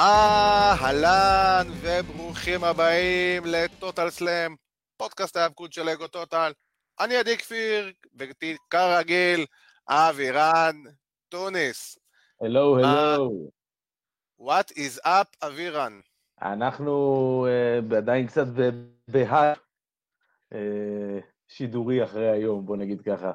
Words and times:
אהלן 0.00 1.68
וברוכים 1.80 2.64
הבאים 2.64 3.42
לטוטל 3.46 4.10
סלאם, 4.10 4.54
פודקאסט 4.96 5.36
ההאבקות 5.36 5.72
של 5.72 5.88
אגו 5.88 6.08
טוטל. 6.08 6.52
אני 7.00 7.16
עדי 7.16 7.38
כפיר, 7.38 7.92
וכרגיל, 8.18 9.46
אבירן 9.88 10.76
טוניס. 11.28 11.98
הלו, 12.40 12.78
הלו. 12.78 13.50
What 14.40 14.72
is 14.72 15.06
up, 15.06 15.46
אבירן? 15.46 16.00
אנחנו 16.42 17.46
אה, 17.90 17.96
עדיין 17.96 18.26
קצת 18.26 18.46
בהייפ 19.08 19.58
אה, 20.52 20.56
שידורי 21.48 22.04
אחרי 22.04 22.30
היום, 22.30 22.66
בוא 22.66 22.76
נגיד 22.76 23.00
ככה. 23.00 23.32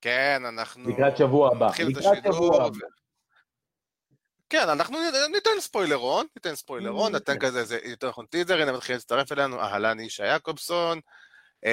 כן, 0.00 0.42
אנחנו... 0.48 0.90
לקראת 0.90 1.16
שבוע 1.16 1.56
הבא. 1.56 1.70
לקראת 1.88 2.24
שבוע 2.24 2.64
הבא. 2.64 3.01
כן, 4.52 4.68
אנחנו 4.68 4.98
ניתן 5.32 5.60
ספוילרון, 5.60 6.26
ניתן 6.36 6.54
ספוילרון, 6.54 7.12
ניתן 7.12 7.38
כזה, 7.38 7.64
זה 7.64 7.78
יותר 7.84 8.08
נכון 8.08 8.26
טיזר, 8.26 8.62
הנה 8.62 8.72
מתחיל 8.72 8.96
להצטרף 8.96 9.32
אלינו, 9.32 9.60
אהלן 9.60 10.00
אישה 10.00 10.24
יעקובסון. 10.24 11.00
אמ, 11.64 11.70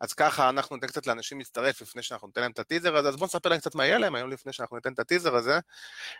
אז 0.00 0.12
ככה, 0.12 0.48
אנחנו 0.48 0.76
ניתן 0.76 0.86
קצת 0.86 1.06
לאנשים 1.06 1.38
להצטרף 1.38 1.80
לפני 1.80 2.02
שאנחנו 2.02 2.26
ניתן 2.26 2.40
להם 2.40 2.50
את 2.50 2.58
הטיזר 2.58 2.96
הזה, 2.96 3.08
אז 3.08 3.16
בואו 3.16 3.26
נספר 3.26 3.48
להם 3.48 3.60
קצת 3.60 3.74
מה 3.74 3.86
יהיה 3.86 3.98
להם 3.98 4.14
היום 4.14 4.30
לפני 4.30 4.52
שאנחנו 4.52 4.76
ניתן 4.76 4.92
את 4.92 4.98
הטיזר 4.98 5.34
הזה. 5.34 5.58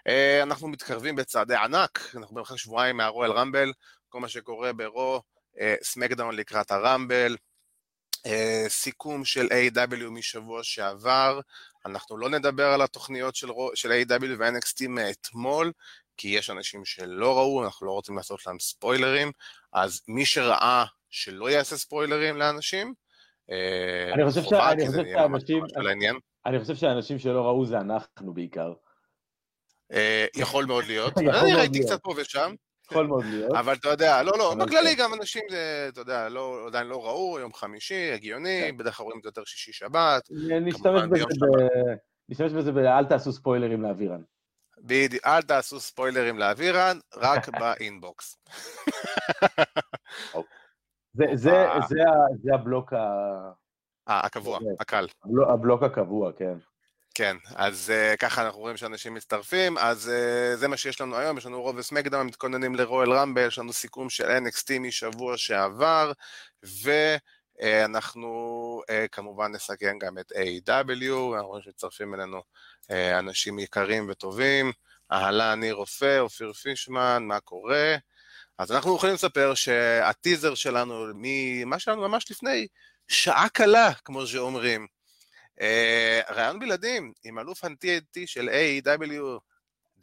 אה, 0.08 0.42
אנחנו 0.42 0.68
מתקרבים 0.68 1.16
בצעדי 1.16 1.54
ענק, 1.54 2.00
אנחנו 2.16 2.34
במרחק 2.34 2.56
שבועיים 2.56 2.96
מהרואל 2.96 3.32
רמבל, 3.32 3.72
כל 4.08 4.20
מה 4.20 4.28
שקורה 4.28 4.72
ברו, 4.72 5.22
אה, 5.60 5.74
סמקדאון 5.82 6.36
לקראת 6.36 6.70
הרמבל, 6.70 7.36
אה, 8.26 8.64
סיכום 8.68 9.24
של 9.24 9.46
A.W. 9.46 10.10
משבוע 10.10 10.62
שעבר, 10.62 11.40
אנחנו 11.86 12.18
לא 12.18 12.30
נדבר 12.30 12.66
על 12.66 12.82
התוכניות 12.82 13.36
של, 13.36 13.48
של 13.74 13.92
A.W. 13.92 14.24
ו-NXT 14.38 14.88
מאתמול, 14.88 15.72
כי 16.16 16.28
יש 16.28 16.50
אנשים 16.50 16.84
שלא 16.84 17.38
ראו, 17.38 17.64
אנחנו 17.64 17.86
לא 17.86 17.92
רוצים 17.92 18.16
לעשות 18.16 18.46
להם 18.46 18.58
ספוילרים, 18.58 19.32
אז 19.72 20.00
מי 20.08 20.26
שראה 20.26 20.84
שלא 21.10 21.50
יעשה 21.50 21.76
ספוילרים 21.76 22.36
לאנשים, 22.36 22.94
אה, 23.50 24.14
אני 24.14 24.24
חושב 24.28 24.42
שהאנשים, 24.42 24.90
אני 26.46 26.60
חושב 26.60 26.74
שהאנשים 26.74 27.18
שלא 27.18 27.42
ראו 27.46 27.66
זה 27.66 27.78
אנחנו 27.78 28.34
בעיקר. 28.34 28.72
אה, 29.92 30.26
יכול 30.36 30.64
מאוד 30.64 30.84
להיות, 30.84 31.18
אני 31.18 31.54
ראיתי 31.54 31.80
קצת 31.80 32.02
פה 32.02 32.14
ושם. 32.16 32.54
יכול 32.90 33.06
מאוד 33.06 33.24
להיות. 33.24 33.54
אבל 33.54 33.74
אתה 33.74 33.88
יודע, 33.88 34.22
לא, 34.22 34.32
לא, 34.38 34.54
בכללי 34.54 34.94
גם 34.94 35.14
אנשים, 35.14 35.42
זה, 35.50 35.86
אתה 35.88 36.00
יודע, 36.00 36.28
לא, 36.28 36.66
עדיין 36.66 36.86
לא 36.86 37.06
ראו, 37.06 37.38
יום 37.38 37.52
חמישי, 37.52 38.12
הגיוני, 38.12 38.62
כן. 38.70 38.76
בדרך 38.76 38.96
כלל 38.96 39.04
רואים 39.04 39.18
את 39.18 39.22
זה 39.22 39.28
יותר 39.28 39.44
שישי-שבת. 39.44 40.28
נשתמש 42.28 42.52
בזה 42.52 42.72
ב... 42.72 42.78
אל 42.78 43.04
תעשו 43.04 43.32
ספוילרים 43.32 43.82
לאווירן. 43.82 44.22
בדיוק, 44.78 45.26
אל 45.26 45.42
תעשו 45.42 45.80
ספוילרים 45.80 46.38
לאווירן, 46.38 46.98
רק 47.16 47.48
באינבוקס. 47.60 48.38
זה 51.34 52.54
הבלוק 52.54 52.92
ה... 52.92 53.06
הקבוע, 54.06 54.58
הקל. 54.80 55.06
הבלוק 55.48 55.82
הקבוע, 55.82 56.32
כן. 56.32 56.58
כן, 57.18 57.36
אז 57.54 57.92
uh, 57.92 58.16
ככה 58.16 58.42
אנחנו 58.42 58.60
רואים 58.60 58.76
שאנשים 58.76 59.14
מצטרפים, 59.14 59.78
אז 59.78 60.08
uh, 60.08 60.56
זה 60.56 60.68
מה 60.68 60.76
שיש 60.76 61.00
לנו 61.00 61.16
היום, 61.16 61.38
יש 61.38 61.46
לנו 61.46 61.62
רוב 61.62 61.76
וסמקדאם, 61.76 62.26
מתכוננים 62.26 62.74
לרואל 62.74 63.12
רמבל, 63.12 63.46
יש 63.46 63.58
לנו 63.58 63.72
סיכום 63.72 64.10
של 64.10 64.24
NXT 64.24 64.78
משבוע 64.80 65.36
שעבר, 65.36 66.12
ואנחנו 67.62 68.28
uh, 68.82 68.90
uh, 68.90 69.08
כמובן 69.12 69.52
נסכם 69.52 69.98
גם 70.00 70.18
את 70.18 70.32
A.W, 70.32 71.34
אנחנו 71.34 71.48
רואים 71.48 71.62
שמצטרפים 71.62 72.14
אלינו 72.14 72.42
uh, 72.82 72.92
אנשים 73.18 73.58
יקרים 73.58 74.06
וטובים, 74.10 74.72
אהלן, 75.12 75.60
ניר 75.60 75.74
רופא, 75.74 76.18
אופיר 76.18 76.52
פישמן, 76.52 77.22
מה 77.26 77.40
קורה? 77.40 77.96
אז 78.58 78.72
אנחנו 78.72 78.96
יכולים 78.96 79.14
לספר 79.14 79.54
שהטיזר 79.54 80.54
שלנו, 80.54 81.06
ממה 81.14 81.78
שלנו 81.78 82.08
ממש 82.08 82.30
לפני 82.30 82.66
שעה 83.08 83.48
קלה, 83.48 83.92
כמו 84.04 84.26
שאומרים, 84.26 84.86
Uh, 85.60 86.32
רעיון 86.32 86.58
בלעדים 86.58 87.12
עם 87.24 87.38
אלוף 87.38 87.64
ה-TNT 87.64 88.26
של 88.26 88.48
A.E.W, 88.48 89.40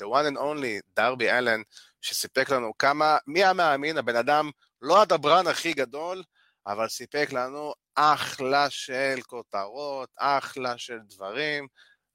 the 0.01 0.05
one 0.05 0.33
and 0.33 0.37
only, 0.37 0.95
דרבי 0.95 1.31
אלן, 1.31 1.61
שסיפק 2.01 2.49
לנו 2.49 2.77
כמה, 2.77 3.17
מי 3.27 3.43
המאמין, 3.43 3.97
הבן 3.97 4.15
אדם 4.15 4.49
לא 4.81 5.01
הדברן 5.01 5.47
הכי 5.47 5.73
גדול, 5.73 6.23
אבל 6.67 6.87
סיפק 6.87 7.29
לנו 7.31 7.73
אחלה 7.95 8.69
של 8.69 9.19
כותרות, 9.27 10.09
אחלה 10.17 10.77
של 10.77 10.99
דברים, 11.07 11.67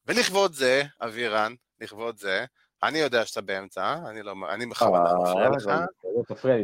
ולכבוד 0.07 0.55
זה, 0.55 0.83
אבירן, 1.01 1.55
לכבוד 1.81 2.19
זה, 2.19 2.45
אני 2.83 2.99
יודע 2.99 3.27
שאתה 3.27 3.41
באמצע, 3.41 3.95
אני 4.07 4.23
לא, 4.23 4.35
אני 4.51 4.67
בכוונה 4.67 5.11
אה, 5.11 5.15
מפריע 5.15 5.49
לך. 5.49 5.71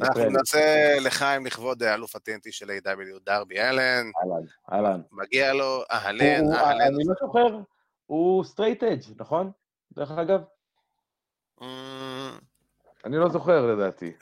אנחנו 0.03 0.31
נעשה 0.31 0.95
לחיים 1.01 1.47
לכבוד 1.47 1.83
אלוף 1.83 2.17
ה-TNT 2.17 2.53
של 2.53 2.71
AEW 2.71 3.19
דרבי 3.27 3.61
אלן. 3.61 4.11
אהלן, 4.23 4.47
אהלן. 4.73 5.01
מגיע 5.13 5.53
לו, 5.53 5.83
אהלן, 5.91 6.53
אהלן. 6.53 6.81
אני 6.81 7.05
לא 7.05 7.15
זוכר, 7.21 7.59
הוא 8.07 8.45
straight 8.45 8.83
edge, 8.83 9.01
נכון? 9.17 9.51
דרך 9.93 10.11
אגב? 10.11 10.41
אמ, 11.63 12.39
אני 13.05 13.17
לא 13.17 13.29
זוכר 13.29 13.67
לדעתי. 13.67 14.13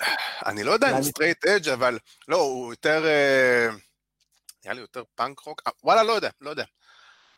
אני 0.47 0.65
לא 0.65 0.73
יודע 0.73 0.97
אם 0.97 1.03
straight 1.03 1.47
edge, 1.47 1.69
אבל 1.69 1.99
לא, 2.29 2.37
הוא 2.37 2.73
יותר... 2.73 3.07
אה, 3.07 3.69
נראה 4.65 4.75
לי 4.75 4.81
יותר 4.81 5.03
פאנק 5.15 5.41
רוק, 5.41 5.63
אה, 5.67 5.73
וואלה, 5.85 6.03
לא 6.03 6.13
יודע, 6.13 6.31
לא 6.41 6.51
יודע. 6.51 6.65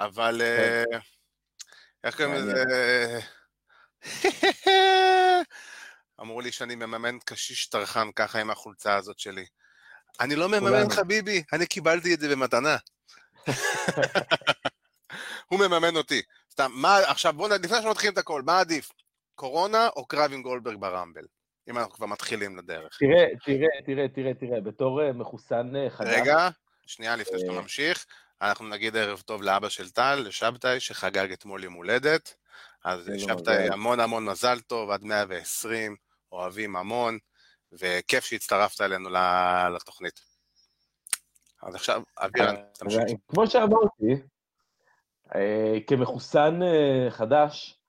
אבל... 0.01 0.41
כן. 0.91 0.99
איך 2.05 2.17
קוראים 2.17 2.35
לזה? 2.35 2.65
אמרו 6.21 6.41
לי 6.41 6.53
שאני 6.53 6.75
מממן 6.75 7.19
קשיש 7.25 7.67
טרחן 7.67 8.09
ככה 8.17 8.41
עם 8.41 8.51
החולצה 8.51 8.97
הזאת 8.97 9.19
שלי. 9.19 9.47
אני 10.21 10.37
לא 10.37 10.49
מממן 10.49 10.91
חביבי, 10.91 11.43
אני 11.53 11.67
קיבלתי 11.67 12.15
את 12.15 12.21
זה 12.21 12.29
במתנה. 12.29 12.77
הוא 15.49 15.61
מממן 15.61 15.97
אותי. 15.97 16.23
סתם, 16.53 16.71
מה, 16.75 16.99
עכשיו 16.99 17.33
בואו, 17.33 17.51
לפני 17.63 17.83
שמתחילים 17.83 18.13
את 18.13 18.19
הכל, 18.19 18.43
מה 18.43 18.61
עדיף? 18.61 18.93
קורונה 19.35 19.89
או 19.97 20.07
קרב 20.07 20.33
עם 20.33 20.43
גולדברג 20.43 20.81
ברמבל? 20.81 21.25
אם 21.71 21.79
אנחנו 21.79 21.93
כבר 21.93 22.07
מתחילים 22.07 22.57
לדרך. 22.57 22.99
תראה, 22.99 23.27
תראה, 23.45 23.69
תראה, 23.87 24.09
תראה, 24.09 24.35
תראה, 24.35 24.61
בתור 24.61 25.03
אה, 25.03 25.13
מחוסן 25.13 25.77
אה, 25.77 25.91
חדש... 25.91 26.09
רגע, 26.09 26.49
שנייה 26.87 27.17
לפני 27.17 27.39
שאתה 27.39 27.53
אה. 27.53 27.61
ממשיך, 27.61 28.07
אנחנו 28.43 28.69
נגיד 28.69 28.97
ערב 28.97 29.21
טוב 29.21 29.43
לאבא 29.43 29.69
של 29.69 29.91
טל, 29.91 30.15
לשבתאי, 30.15 30.81
שחגג 30.81 31.33
אתמול 31.33 31.65
יום 31.65 31.75
הולדת. 31.75 32.35
אז 32.85 33.11
שבתאי 33.19 33.69
המון 33.69 34.01
המון 34.01 34.25
מזל 34.25 34.61
טוב, 34.61 34.91
עד 34.91 35.05
120, 35.05 35.97
אוהבים 36.33 36.77
המון, 36.77 37.19
וכיף 37.73 38.25
שהצטרפת 38.25 38.81
אלינו 38.81 39.09
לתוכנית. 39.75 40.21
אז 41.63 41.75
עכשיו, 41.75 42.03
אבירן, 42.19 42.55
תמשיך. 42.73 43.01
כמו 43.29 43.47
שאמרתי, 43.47 44.23
אה, 45.35 45.79
כמחוסן 45.87 46.63
אה, 46.63 47.11
חדש, 47.11 47.79
אה, 47.79 47.84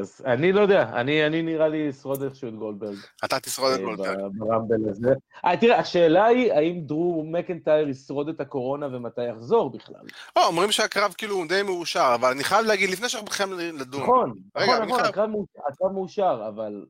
אז 0.00 0.22
אני 0.24 0.52
לא 0.52 0.60
יודע, 0.60 0.82
אני, 0.82 1.26
אני 1.26 1.42
נראה 1.42 1.68
לי 1.68 1.90
אשרוד 1.90 2.22
איכשהו 2.22 2.48
את 2.48 2.54
גולדברג. 2.54 2.96
אתה 3.24 3.40
תשרוד 3.40 3.72
את 3.72 3.80
גולדברג. 3.80 4.16
ברמבל 4.32 4.90
הזה. 4.90 5.14
אה, 5.44 5.56
תראה, 5.56 5.78
השאלה 5.78 6.24
היא, 6.24 6.52
האם 6.52 6.80
דרו 6.86 7.24
מקנטייר 7.30 7.88
ישרוד 7.88 8.28
את 8.28 8.40
הקורונה 8.40 8.86
ומתי 8.86 9.24
יחזור 9.24 9.70
בכלל? 9.70 10.02
או, 10.36 10.42
אומרים 10.42 10.72
שהקרב 10.72 11.14
כאילו 11.18 11.34
הוא 11.34 11.46
די 11.48 11.62
מאושר, 11.62 12.12
אבל 12.14 12.30
אני 12.30 12.44
חייב 12.44 12.66
להגיד, 12.66 12.90
לפני 12.90 13.08
שאנחנו 13.08 13.26
מתחילים 13.26 13.78
לדון. 13.78 14.02
נכון, 14.02 14.34
נכון, 14.56 14.82
נכון, 14.82 15.00
הקרב 15.04 15.92
מאושר, 15.92 16.48
אבל... 16.48 16.86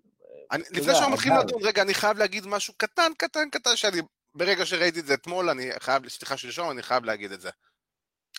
אני, 0.53 0.63
לפני 0.71 0.95
שאנחנו 0.95 1.13
מתחילים 1.13 1.39
לדון, 1.39 1.61
רגע, 1.63 1.83
אני 1.83 1.95
חייב 1.95 2.19
להגיד 2.19 2.47
משהו 2.47 2.75
קטן, 2.77 3.13
קטן, 3.19 3.51
קטן, 3.51 3.77
שאני, 3.77 3.99
ברגע 4.35 4.67
שראיתי 4.67 5.01
את 5.01 5.07
זה 5.07 5.15
אתמול, 5.15 5.51
אני 5.51 5.71
חייב, 5.79 6.09
סליחה 6.09 6.37
שלשום, 6.37 6.71
אני 6.71 6.83
חייב 6.83 7.05
להגיד 7.05 7.33
את 7.33 7.41
זה. 7.41 7.51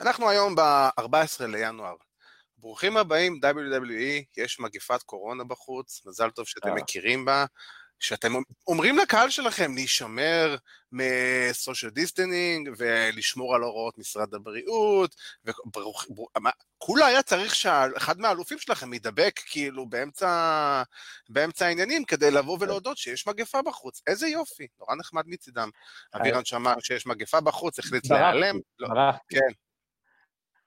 אנחנו 0.02 0.30
היום 0.30 0.56
ב-14 0.56 1.46
לינואר. 1.48 1.96
ברוכים 2.60 2.98
הבאים, 2.98 3.40
WWE, 3.44 4.24
יש 4.38 4.60
מגפת 4.60 5.04
קורונה 5.04 5.44
בחוץ, 5.44 6.02
מזל 6.06 6.30
טוב 6.30 6.48
שאתם 6.48 6.70
אה. 6.70 6.76
מכירים 6.76 7.26
בה, 7.26 7.46
שאתם 8.00 8.34
אומרים 8.68 8.98
לקהל 8.98 9.30
שלכם 9.30 9.76
להישמר 9.76 10.56
מ 10.92 11.06
social 11.06 11.92
distancing 11.92 12.70
ולשמור 12.78 13.56
על 13.56 13.62
הוראות 13.62 13.98
משרד 13.98 14.34
הבריאות, 14.34 15.16
וכולה 15.46 17.06
היה 17.06 17.24
צריך 17.24 17.56
שאחד 17.56 18.20
מהאלופים 18.20 18.58
שלכם 18.58 18.94
ידבק 18.94 19.40
כאילו 19.46 19.90
באמצע, 19.90 20.84
באמצע 21.30 21.66
העניינים 21.66 22.06
כדי 22.06 22.32
לבוא 22.32 22.58
כן. 22.58 22.64
ולהודות 22.64 22.98
שיש 22.98 23.28
מגפה 23.28 23.62
בחוץ. 23.62 24.02
איזה 24.08 24.28
יופי, 24.28 24.68
נורא 24.80 24.96
נחמד 24.96 25.24
מצידם. 25.28 25.70
אה. 26.16 26.22
אבירן 26.22 26.46
שמע 26.46 26.74
שיש 26.80 27.08
מגפה 27.08 27.42
בחוץ, 27.42 27.80
החליט 27.80 28.12
להיעלם. 28.12 28.60
לא, 28.80 28.90
כן. 29.30 29.52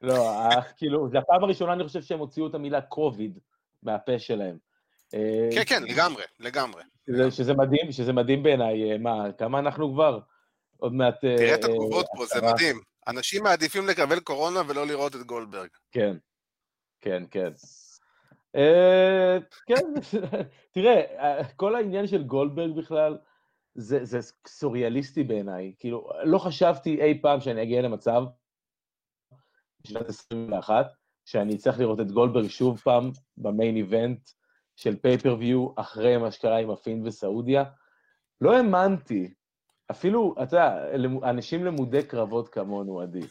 לא, 0.03 0.49
כאילו, 0.77 1.09
זה 1.09 1.19
הפעם 1.19 1.45
הראשונה 1.45 1.73
אני 1.73 1.85
חושב 1.85 2.03
שהם 2.03 2.19
הוציאו 2.19 2.47
את 2.47 2.55
המילה 2.55 2.81
קוביד 2.81 3.39
מהפה 3.83 4.19
שלהם. 4.19 4.57
אה, 5.15 5.49
כן, 5.55 5.63
כן, 5.67 5.83
לגמרי, 5.83 6.23
לגמרי. 6.41 6.83
שזה 7.31 7.55
מדהים, 7.55 7.93
שזה 7.93 8.13
מדהים 8.13 8.43
בעיניי, 8.43 8.93
אה, 8.93 8.99
מה, 8.99 9.33
כמה 9.39 9.59
אנחנו 9.59 9.93
כבר? 9.93 10.19
עוד 10.77 10.95
מעט... 10.95 11.25
אה, 11.25 11.37
תראה 11.37 11.55
את 11.55 11.65
התגובות 11.65 12.07
פה, 12.17 12.27
זה 12.27 12.41
מדהים. 12.43 12.81
אנשים 13.09 13.43
מעדיפים 13.43 13.87
לקבל 13.87 14.21
קורונה 14.21 14.61
ולא 14.69 14.87
לראות 14.87 15.17
את 15.17 15.23
גולדברג. 15.23 15.69
כן, 15.91 16.17
כן, 17.01 17.23
כן. 17.31 17.51
אה, 18.57 19.39
כן, 19.67 20.15
תראה, 20.75 21.03
כל 21.57 21.75
העניין 21.75 22.07
של 22.07 22.23
גולדברג 22.23 22.77
בכלל, 22.77 23.19
זה 23.75 24.19
סוריאליסטי 24.47 25.23
בעיניי. 25.23 25.73
כאילו, 25.79 26.09
לא 26.25 26.39
חשבתי 26.39 27.03
אי 27.03 27.19
פעם 27.23 27.41
שאני 27.41 27.63
אגיע 27.63 27.83
למצב, 27.83 28.23
בשנת 29.84 30.08
21, 30.08 30.87
שאני 31.25 31.58
צריך 31.58 31.79
לראות 31.79 32.00
את 32.00 32.12
גולדברג 32.12 32.49
שוב 32.49 32.79
פעם 32.79 33.11
במיין 33.37 33.76
איבנט 33.76 34.31
של 34.76 34.96
פייפריוויו 34.96 35.69
אחרי 35.76 36.17
מה 36.17 36.31
שקרה 36.31 36.58
עם 36.58 36.70
הפין 36.70 37.06
וסעודיה. 37.06 37.64
לא 38.40 38.56
האמנתי, 38.56 39.34
אפילו, 39.90 40.34
אתה 40.43 40.56
יודע, 40.56 40.75
אנשים 41.31 41.64
למודי 41.64 42.02
קרבות 42.02 42.49
כמונו, 42.49 43.00
עדי. 43.00 43.20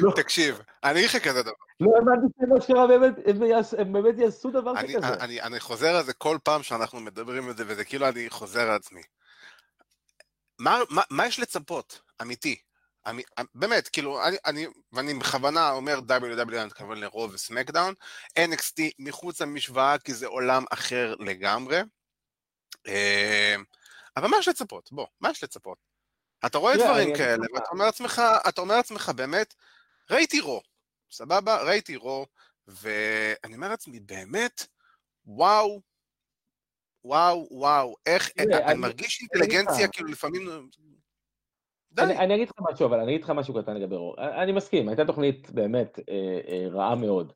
לא. 0.00 0.12
תקשיב, 0.16 0.60
אני 0.84 0.98
אגיד 0.98 1.10
לך 1.10 1.16
כזה 1.16 1.42
דבר. 1.42 1.52
לא 1.80 1.90
האמנתי 1.96 2.26
שמה 2.40 2.60
שקרה, 2.60 2.86
הם 3.78 3.92
באמת 3.92 4.18
יעשו 4.18 4.50
דבר 4.50 4.72
כזה. 4.76 4.98
אני 5.20 5.60
חוזר 5.60 5.96
על 5.96 6.04
זה 6.04 6.12
כל 6.12 6.38
פעם 6.44 6.62
שאנחנו 6.62 7.00
מדברים 7.00 7.48
על 7.48 7.56
זה, 7.56 7.64
וזה 7.66 7.84
כאילו 7.84 8.08
אני 8.08 8.30
חוזר 8.30 8.60
על 8.60 8.76
עצמי. 8.76 9.02
מה 11.10 11.26
יש 11.26 11.40
לצפות, 11.40 12.00
אמיתי? 12.22 12.56
באמת, 13.54 13.88
כאילו, 13.88 14.24
אני, 14.24 14.36
אני, 14.46 14.66
ואני 14.92 15.14
בכוונה 15.14 15.70
אומר 15.70 15.98
WW, 16.08 16.54
אני 16.54 16.64
מתכוון 16.64 16.98
לרוב 16.98 17.34
וסמקדאון, 17.34 17.94
NXT 18.38 18.82
מחוץ 18.98 19.40
למשוואה, 19.40 19.98
כי 19.98 20.14
זה 20.14 20.26
עולם 20.26 20.64
אחר 20.70 21.14
לגמרי. 21.18 21.80
אה, 22.88 23.56
אבל 24.16 24.28
מה 24.28 24.36
יש 24.38 24.48
לצפות? 24.48 24.92
בוא, 24.92 25.06
מה 25.20 25.30
יש 25.30 25.44
לצפות? 25.44 25.78
אתה 26.46 26.58
רואה 26.58 26.76
דברים 26.76 27.16
כאלה, 27.16 27.46
ואתה 27.54 27.68
אומר 27.72 27.84
לעצמך, 27.84 28.22
אתה 28.48 28.60
אומר 28.60 28.76
לעצמך, 28.76 29.12
באמת, 29.16 29.54
ראיתי 30.10 30.40
רו, 30.40 30.62
סבבה? 31.10 31.62
ראיתי 31.62 31.96
רו, 31.96 32.26
ואני 32.68 33.54
אומר 33.54 33.68
לעצמי, 33.68 34.00
באמת, 34.00 34.66
וואו, 35.26 35.80
וואו, 37.04 37.48
וואו, 37.50 37.96
איך, 38.06 38.30
אני 38.38 38.78
מרגיש 38.78 39.20
אינטליגנציה, 39.20 39.88
כאילו 39.88 40.08
לפעמים... 40.08 40.68
אני, 41.98 42.18
אני 42.18 42.34
אגיד 42.34 42.48
לך 42.48 42.54
משהו, 42.72 42.86
אבל 42.86 43.00
אני 43.00 43.12
אגיד 43.12 43.24
לך 43.24 43.30
משהו 43.30 43.62
קטן 43.62 43.74
לגבי 43.74 43.96
רו. 43.96 44.14
אני 44.18 44.52
מסכים, 44.52 44.88
הייתה 44.88 45.04
תוכנית 45.04 45.50
באמת 45.50 45.98
אה, 46.08 46.40
אה, 46.48 46.66
רעה 46.70 46.94
מאוד. 46.94 47.32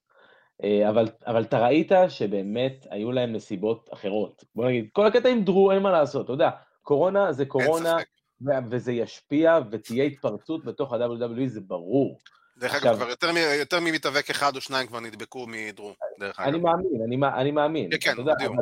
אה, 0.64 0.88
אבל, 0.88 1.08
אבל 1.26 1.42
אתה 1.42 1.58
ראית 1.58 1.92
שבאמת 2.08 2.86
היו 2.90 3.12
להם 3.12 3.32
נסיבות 3.32 3.90
אחרות. 3.92 4.44
בוא 4.54 4.66
נגיד, 4.66 4.88
כל 4.92 5.06
הקטע 5.06 5.28
עם 5.28 5.44
דרו, 5.44 5.72
אין 5.72 5.82
מה 5.82 5.90
לעשות, 5.90 6.24
אתה 6.24 6.32
יודע, 6.32 6.50
קורונה 6.82 7.32
זה 7.32 7.46
קורונה, 7.46 7.96
וזה 8.70 8.92
ישפיע 8.92 9.58
ותהיה 9.70 10.04
התפרצות 10.04 10.64
בתוך 10.64 10.92
ה-WWE, 10.92 11.46
זה 11.46 11.60
ברור. 11.60 12.18
דרך 12.58 12.74
אגב, 12.74 12.96
כבר 12.96 13.08
יותר, 13.08 13.30
יותר 13.58 13.80
ממתאבק 13.80 14.30
אחד 14.30 14.56
או 14.56 14.60
שניים 14.60 14.86
כבר 14.86 15.00
נדבקו 15.00 15.46
מדרו, 15.48 15.92
דרך 16.20 16.40
אגב. 16.40 16.48
אני 16.48 16.58
מאמין, 16.58 17.02
אני, 17.06 17.40
אני 17.40 17.50
מאמין. 17.50 17.90
כן, 17.90 17.96
כן, 18.00 18.24
בדיוק. 18.24 18.54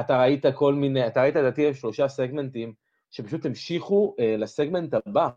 אתה 0.00 0.20
ראית 0.20 0.44
כל 0.54 0.74
מיני, 0.74 1.06
אתה 1.06 1.22
ראית 1.22 1.36
לדעתי 1.36 1.74
שלושה 1.74 2.08
סגמנטים 2.08 2.72
שפשוט 3.14 3.46
המשיכו 3.46 4.16
אה, 4.20 4.36
לסגמנט 4.38 4.94
הבא, 4.94 5.28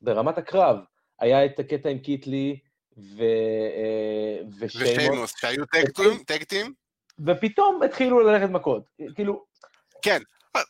ברמת 0.00 0.38
הקרב. 0.38 0.78
היה 1.18 1.44
את 1.44 1.58
הקטע 1.58 1.88
עם 1.88 1.98
קיטלי 1.98 2.58
ו, 2.96 3.22
אה, 3.22 4.38
ושיימוס. 4.60 5.34
שהיו 5.36 5.64
טקטים. 6.26 6.72
ופתאום 7.26 7.82
התחילו 7.82 8.20
ללכת 8.20 8.50
מכות. 8.50 8.82
כאילו... 9.14 9.44
כן, 10.02 10.22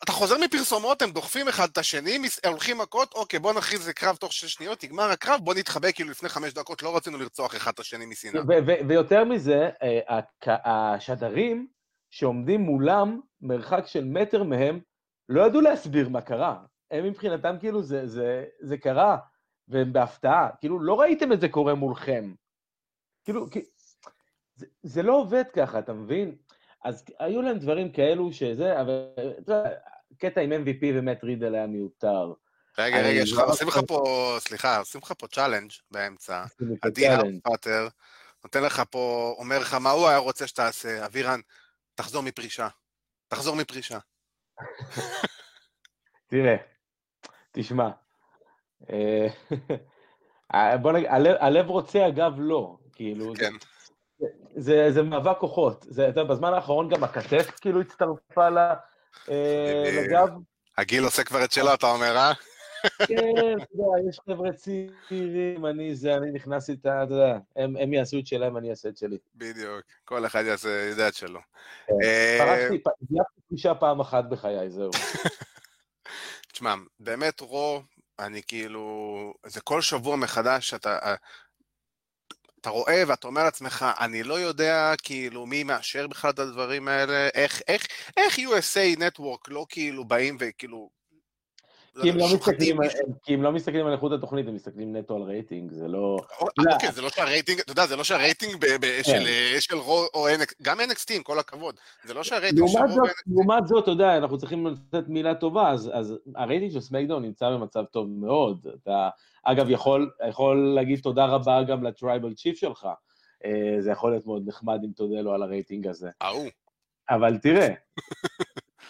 אתה 0.03 0.11
חוזר 0.11 0.37
מפרסומות, 0.37 1.01
הם 1.01 1.11
דוחפים 1.11 1.47
אחד 1.47 1.67
את 1.71 1.77
השני, 1.77 2.17
הולכים 2.45 2.77
מכות, 2.77 3.13
אוקיי, 3.13 3.39
בוא 3.39 3.53
נכריז 3.53 3.81
זה 3.83 3.93
קרב 3.93 4.15
תוך 4.15 4.33
שש 4.33 4.53
שניות, 4.53 4.83
נגמר 4.83 5.03
הקרב, 5.11 5.39
בוא 5.43 5.53
נתחבא 5.53 5.91
כאילו 5.91 6.09
לפני 6.09 6.29
חמש 6.29 6.53
דקות, 6.53 6.83
לא 6.83 6.95
רצינו 6.95 7.17
לרצוח 7.17 7.55
אחד 7.55 7.71
את 7.73 7.79
השני 7.79 8.05
משנאה. 8.05 8.41
ויותר 8.87 9.23
מזה, 9.23 9.69
אה, 9.83 10.19
השדרים 10.65 11.67
שעומדים 12.09 12.61
מולם, 12.61 13.19
מרחק 13.41 13.83
של 13.87 14.05
מטר 14.05 14.43
מהם, 14.43 14.79
לא 15.31 15.41
ידעו 15.41 15.61
להסביר 15.61 16.09
מה 16.09 16.21
קרה. 16.21 16.57
הם 16.91 17.05
מבחינתם 17.05 17.55
כאילו 17.59 17.83
זה, 17.83 18.07
זה, 18.07 18.45
זה 18.59 18.77
קרה, 18.77 19.17
והם 19.67 19.93
בהפתעה. 19.93 20.49
כאילו, 20.59 20.79
לא 20.79 20.99
ראיתם 20.99 21.33
את 21.33 21.41
זה 21.41 21.49
קורה 21.49 21.75
מולכם. 21.75 22.33
כאילו, 23.23 23.45
זה, 24.55 24.65
זה 24.83 25.03
לא 25.03 25.13
עובד 25.13 25.43
ככה, 25.53 25.79
אתה 25.79 25.93
מבין? 25.93 26.35
אז 26.83 27.05
היו 27.19 27.41
להם 27.41 27.59
דברים 27.59 27.91
כאלו 27.91 28.33
שזה, 28.33 28.81
אבל 28.81 29.05
אתה 29.39 29.51
יודע, 29.51 29.69
קטע 30.17 30.41
עם 30.41 30.51
MVP 30.51 30.85
ומט 30.95 31.23
רידל 31.23 31.55
היה 31.55 31.67
מיותר. 31.67 32.33
רגע, 32.77 32.97
רגע, 32.97 33.09
יש 33.09 33.31
לך, 33.31 33.37
לא 33.37 33.45
עושים 33.45 33.67
לך 33.67 33.79
פה, 33.87 34.35
סליחה, 34.39 34.77
עושים 34.77 35.01
לך 35.03 35.13
פה 35.17 35.27
challenge 35.27 35.71
באמצע. 35.91 36.45
עדי 36.81 37.07
הארפאטר, 37.07 37.87
נותן 38.43 38.63
לך 38.63 38.81
פה, 38.89 39.35
אומר 39.37 39.59
לך 39.59 39.73
מה 39.73 39.91
הוא 39.91 40.07
היה 40.07 40.17
רוצה 40.17 40.47
שתעשה, 40.47 41.05
אבירן, 41.05 41.39
תחזור 41.95 42.23
מפרישה. 42.23 42.67
תחזור 43.27 43.55
מפרישה. 43.55 43.99
תראה, 46.27 46.55
תשמע, 47.51 47.89
אה, 48.89 49.27
בוא 50.81 50.91
נגיד, 50.91 51.07
הלב 51.39 51.69
רוצה, 51.69 52.07
אגב, 52.07 52.33
לא. 52.37 52.77
כאילו, 52.93 53.33
כן. 53.37 53.51
זה, 54.55 54.91
זה 54.91 55.03
מאבק 55.03 55.37
כוחות. 55.37 55.85
זה, 55.89 56.09
אתה 56.09 56.21
יודע, 56.21 56.33
בזמן 56.33 56.53
האחרון 56.53 56.89
גם 56.89 57.03
הכתף 57.03 57.49
כאילו 57.61 57.81
הצטרפה 57.81 58.49
ל, 58.49 58.57
אה, 59.29 59.83
לגב. 60.03 60.29
הגיל 60.77 61.03
עושה 61.03 61.23
כבר 61.23 61.43
את 61.43 61.51
שלו, 61.51 61.73
אתה 61.73 61.91
אומר, 61.91 62.17
אה? 62.17 62.31
כן, 63.07 63.57
אתה 63.57 63.65
יודע, 63.73 64.09
יש 64.09 64.19
חבר'ה 64.19 64.49
צעירים, 64.53 65.65
אני 65.65 65.95
זה, 65.95 66.15
אני 66.15 66.31
נכנס 66.31 66.69
איתה, 66.69 67.03
אתה 67.03 67.13
יודע, 67.13 67.37
הם, 67.55 67.93
יעשו 67.93 68.19
את 68.19 68.27
שלהם, 68.27 68.57
אני 68.57 68.69
אעשה 68.69 68.89
את 68.89 68.97
שלי. 68.97 69.17
בדיוק, 69.35 69.81
כל 70.05 70.25
אחד 70.25 70.43
יעשה, 70.45 70.69
יודע 70.89 71.07
את 71.07 71.13
שלו. 71.13 71.39
כן. 71.87 71.93
אה, 72.03 72.37
פרשתי, 72.39 72.83
זייפתי 73.09 73.41
פגישה 73.47 73.75
פעם 73.75 73.99
אחת 73.99 74.23
בחיי, 74.29 74.69
זהו. 74.69 74.91
תשמע, 76.51 76.75
באמת, 76.99 77.39
רו, 77.39 77.81
אני 78.19 78.41
כאילו, 78.47 79.33
זה 79.45 79.61
כל 79.61 79.81
שבוע 79.81 80.15
מחדש, 80.15 80.73
אתה, 80.73 81.15
אתה 82.61 82.69
רואה 82.69 83.03
ואתה 83.07 83.27
אומר 83.27 83.43
לעצמך, 83.43 83.85
אני 83.99 84.23
לא 84.23 84.39
יודע 84.39 84.93
כאילו 85.03 85.45
מי 85.45 85.63
מאשר 85.63 86.07
בכלל 86.07 86.31
את 86.31 86.39
הדברים 86.39 86.87
האלה, 86.87 87.29
איך, 87.33 87.61
איך, 87.67 87.87
איך 88.17 88.39
USA 88.39 88.99
Network 88.99 89.47
לא 89.47 89.65
כאילו 89.69 90.05
באים 90.05 90.37
וכאילו... 90.39 91.00
כי 92.01 92.09
הם, 92.09 92.17
לא 92.17 92.25
מסתכלים, 92.33 92.77
כי 93.23 93.33
הם 93.33 93.43
לא 93.43 93.51
מסתכלים 93.51 93.85
על 93.85 93.93
איכות 93.93 94.11
התוכנית, 94.11 94.47
הם 94.47 94.55
מסתכלים 94.55 94.95
נטו 94.95 95.15
על 95.15 95.21
רייטינג, 95.21 95.71
זה 95.71 95.87
לא... 95.87 96.17
אוקיי, 96.41 96.91
זה 96.91 97.01
לא 97.01 97.09
שהרייטינג, 97.09 97.59
אתה 97.59 97.71
יודע, 97.71 97.85
זה 97.85 97.95
לא 97.95 98.03
שהרייטינג 98.03 98.65
כן. 99.03 99.23
של 99.59 99.77
רו 99.77 100.05
או 100.13 100.27
גם 100.61 100.79
NXT, 100.79 101.15
עם 101.15 101.23
כל 101.23 101.39
הכבוד, 101.39 101.75
זה 102.03 102.13
לא 102.13 102.23
שהרייטינג 102.23 102.67
של 102.67 102.77
רו... 102.77 103.01
לעומת 103.27 103.67
זאת, 103.67 103.83
אתה 103.83 103.91
יודע, 103.91 104.17
אנחנו 104.17 104.37
צריכים 104.37 104.67
לתת 104.67 105.07
מילה 105.07 105.35
טובה, 105.35 105.71
אז 105.71 106.13
הרייטינג 106.35 106.71
של 106.71 106.79
סמקדאון 106.79 107.23
נמצא 107.23 107.49
במצב 107.49 107.83
טוב 107.91 108.09
מאוד. 108.09 108.67
אתה, 108.83 109.09
אגב, 109.43 109.69
יכול 109.69 110.13
להגיד 110.75 110.99
תודה 110.99 111.25
רבה 111.25 111.63
גם 111.63 111.83
ל 111.83 111.90
Tribal 111.90 112.33
Chief 112.33 112.57
שלך. 112.57 112.87
אה, 113.45 113.75
זה 113.79 113.91
יכול 113.91 114.11
להיות 114.11 114.25
מאוד 114.25 114.43
נחמד 114.45 114.79
אם 114.85 114.91
תודה 114.91 115.21
לו 115.21 115.33
על 115.33 115.43
הרייטינג 115.43 115.87
הזה. 115.87 116.09
ההוא. 116.21 116.47
אבל 117.09 117.37
תראה, 117.37 117.67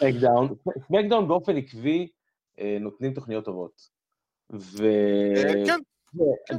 סמקדאון, 0.88 1.28
באופן 1.28 1.56
עקבי, 1.56 1.98
אה, 2.00 2.06
נותנים 2.80 3.14
תוכניות 3.14 3.44
טובות. 3.44 3.88
וגם 4.50 5.78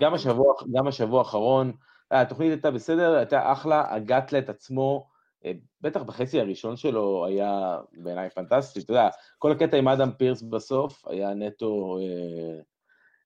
אה, 0.03 0.15
השבוע, 0.15 0.53
גם 0.71 0.87
השבוע 0.87 1.19
האחרון, 1.19 1.71
התוכנית 2.11 2.51
הייתה 2.51 2.71
בסדר, 2.71 3.15
הייתה 3.15 3.51
אחלה, 3.51 3.93
הגאטלט 3.93 4.49
עצמו, 4.49 5.07
אה, 5.45 5.51
בטח 5.81 6.01
בחצי 6.01 6.39
הראשון 6.39 6.75
שלו 6.75 7.25
היה 7.25 7.77
בעיניי 7.93 8.29
פנטסטי, 8.29 8.79
אתה 8.79 8.91
יודע, 8.91 9.09
כל 9.37 9.51
הקטע 9.51 9.77
עם 9.77 9.87
אדם 9.87 10.11
פירס 10.17 10.41
בסוף 10.41 11.07
היה 11.07 11.33
נטו 11.33 11.97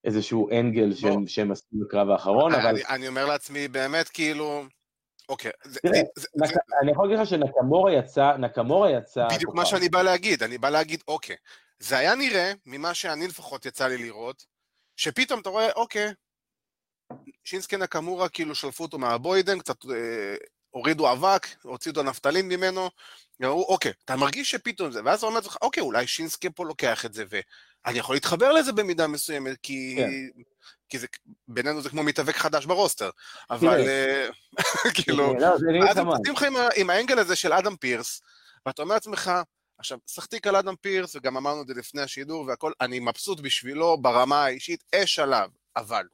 איזשהו 0.04 0.50
אנגל 0.52 0.94
שהם, 1.28 1.52
עשו 1.52 1.66
בקרב 1.72 2.10
האחרון, 2.10 2.54
אבל... 2.54 2.68
אני, 2.68 2.82
אני 2.90 3.08
אומר 3.08 3.26
לעצמי, 3.26 3.68
באמת, 3.68 4.10
כאילו... 4.10 4.64
אוקיי. 5.30 5.52
תראה, 5.82 6.02
זה, 6.16 6.28
נק... 6.36 6.48
זה... 6.50 6.60
אני 6.82 6.92
יכול 6.92 7.08
להגיד 7.08 7.20
לך 7.20 7.28
שנקמורה 7.30 7.94
יצא, 7.94 8.38
נקמורה 8.38 8.92
יצא... 8.92 9.28
בדיוק 9.36 9.56
מה 9.56 9.66
שאני 9.66 9.90
בא 9.90 10.02
להגיד, 10.02 10.44
אני 10.44 10.58
בא 10.58 10.70
להגיד, 10.70 11.04
אוקיי, 11.08 11.36
זה 11.80 11.98
היה 11.98 12.16
נראה, 12.16 12.52
ממה 12.66 12.94
שאני 12.94 13.28
לפחות 13.28 13.66
יצא 13.66 13.88
לי 13.88 13.98
לראות, 13.98 14.46
שפתאום 14.96 15.40
אתה 15.40 15.50
רואה, 15.50 15.72
אוקיי, 15.72 16.14
שינסקי 17.44 17.78
נקמורה 17.78 18.30
כאילו 18.30 18.56
שלפו 18.56 18.84
אותו 18.84 18.98
מהבוידן, 18.98 19.60
קצת 19.60 19.86
אה, 19.86 20.36
הורידו 20.78 21.12
אבק, 21.12 21.48
הוציאו 21.62 21.94
את 21.94 21.98
הנפטלין 21.98 22.48
ממנו, 22.48 22.90
ואמרו, 23.40 23.64
אוקיי, 23.64 23.92
אתה 24.06 24.16
מרגיש 24.16 24.52
שפתאום 24.52 24.92
זה, 24.92 25.02
ואז 25.06 25.18
אתה 25.18 25.26
אומר 25.28 25.38
לעצמך, 25.38 25.58
אוקיי, 25.62 25.82
אולי 25.82 26.08
שינסקי 26.08 26.50
פה 26.56 26.66
לוקח 26.66 27.06
את 27.06 27.14
זה, 27.14 27.24
ואני 27.30 28.00
יכול 28.00 28.16
להתחבר 28.16 28.52
לזה 28.52 28.72
במידה 28.72 29.08
מסוימת, 29.08 29.58
כי, 29.64 29.96
כן. 29.98 30.42
כי 30.90 31.00
זה, 31.00 31.08
בינינו 31.48 31.82
זה 31.82 31.90
כמו 31.90 32.04
מתאבק 32.04 32.36
חדש 32.36 32.66
ברוסטר, 32.66 33.10
אבל 33.50 33.88
אה, 33.88 34.30
כאילו, 35.04 35.34
לא, 35.40 35.56
אז 35.90 35.98
הם 35.98 36.08
עושים 36.08 36.34
לך 36.34 36.46
עם 36.76 36.90
האנגל 36.90 37.20
הזה 37.20 37.36
של 37.36 37.54
אדם 37.54 37.76
פירס, 37.76 38.22
ואתה 38.66 38.82
אומר 38.82 38.94
לעצמך, 38.94 39.32
עכשיו, 39.78 39.98
שחטיק 40.08 40.48
על 40.48 40.56
אדם 40.56 40.76
פירס, 40.82 41.16
וגם 41.16 41.38
אמרנו 41.38 41.62
את 41.62 41.68
זה 41.68 41.74
לפני 41.74 42.02
השידור 42.02 42.46
והכל, 42.48 42.72
אני 42.82 43.00
מבסוט 43.00 43.40
בשבילו 43.40 43.98
ברמה 44.02 44.44
האישית, 44.46 44.84
אש 44.96 45.20
עליו, 45.20 45.50
אבל 45.76 46.08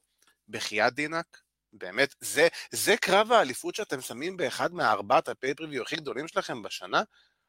בחייאת 0.48 0.94
דינק, 0.94 1.43
באמת, 1.74 2.14
זה, 2.20 2.48
זה 2.70 2.96
קרב 2.96 3.32
האליפות 3.32 3.74
שאתם 3.74 4.00
שמים 4.00 4.36
באחד 4.36 4.74
מהארבעת 4.74 5.28
הפייפריוויו 5.28 5.82
הכי 5.82 5.96
גדולים 5.96 6.28
שלכם 6.28 6.62
בשנה? 6.62 7.02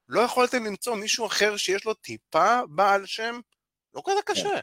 לא 0.10 0.22
יכולתם 0.22 0.66
למצוא 0.66 0.96
מישהו 0.96 1.26
אחר 1.26 1.58
שיש 1.58 1.86
לו 1.86 1.94
טיפה 1.94 2.60
בעל 2.70 3.06
שם? 3.06 3.40
לא 3.94 4.02
כזה 4.06 4.22
כן. 4.26 4.34
קשה. 4.34 4.60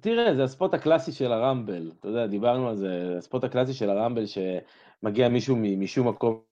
תראה, 0.00 0.34
זה 0.34 0.44
הספוט 0.44 0.74
הקלאסי 0.74 1.12
של 1.12 1.32
הרמבל, 1.32 1.92
אתה 2.00 2.08
יודע, 2.08 2.26
דיברנו 2.26 2.68
על 2.68 2.76
זה, 2.76 3.14
הספוט 3.18 3.44
הקלאסי 3.44 3.74
של 3.74 3.90
הרמבל 3.90 4.24
שמגיע 4.26 5.28
מישהו 5.28 5.56
משום 5.56 6.08
מקום, 6.08 6.42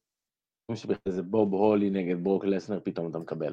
שזה 0.75 1.23
בוב 1.23 1.55
הולי 1.55 1.91
נגד 1.91 2.25
ברוק 2.25 2.45
לסנר, 2.45 2.81
פתאום 2.85 3.11
אתה 3.11 3.19
מקבל. 3.19 3.53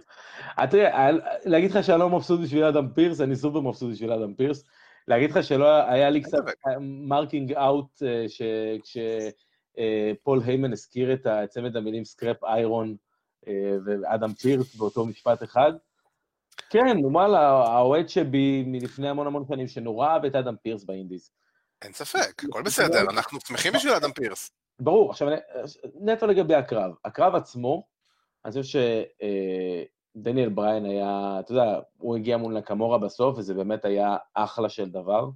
תראה, 0.70 1.10
להגיד 1.46 1.72
לך 1.72 1.84
שאני 1.84 2.00
לא 2.00 2.10
מבסוט 2.10 2.40
בשביל 2.40 2.64
אדם 2.64 2.94
פירס, 2.94 3.22
אני 3.22 3.36
סופר 3.36 3.60
מבסוט 3.60 3.92
בשביל 3.92 4.12
אדם 4.12 4.34
פירס. 4.34 4.66
להגיד 5.08 5.32
לך 5.32 5.44
שלא 5.44 5.68
היה 5.68 6.10
לי 6.10 6.22
קצת 6.22 6.44
marking 6.82 7.54
out 7.54 8.04
כשפול 8.84 10.42
היימן 10.46 10.72
הזכיר 10.72 11.14
את 11.14 11.28
צמד 11.50 11.78
המילים 11.78 12.06
Scrap 12.06 12.44
Iron 12.44 12.96
ואדם 13.86 14.34
פירס 14.34 14.76
באותו 14.76 15.06
משפט 15.06 15.44
אחד. 15.44 15.72
כן, 16.70 16.98
נו 17.02 17.14
וואלה, 17.14 17.40
האוהד 17.50 18.10
שבי 18.10 18.64
מלפני 18.68 19.10
המון 19.10 19.28
המון 19.28 19.46
שנים, 19.48 19.68
שנורא 19.68 20.08
אהב 20.08 20.26
את 20.26 20.36
אדם 20.36 20.56
פירס 20.62 20.84
ב 20.84 20.90
indies. 20.90 21.32
אין 21.82 21.94
ספק, 21.94 22.44
הכל 22.44 22.62
בסדר, 22.62 23.02
אנחנו 23.10 23.40
שמחים 23.48 23.74
בשביל 23.74 23.94
אדם 23.94 24.12
פירס. 24.12 24.52
ברור, 24.80 25.10
עכשיו 25.10 25.28
נטו 26.02 26.28
לגבי 26.28 26.56
הקרב. 26.56 26.92
הקרב 27.06 27.36
עצמו, 27.36 27.88
אני 28.46 28.62
חושב 28.62 28.64
שדניאל 30.16 30.50
בריין 30.50 30.86
היה, 30.86 31.38
אתה 31.40 31.52
יודע, 31.52 31.80
הוא 31.98 32.16
הגיע 32.16 32.38
מול 32.38 32.54
נקמורה 32.54 32.98
בסוף, 32.98 33.38
וזה 33.38 33.54
באמת 33.54 33.86
היה 33.86 34.18
אחלה 34.34 34.70
של 34.70 34.90
דבר. 34.90 35.30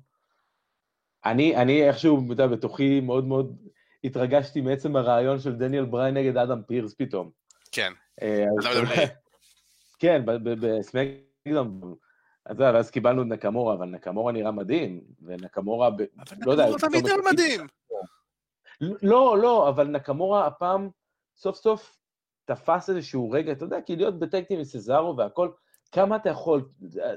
אני, 1.26 1.56
אני 1.56 1.88
איכשהו, 1.88 2.24
אתה 2.26 2.34
יודע, 2.34 2.48
בתוכי 2.48 3.00
מאוד 3.00 3.26
מאוד 3.26 3.58
התרגשתי 4.04 4.62
מעצם 4.62 4.96
הרעיון 4.96 5.40
של 5.40 5.56
דניאל 5.56 5.86
בריין 5.86 6.18
נגד 6.18 6.38
אדם 6.38 6.62
פירס 6.64 6.94
פתאום. 6.94 7.30
כן. 7.72 7.94
אה, 8.22 8.46
כן, 10.00 10.22
בסמקדאון, 10.44 11.96
אתה 12.44 12.54
יודע, 12.54 12.72
ואז 12.74 12.92
קיבלנו 12.92 13.22
את 13.22 13.28
נקמורה, 13.28 13.76
אבל 13.76 13.86
נקמורה 13.86 14.32
נראה 14.32 14.52
מדהים, 14.52 15.02
ונקמורה, 15.22 15.90
לא 16.46 16.52
יודע... 16.52 16.64
נקמורה 16.64 16.80
תמיד 16.80 17.06
נראה 17.06 17.32
מדהים. 17.32 17.68
לא, 18.82 19.38
לא, 19.42 19.70
אבל 19.70 19.88
נקמורה 19.88 20.48
הפעם 20.48 20.90
סוף 21.38 21.56
סוף 21.56 21.99
תפס 22.50 22.90
איזשהו 22.90 23.32
רגע, 23.32 23.52
אתה 23.52 23.66
יודע, 23.66 23.78
כי 23.86 23.96
להיות 23.96 24.20
בטקטים 24.20 24.58
עם 24.58 24.64
סזארו 24.64 25.18
והכל, 25.18 25.50
כמה 25.92 26.16
אתה 26.16 26.30
יכול 26.30 26.70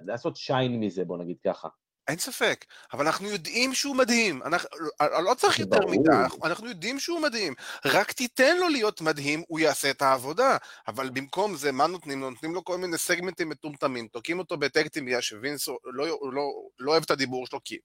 לעשות 0.06 0.36
שיין 0.36 0.80
מזה, 0.80 1.04
בוא 1.04 1.18
נגיד 1.18 1.36
ככה. 1.44 1.68
אין 2.08 2.18
ספק, 2.18 2.64
אבל 2.92 3.06
אנחנו 3.06 3.28
יודעים 3.28 3.74
שהוא 3.74 3.96
מדהים, 3.96 4.42
אנחנו, 4.42 4.68
לא 5.00 5.34
צריך 5.34 5.58
יותר 5.58 5.86
מדי, 5.86 6.16
אנחנו 6.44 6.68
יודעים 6.68 6.98
שהוא 7.00 7.20
מדהים, 7.20 7.54
רק 7.84 8.12
תיתן 8.12 8.56
לו 8.56 8.68
להיות 8.68 9.00
מדהים, 9.00 9.42
הוא 9.48 9.60
יעשה 9.60 9.90
את 9.90 10.02
העבודה, 10.02 10.56
אבל 10.88 11.10
במקום 11.10 11.56
זה, 11.56 11.72
מה 11.72 11.86
נותנים 11.86 12.20
לו? 12.20 12.30
נותנים 12.30 12.54
לו 12.54 12.64
כל 12.64 12.78
מיני 12.78 12.98
סגמנטים 12.98 13.48
מטומטמים, 13.48 14.08
תוקעים 14.08 14.38
אותו 14.38 14.56
בטקטים 14.56 15.06
בגלל 15.06 15.20
שווינס 15.20 15.68
לא, 15.68 15.78
לא, 15.84 16.06
לא, 16.32 16.42
לא 16.78 16.90
אוהב 16.90 17.02
את 17.02 17.10
הדיבור 17.10 17.46
שלו, 17.46 17.58
כי 17.64 17.78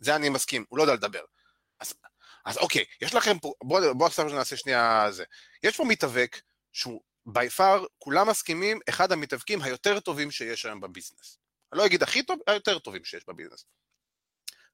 זה 0.00 0.16
אני 0.16 0.28
מסכים, 0.28 0.64
הוא 0.68 0.78
לא 0.78 0.82
יודע 0.82 0.94
לדבר. 0.94 1.22
אז, 1.80 1.94
אז 2.44 2.58
אוקיי, 2.58 2.84
יש 3.02 3.14
לכם 3.14 3.38
פה, 3.38 3.52
בואו 3.62 3.94
בוא 3.94 4.06
עכשיו 4.06 4.24
נעשה 4.24 4.56
שנייה 4.56 5.06
זה. 5.10 5.24
יש 5.62 5.76
פה 5.76 5.84
מתאבק 5.84 6.40
שהוא 6.74 7.00
by 7.26 7.50
far, 7.50 7.84
כולם 7.98 8.28
מסכימים, 8.28 8.80
אחד 8.88 9.12
המתאבקים 9.12 9.62
היותר 9.62 10.00
טובים 10.00 10.30
שיש 10.30 10.66
היום 10.66 10.80
בביזנס. 10.80 11.38
אני 11.72 11.78
לא 11.78 11.86
אגיד 11.86 12.02
הכי 12.02 12.22
טוב, 12.22 12.38
היותר 12.46 12.78
טובים 12.78 13.04
שיש 13.04 13.24
בביזנס. 13.28 13.64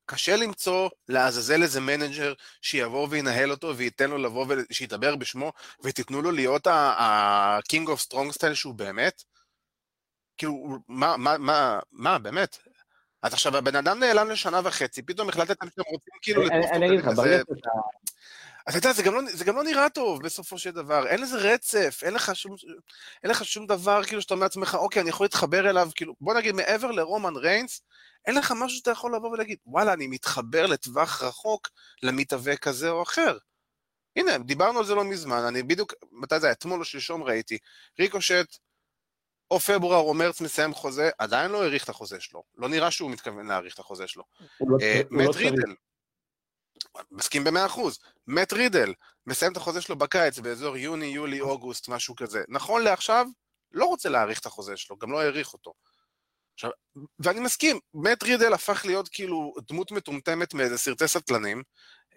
קשה 0.07 0.37
למצוא 0.37 0.89
לעזאזל 1.09 1.63
איזה 1.63 1.81
manager 1.81 2.35
שיבוא 2.63 3.09
וינהל 3.11 3.51
אותו 3.51 3.77
וייתן 3.77 4.11
לו 4.11 4.19
לבוא 4.19 4.47
ושידבר 4.49 5.17
בשמו 5.17 5.53
ותיתנו 5.85 6.23
לו 6.23 6.31
להיות 6.31 6.67
ה-King 6.67 7.89
of 7.89 8.07
Strong 8.09 8.33
Style 8.39 8.55
שהוא 8.55 8.75
באמת? 8.75 9.23
כאילו, 10.37 10.79
מה, 10.89 11.17
מה, 11.17 11.39
מה, 11.39 11.79
מה, 11.93 12.19
באמת? 12.19 12.59
אז 13.23 13.33
עכשיו 13.33 13.57
הבן 13.57 13.77
אדם 13.77 13.99
נעלם 13.99 14.31
לשנה 14.31 14.61
וחצי, 14.65 15.03
פתאום 15.03 15.29
החלטתם 15.29 15.67
שאתם 15.71 15.83
רוצים 15.83 16.15
כאילו... 16.23 16.43
אני 16.73 16.87
אגיד 16.87 17.01
לך, 17.01 17.07
ברגע 17.17 17.39
שאתה... 17.39 17.71
אתה 18.69 18.79
יודע, 18.79 18.93
זה 18.93 19.03
גם, 19.03 19.15
לא, 19.15 19.21
זה 19.33 19.45
גם 19.45 19.57
לא 19.57 19.65
נראה 19.65 19.91
טוב 19.91 20.23
בסופו 20.23 20.59
של 20.59 20.71
דבר, 20.71 21.07
אין 21.07 21.21
לזה 21.23 21.37
רצף, 21.37 22.01
אין 22.03 22.15
לך 22.15 22.37
שום, 22.37 22.55
אין 23.23 23.31
לך 23.31 23.45
שום 23.45 23.67
דבר 23.67 24.05
כאילו 24.05 24.23
שאתה 24.23 24.35
אומר 24.35 24.45
לעצמך, 24.45 24.75
אוקיי, 24.75 25.03
אני 25.03 25.11
יכול 25.11 25.25
להתחבר 25.25 25.71
אליו, 25.71 25.91
כאילו, 25.95 26.15
בוא 26.21 26.35
נגיד 26.35 26.55
מעבר 26.55 26.91
לרומן 26.91 27.37
ריינס, 27.37 27.83
אין 28.27 28.35
לך 28.35 28.53
משהו 28.57 28.79
שאתה 28.79 28.91
יכול 28.91 29.15
לבוא 29.15 29.31
ולהגיד, 29.31 29.59
וואלה, 29.67 29.93
אני 29.93 30.07
מתחבר 30.07 30.67
לטווח 30.67 31.23
רחוק 31.23 31.69
למתאבק 32.03 32.59
כזה 32.59 32.91
או 32.91 33.03
אחר. 33.03 33.39
הנה, 34.17 34.39
דיברנו 34.39 34.79
על 34.79 34.85
זה 34.85 34.95
לא 34.95 35.05
מזמן, 35.05 35.43
אני 35.49 35.63
בדיוק, 35.63 35.95
מתי 36.13 36.41
זה 36.41 36.47
היה? 36.47 36.53
אתמול 36.53 36.81
או 36.81 36.85
שלשום 36.85 37.23
ראיתי, 37.23 37.59
ריקושט, 37.99 38.59
או 39.51 39.61
פברואר 39.61 39.99
או 39.99 40.15
מרץ 40.15 40.41
מסיים 40.41 40.75
חוזה, 40.75 41.11
עדיין 41.19 41.51
לא 41.51 41.63
האריך 41.63 41.85
את 41.85 41.89
החוזה 41.89 42.21
שלו. 42.21 42.43
לא 42.57 42.69
נראה 42.69 42.91
שהוא 42.91 43.11
מתכוון 43.11 43.47
להאריך 43.47 43.75
את 43.75 43.79
החוזה 43.79 44.07
שלו. 44.07 44.25
לא, 44.61 44.77
אה, 44.81 45.01
לא 45.11 45.25
מת 45.25 45.37
רידל, 45.37 45.75
מסכים 47.11 47.45
במאה 47.45 47.67
אחוז. 47.67 47.99
מת 48.27 48.53
רידל, 48.53 48.95
מסיים 49.27 49.53
את 49.53 49.57
החוזה 49.57 49.81
שלו 49.81 49.97
בקיץ, 49.97 50.39
באזור 50.39 50.77
יוני, 50.77 51.07
יולי, 51.07 51.41
אוגוסט, 51.41 51.89
משהו 51.89 52.17
כזה. 52.17 52.43
נכון 52.49 52.83
לעכשיו, 52.83 53.27
לא 53.73 53.85
רוצה 53.85 54.09
להאריך 54.09 54.41
את 54.41 54.47
החוזה 54.47 54.77
שלו, 54.77 54.97
גם 54.99 55.13
לא 55.13 55.21
האריך 55.21 55.53
אותו. 55.53 55.73
עכשיו, 56.55 56.71
ואני 57.19 57.41
מסכים, 57.41 57.79
מת 57.95 58.23
רידל 58.23 58.53
הפך 58.53 58.83
להיות 58.85 59.09
כאילו 59.09 59.55
דמות 59.69 59.93
מטומטמת 59.93 60.55
מאיזה 60.55 60.79
סרטי 60.79 61.09
סטלנים, 61.09 61.63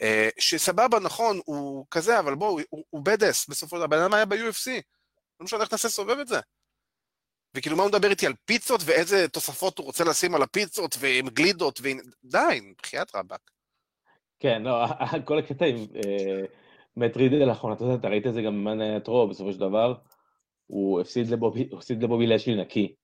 אה, 0.02 0.30
שסבבה, 0.40 1.00
נכון, 1.00 1.40
הוא 1.46 1.86
כזה, 1.92 2.20
אבל 2.20 2.36
בואו, 2.36 2.60
הוא, 2.70 2.84
הוא 2.90 3.06
בדס, 3.06 3.48
בסופו 3.48 3.76
של 3.76 3.80
דבר, 3.80 3.86
הבן 3.86 4.04
אדם 4.04 4.14
היה 4.14 4.26
ב-UFC. 4.26 4.72
לא 5.40 5.44
משנה 5.44 5.62
איך 5.62 5.70
תעשה 5.70 5.90
סובב 5.90 6.20
את 6.20 6.28
זה. 6.28 6.40
וכאילו 7.56 7.78
מה 7.78 7.84
הוא 7.84 7.90
מדבר 7.90 8.10
איתי 8.10 8.26
על 8.26 8.34
פיצות 8.46 8.82
ואיזה 8.86 9.28
תוספות 9.28 9.78
הוא 9.78 9.86
רוצה 9.86 10.04
לשים 10.04 10.36
על 10.36 10.42
הפיצות 10.42 10.96
ועם 11.00 11.30
גלידות 11.30 11.80
ו... 11.84 11.88
די, 12.24 12.62
בחייאת 12.82 13.16
רבאק. 13.16 13.42
כן, 14.44 14.64
לא, 14.64 14.86
כל 15.28 15.40
הקטע 15.40 15.66
עם 15.66 15.76
אה, 15.76 16.42
מאט 16.98 17.18
רידל 17.18 17.46
לאחרונה, 17.46 17.76
אתה 17.76 17.84
יודע, 17.84 17.96
אתה 17.96 18.08
ראית 18.08 18.28
את 18.28 18.34
זה 18.34 18.42
גם 18.42 18.54
ב 18.54 18.62
Monday 18.62 19.08
Raw, 19.08 19.28
בסופו 19.28 19.52
של 19.54 19.60
דבר, 19.60 19.94
הוא 20.68 21.02
הפסיד 21.02 21.30
לבובי, 21.30 21.70
הפסיד 21.74 22.04
לבובי 22.04 22.28
לשלי 22.28 22.56
נקי. 22.56 22.96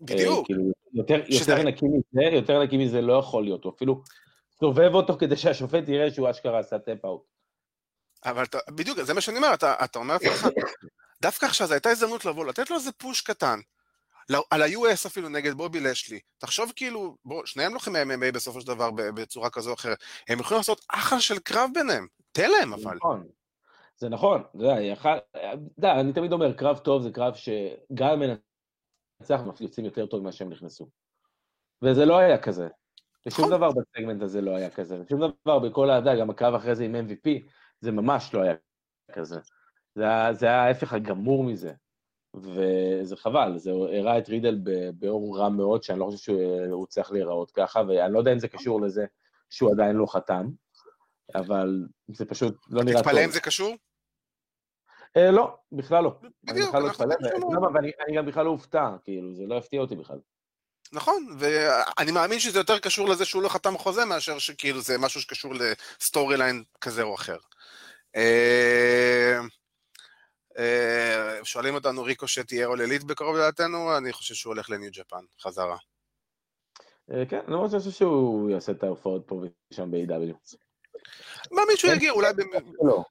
בדיוק. 0.00 0.38
אה, 0.38 0.44
כאילו, 0.44 0.62
יותר, 0.94 1.22
יותר 1.28 1.62
נקי 1.62 1.86
מזה, 1.86 2.36
יותר 2.36 2.62
נקי 2.62 2.76
מזה 2.76 3.00
לא 3.00 3.12
יכול 3.12 3.44
להיות, 3.44 3.64
הוא 3.64 3.72
אפילו 3.76 4.02
סובב 4.50 4.94
אותו 4.94 5.18
כדי 5.18 5.36
שהשופט 5.36 5.88
יראה 5.88 6.10
שהוא 6.10 6.30
אשכרה 6.30 6.58
עשה 6.58 6.78
tap-out. 6.78 7.22
אבל 8.24 8.44
אתה, 8.44 8.58
בדיוק, 8.70 9.02
זה 9.02 9.14
מה 9.14 9.20
שאני 9.20 9.36
אומר, 9.36 9.54
אתה, 9.54 9.74
אתה 9.84 9.98
אומר 9.98 10.14
לעצמך, 10.14 10.48
דווקא 11.22 11.46
עכשיו 11.46 11.66
זו 11.66 11.74
הייתה 11.74 11.90
הזדמנות 11.90 12.24
לבוא, 12.24 12.44
לתת 12.44 12.70
לו 12.70 12.76
איזה 12.76 12.92
פוש 12.92 13.20
קטן, 13.20 13.58
על 14.50 14.62
ה-US 14.62 15.06
אפילו 15.06 15.28
נגד 15.28 15.52
בובי 15.54 15.80
לשלי. 15.80 16.20
תחשוב 16.38 16.72
כאילו, 16.76 17.16
בוא, 17.24 17.46
שניהם 17.46 17.74
לוקחים 17.74 17.96
MMA 17.96 18.32
בסופו 18.34 18.60
של 18.60 18.66
דבר 18.66 18.90
בצורה 18.90 19.50
כזו 19.50 19.70
או 19.70 19.74
אחרת. 19.74 19.98
הם 20.28 20.40
יכולים 20.40 20.58
לעשות 20.58 20.84
אחלה 20.88 21.20
של 21.20 21.38
קרב 21.38 21.70
ביניהם. 21.74 22.06
תן 22.32 22.50
להם 22.50 22.72
אבל. 22.72 22.96
נכון. 22.96 23.26
זה 23.96 24.08
נכון, 24.08 24.42
אתה 24.56 24.64
יודע, 24.64 24.80
יכל... 24.80 25.08
יודע, 25.78 26.00
אני 26.00 26.12
תמיד 26.12 26.32
אומר, 26.32 26.52
קרב 26.52 26.78
טוב 26.78 27.02
זה 27.02 27.10
קרב 27.10 27.34
שגם 27.34 28.22
מנצח 29.20 29.40
יוצאים 29.60 29.86
יותר 29.86 30.06
טוב 30.06 30.20
ממה 30.20 30.32
שהם 30.32 30.50
נכנסו. 30.50 30.88
וזה 31.82 32.04
לא 32.04 32.18
היה 32.18 32.38
כזה. 32.38 32.68
ושום 33.26 33.44
נכון. 33.44 33.56
דבר 33.56 33.70
בסגמנט 33.70 34.22
הזה 34.22 34.40
לא 34.40 34.56
היה 34.56 34.70
כזה. 34.70 35.00
ושום 35.00 35.20
דבר 35.44 35.58
בכל 35.58 35.90
האהדה, 35.90 36.16
גם 36.16 36.30
הקרב 36.30 36.54
אחרי 36.54 36.74
זה 36.74 36.84
עם 36.84 36.94
MVP, 36.94 37.28
זה 37.80 37.92
ממש 37.92 38.34
לא 38.34 38.42
היה 38.42 38.54
כזה. 39.12 39.40
זה 39.94 40.04
היה 40.42 40.62
ההפך 40.62 40.92
הגמור 40.92 41.44
מזה. 41.44 41.72
וזה 42.34 43.16
חבל, 43.16 43.52
זה 43.56 43.70
הראה 43.70 44.18
את 44.18 44.28
רידל 44.28 44.58
באור 44.94 45.38
רע 45.38 45.48
מאוד, 45.48 45.82
שאני 45.82 45.98
לא 45.98 46.04
חושב 46.04 46.18
שהוא 46.18 46.86
צריך 46.86 47.12
להיראות 47.12 47.50
ככה, 47.50 47.82
ואני 47.88 48.12
לא 48.12 48.18
יודע 48.18 48.32
אם 48.32 48.38
זה 48.38 48.48
קשור 48.48 48.80
לזה 48.80 49.04
שהוא 49.50 49.72
עדיין 49.72 49.96
לא 49.96 50.06
חתם, 50.06 50.46
אבל 51.34 51.86
זה 52.08 52.24
פשוט 52.24 52.54
לא 52.70 52.84
נראה 52.84 53.02
טוב. 53.02 53.02
תתפלא 53.02 53.24
אם 53.24 53.30
זה 53.30 53.40
קשור? 53.40 53.76
אה, 55.16 55.30
לא, 55.30 55.56
בכלל 55.72 56.04
לא. 56.04 56.14
בדיוק, 56.44 56.74
לא 56.74 56.86
אנחנו 56.86 57.04
לא 57.06 57.68
ואני 57.74 58.16
גם 58.16 58.26
בכלל 58.26 58.44
לא 58.44 58.50
אופתע, 58.50 58.90
כאילו, 59.04 59.34
זה 59.34 59.42
לא 59.46 59.58
הפתיע 59.58 59.80
אותי 59.80 59.96
בכלל. 59.96 60.18
נכון, 60.92 61.26
ואני 61.38 62.12
מאמין 62.12 62.38
שזה 62.38 62.58
יותר 62.58 62.78
קשור 62.78 63.08
לזה 63.08 63.24
שהוא 63.24 63.42
לא 63.42 63.48
חתם 63.48 63.78
חוזה, 63.78 64.04
מאשר 64.04 64.38
שכאילו 64.38 64.80
זה 64.80 64.98
משהו 64.98 65.20
שקשור 65.20 65.54
לסטורי 65.54 66.36
ליין 66.36 66.64
כזה 66.80 67.02
או 67.02 67.14
אחר. 67.14 67.36
אה, 70.58 71.44
שואלים 71.44 71.74
אותנו 71.74 72.02
ריקו 72.02 72.28
שתהיה 72.28 72.66
עול 72.66 72.80
עילית 72.80 73.04
בקרוב 73.04 73.36
לדעתנו, 73.36 73.96
אני 73.96 74.12
חושב 74.12 74.34
שהוא 74.34 74.52
הולך 74.54 74.70
לניו 74.70 74.90
ג'פן, 74.92 75.24
חזרה. 75.40 75.76
אה, 77.12 77.26
כן, 77.28 77.40
אני 77.48 77.56
חושב 77.68 77.90
שהוא 77.90 78.50
יעשה 78.50 78.72
את 78.72 78.82
ההופעות 78.82 79.22
פה 79.26 79.44
ושם 79.70 79.90
ב-AW. 79.90 80.56
מאמין 81.50 81.76
שהוא 81.76 81.92
יגיע, 81.92 82.12
אולי... 82.12 82.32
לא. 82.82 83.04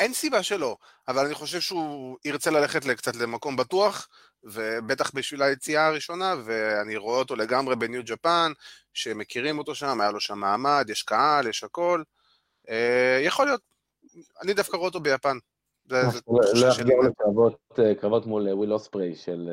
אין 0.00 0.14
סיבה 0.14 0.42
שלא, 0.42 0.76
אבל 1.08 1.24
אני 1.26 1.34
חושב 1.34 1.60
שהוא 1.60 2.18
ירצה 2.24 2.50
ללכת 2.50 2.86
קצת 2.96 3.16
למקום 3.16 3.56
בטוח, 3.56 4.08
ובטח 4.42 5.10
בשביל 5.14 5.42
היציאה 5.42 5.86
הראשונה, 5.86 6.34
ואני 6.44 6.96
רואה 6.96 7.18
אותו 7.18 7.36
לגמרי 7.36 7.76
בניו 7.76 8.02
ג'פן, 8.04 8.52
שמכירים 8.94 9.58
אותו 9.58 9.74
שם, 9.74 10.00
היה 10.00 10.10
לו 10.10 10.20
שם 10.20 10.38
מעמד, 10.38 10.86
יש 10.88 11.02
קהל, 11.02 11.46
יש 11.46 11.64
הכל. 11.64 12.02
יכול 13.24 13.46
להיות. 13.46 13.60
אני 14.42 14.54
דווקא 14.54 14.76
רואה 14.76 14.88
אותו 14.88 15.00
ביפן. 15.00 15.38
לא 15.90 15.98
יחזור 16.68 17.50
לקרבות 17.78 18.26
מול 18.26 18.48
וויל 18.52 18.72
אוספרי 18.72 19.16
של... 19.16 19.48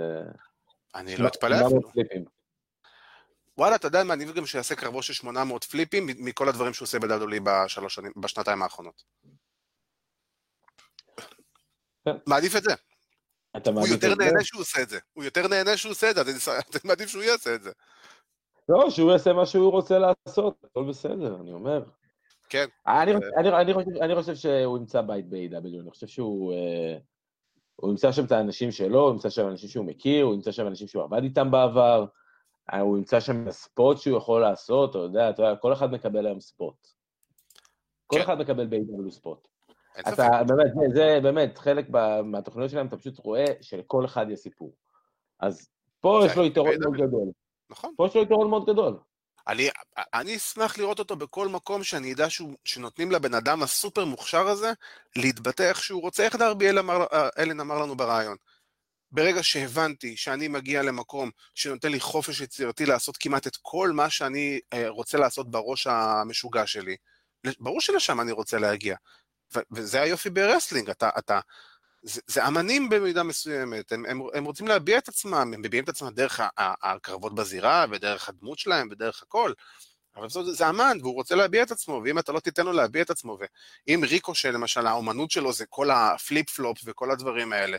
אני 0.95 1.17
לא 1.17 1.27
אתפלא. 1.27 1.57
וואלה, 3.57 3.75
אתה 3.75 3.87
יודע 3.87 4.03
מה, 4.03 4.13
אני 4.13 4.25
גם 4.25 4.45
שיעשה 4.45 4.75
קרבו 4.75 5.03
של 5.03 5.13
800 5.13 5.63
פליפים 5.63 6.07
מכל 6.07 6.49
הדברים 6.49 6.73
שהוא 6.73 6.85
עושה 6.85 6.99
בדאדולי 6.99 7.39
בשנתיים 8.17 8.63
האחרונות. 8.63 9.03
כן. 12.05 12.15
מעדיף 12.27 12.55
את 12.55 12.63
זה. 12.63 12.73
הוא 13.65 13.87
יותר 13.87 14.15
נהנה 14.15 14.43
שהוא 14.43 14.61
עושה 14.61 14.81
את 14.81 14.89
זה. 14.89 14.99
הוא 15.13 15.23
יותר 15.23 15.47
נהנה 15.47 15.77
שהוא 15.77 15.91
עושה 15.91 16.09
את 16.09 16.15
זה, 16.15 16.21
אתה 16.21 16.79
מעדיף 16.83 17.09
שהוא 17.09 17.23
יעשה 17.23 17.55
את 17.55 17.63
זה. 17.63 17.71
לא, 18.69 18.89
שהוא 18.89 19.11
יעשה 19.11 19.33
מה 19.33 19.45
שהוא 19.45 19.71
רוצה 19.71 19.95
לעשות, 19.99 20.63
הכל 20.63 20.83
בסדר, 20.89 21.41
אני 21.41 21.53
אומר. 21.53 21.83
כן. 22.49 22.65
אני, 22.87 23.11
אני, 23.37 23.49
אני, 23.49 23.73
חושב, 23.73 23.89
אני 24.01 24.15
חושב 24.15 24.35
שהוא 24.35 24.77
ימצא 24.77 25.01
בית 25.01 25.29
ב-AW, 25.29 25.81
אני 25.81 25.91
חושב 25.91 26.07
שהוא... 26.07 26.53
אה, 26.53 26.97
הוא 27.75 27.91
ימצא 27.91 28.11
שם 28.11 28.25
את 28.25 28.31
האנשים 28.31 28.71
שלו, 28.71 29.01
הוא 29.01 29.13
ימצא 29.13 29.29
שם 29.29 29.47
אנשים 29.47 29.69
שהוא 29.69 29.85
מכיר, 29.85 30.25
הוא 30.25 30.33
ימצא 30.33 30.51
שם 30.51 30.67
אנשים 30.67 30.87
שהוא 30.87 31.03
עבד 31.03 31.23
איתם 31.23 31.51
בעבר, 31.51 32.05
אה, 32.73 32.79
הוא 32.79 32.97
ימצא 32.97 33.19
שם 33.19 33.51
ספוט 33.51 33.97
שהוא 33.97 34.17
יכול 34.17 34.41
לעשות, 34.41 34.89
אתה 34.89 34.99
יודע, 34.99 35.29
אתה 35.29 35.43
יודע, 35.43 35.55
כל 35.55 35.73
אחד 35.73 35.91
מקבל 35.91 36.25
היום 36.25 36.39
ספוט. 36.39 36.87
כל 38.07 38.17
כן. 38.17 38.21
אחד 38.21 38.39
מקבל 38.39 38.67
ב-AW 38.67 39.11
ספוט. 39.11 39.47
אתה, 39.99 40.43
באמת, 40.47 40.71
זה, 40.73 40.93
זה 40.93 41.19
באמת, 41.23 41.57
חלק 41.57 41.89
מהתוכניות 42.23 42.69
שלהם, 42.69 42.87
אתה 42.87 42.97
פשוט 42.97 43.19
רואה 43.19 43.45
שלכל 43.61 44.05
אחד 44.05 44.25
יש 44.29 44.39
סיפור. 44.39 44.73
אז 45.39 45.69
פה 46.01 46.21
יש 46.25 46.37
לו 46.37 46.45
יתרון 46.45 46.73
מאוד 46.81 46.93
גדול. 46.93 47.31
נכון. 47.69 47.93
פה 47.97 48.05
יש 48.05 48.15
לו 48.15 48.21
יתרון 48.21 48.49
מאוד 48.49 48.65
גדול. 48.65 48.97
אני, 49.47 49.69
אני 49.97 50.35
אשמח 50.35 50.77
לראות 50.77 50.99
אותו 50.99 51.15
בכל 51.15 51.47
מקום 51.47 51.83
שאני 51.83 52.13
אדע 52.13 52.29
שהוא, 52.29 52.57
שנותנים 52.65 53.11
לבן 53.11 53.33
אדם 53.33 53.63
הסופר 53.63 54.05
מוכשר 54.05 54.47
הזה 54.47 54.71
להתבטא 55.15 55.63
איך 55.63 55.83
שהוא 55.83 56.01
רוצה, 56.01 56.23
איך 56.23 56.35
דרבי 56.35 56.69
אלן 56.69 56.77
אמר, 56.77 57.05
אלן 57.37 57.59
אמר 57.59 57.79
לנו 57.79 57.95
ברעיון. 57.95 58.37
ברגע 59.11 59.43
שהבנתי 59.43 60.17
שאני 60.17 60.47
מגיע 60.47 60.83
למקום 60.83 61.31
שנותן 61.55 61.91
לי 61.91 61.99
חופש 61.99 62.41
יצירתי 62.41 62.85
לעשות 62.85 63.17
כמעט 63.17 63.47
את 63.47 63.57
כל 63.61 63.91
מה 63.91 64.09
שאני 64.09 64.59
אה, 64.73 64.89
רוצה 64.89 65.17
לעשות 65.17 65.51
בראש 65.51 65.87
המשוגע 65.87 66.67
שלי, 66.67 66.95
ברור 67.59 67.81
שלשם 67.81 68.21
אני 68.21 68.31
רוצה 68.31 68.59
להגיע. 68.59 68.95
וזה 69.71 70.01
היופי 70.01 70.29
ב 70.29 70.35
wrestling, 70.35 70.89
אתה, 70.89 71.09
אתה, 71.17 71.39
זה, 72.05 72.21
זה 72.27 72.47
אמנים 72.47 72.89
במידה 72.89 73.23
מסוימת, 73.23 73.91
הם, 73.91 74.05
הם, 74.05 74.21
הם 74.33 74.45
רוצים 74.45 74.67
להביע 74.67 74.97
את 74.97 75.07
עצמם, 75.07 75.51
הם 75.53 75.61
מביעים 75.61 75.83
את 75.83 75.89
עצמם 75.89 76.09
דרך 76.13 76.39
הקרבות 76.57 77.35
בזירה, 77.35 77.85
ודרך 77.91 78.29
הדמות 78.29 78.59
שלהם, 78.59 78.87
ודרך 78.91 79.23
הכל. 79.23 79.53
אבל 80.15 80.29
זה, 80.29 80.53
זה 80.53 80.69
אמן, 80.69 80.97
והוא 81.01 81.13
רוצה 81.13 81.35
להביע 81.35 81.63
את 81.63 81.71
עצמו, 81.71 82.01
ואם 82.05 82.19
אתה 82.19 82.31
לא 82.31 82.39
תיתן 82.39 82.65
לו 82.65 82.71
להביע 82.71 83.01
את 83.01 83.09
עצמו, 83.09 83.37
ואם 83.87 84.01
ריקושה 84.03 84.51
למשל, 84.51 84.87
האומנות 84.87 85.31
שלו 85.31 85.53
זה 85.53 85.65
כל 85.65 85.91
ה 85.91 86.03
flip 86.03 86.49
flop 86.49 86.77
וכל 86.85 87.11
הדברים 87.11 87.53
האלה, 87.53 87.77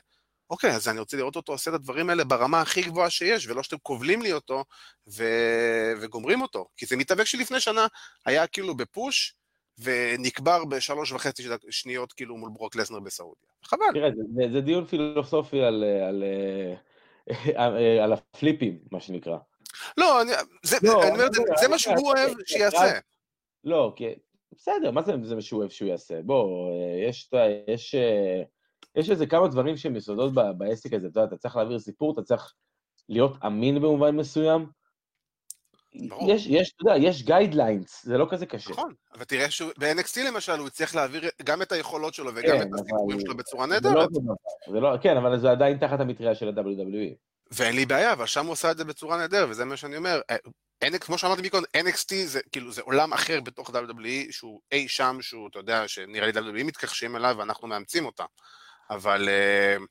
אוקיי, 0.50 0.70
אז 0.70 0.88
אני 0.88 1.00
רוצה 1.00 1.16
לראות 1.16 1.36
אותו 1.36 1.52
עושה 1.52 1.70
את 1.70 1.74
הדברים 1.74 2.10
האלה 2.10 2.24
ברמה 2.24 2.60
הכי 2.60 2.82
גבוהה 2.82 3.10
שיש, 3.10 3.46
ולא 3.46 3.62
שאתם 3.62 3.76
כובלים 3.82 4.22
לי 4.22 4.32
אותו 4.32 4.64
ו... 5.08 5.24
וגומרים 6.00 6.42
אותו. 6.42 6.66
כי 6.76 6.86
זה 6.86 6.96
מתאבק 6.96 7.24
שלפני 7.24 7.60
שנה 7.60 7.86
היה 8.24 8.46
כאילו 8.46 8.76
בפוש, 8.76 9.34
ונקבר 9.78 10.64
בשלוש 10.64 11.12
וחצי 11.12 11.48
שניות 11.70 12.12
כאילו 12.12 12.36
מול 12.36 12.50
ברוק 12.50 12.76
לסנר 12.76 13.00
בסעודיה. 13.00 13.48
חבל. 13.64 13.86
תראה, 13.94 14.10
זה, 14.34 14.52
זה 14.52 14.60
דיון 14.60 14.86
פילוסופי 14.86 15.62
על, 15.62 15.84
על, 16.08 16.24
על, 17.54 17.76
על 18.02 18.12
הפליפים, 18.12 18.78
מה 18.92 19.00
שנקרא. 19.00 19.38
לא, 19.96 20.22
אני, 20.22 20.32
זה, 20.62 20.76
לא, 20.82 21.02
אני 21.02 21.10
אומר, 21.10 21.26
זה, 21.32 21.42
זה 21.60 21.68
מה 21.68 21.78
שהוא 21.78 22.12
אוהב 22.12 22.30
שיעשה. 22.46 22.98
לא, 23.64 23.92
כי 23.96 24.04
בסדר, 24.52 24.90
מה 24.90 25.02
זה, 25.02 25.12
זה 25.22 25.34
מה 25.34 25.42
שהוא 25.42 25.60
אוהב 25.60 25.70
שהוא 25.70 25.88
יעשה? 25.88 26.22
בוא, 26.22 26.70
יש, 27.08 27.30
יש, 27.68 27.94
יש 28.96 29.10
איזה 29.10 29.26
כמה 29.26 29.48
דברים 29.48 29.76
שהם 29.76 29.96
יסודות 29.96 30.32
בעסק 30.58 30.92
הזה, 30.92 31.06
אתה 31.06 31.20
יודע, 31.20 31.28
אתה 31.28 31.36
צריך 31.36 31.56
להעביר 31.56 31.78
סיפור, 31.78 32.12
אתה 32.12 32.22
צריך 32.22 32.54
להיות 33.08 33.32
אמין 33.46 33.74
במובן 33.74 34.16
מסוים, 34.16 34.66
יש, 36.28 36.46
יש, 36.46 36.72
אתה 36.76 36.90
יודע, 36.90 37.08
יש 37.08 37.22
guidelines, 37.22 38.02
זה 38.04 38.18
לא 38.18 38.26
כזה 38.30 38.46
קשה. 38.46 38.70
נכון, 38.70 38.92
אבל 39.14 39.24
תראה 39.24 39.50
שב-NXT 39.50 40.20
למשל 40.28 40.52
הוא 40.52 40.66
הצליח 40.66 40.94
להעביר 40.94 41.22
גם 41.44 41.62
את 41.62 41.72
היכולות 41.72 42.14
שלו 42.14 42.30
וגם 42.34 42.58
כן, 42.58 42.62
את 42.62 42.80
הסיפורים 42.80 43.20
שלו 43.20 43.36
בצורה 43.36 43.66
נהדרת. 43.66 44.08
זה 44.72 44.80
לא, 44.80 44.96
כן, 45.02 45.16
אבל 45.16 45.40
זה 45.40 45.50
עדיין 45.50 45.78
תחת 45.78 46.00
המטריה 46.00 46.34
של 46.34 46.48
ה-WWE. 46.48 47.14
ואין 47.50 47.76
לי 47.76 47.86
בעיה, 47.86 48.12
אבל 48.12 48.26
שם 48.26 48.44
הוא 48.44 48.52
עושה 48.52 48.70
את 48.70 48.76
זה 48.76 48.84
בצורה 48.84 49.16
נהדרת, 49.16 49.48
וזה 49.48 49.64
מה 49.64 49.76
שאני 49.76 49.96
אומר. 49.96 50.20
אה, 50.30 50.98
כמו 50.98 51.18
שאמרתי 51.18 51.42
מקודם, 51.42 51.64
NXT 51.76 52.14
זה 52.24 52.40
כאילו 52.52 52.72
זה 52.72 52.82
עולם 52.82 53.12
אחר 53.12 53.40
בתוך 53.40 53.70
WWE, 53.70 54.32
שהוא 54.32 54.60
אי 54.72 54.88
שם, 54.88 55.18
שהוא, 55.20 55.48
אתה 55.48 55.58
יודע, 55.58 55.88
שנראה 55.88 56.26
לי 56.26 56.32
WWE 56.32 56.64
מתכחשים 56.64 57.16
אליו 57.16 57.34
ואנחנו 57.38 57.68
מאמצים 57.68 58.06
אותה. 58.06 58.24
אבל... 58.90 59.28
Uh, 59.28 59.82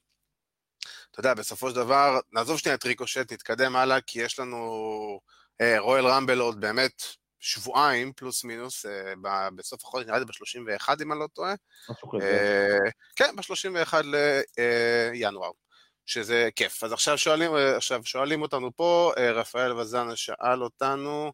אתה 1.15 1.19
יודע, 1.19 1.33
בסופו 1.33 1.69
של 1.69 1.75
דבר, 1.75 2.19
נעזוב 2.31 2.59
שנייה 2.59 2.75
את 2.75 2.85
ריקושט, 2.85 3.31
נתקדם 3.31 3.75
הלאה, 3.75 4.01
כי 4.01 4.21
יש 4.21 4.39
לנו 4.39 5.19
רויאל 5.79 6.07
רמבל 6.07 6.39
עוד 6.39 6.61
באמת 6.61 7.01
שבועיים 7.45 8.13
פלוס 8.13 8.43
מינוס 8.43 8.85
אה, 8.85 9.49
בסוף 9.55 9.83
החודש, 9.83 10.05
נראה 10.05 10.19
לי 10.19 10.25
ב-31 10.25 11.03
אם 11.03 11.11
אני 11.11 11.19
לא 11.19 11.27
טועה. 11.33 11.53
משהו 11.89 12.09
כזה. 12.09 12.23
אה, 12.25 12.91
כן, 13.15 13.35
ב-31 13.35 13.93
לינואר, 15.13 15.51
שזה 16.05 16.49
כיף. 16.55 16.83
אז 16.83 16.93
עכשיו 16.93 17.17
שואלים, 17.17 17.51
עכשיו 17.75 18.05
שואלים 18.05 18.41
אותנו 18.41 18.75
פה, 18.75 19.11
אה, 19.17 19.31
רפאל 19.31 19.73
וזנה 19.73 20.15
שאל 20.15 20.63
אותנו, 20.63 21.31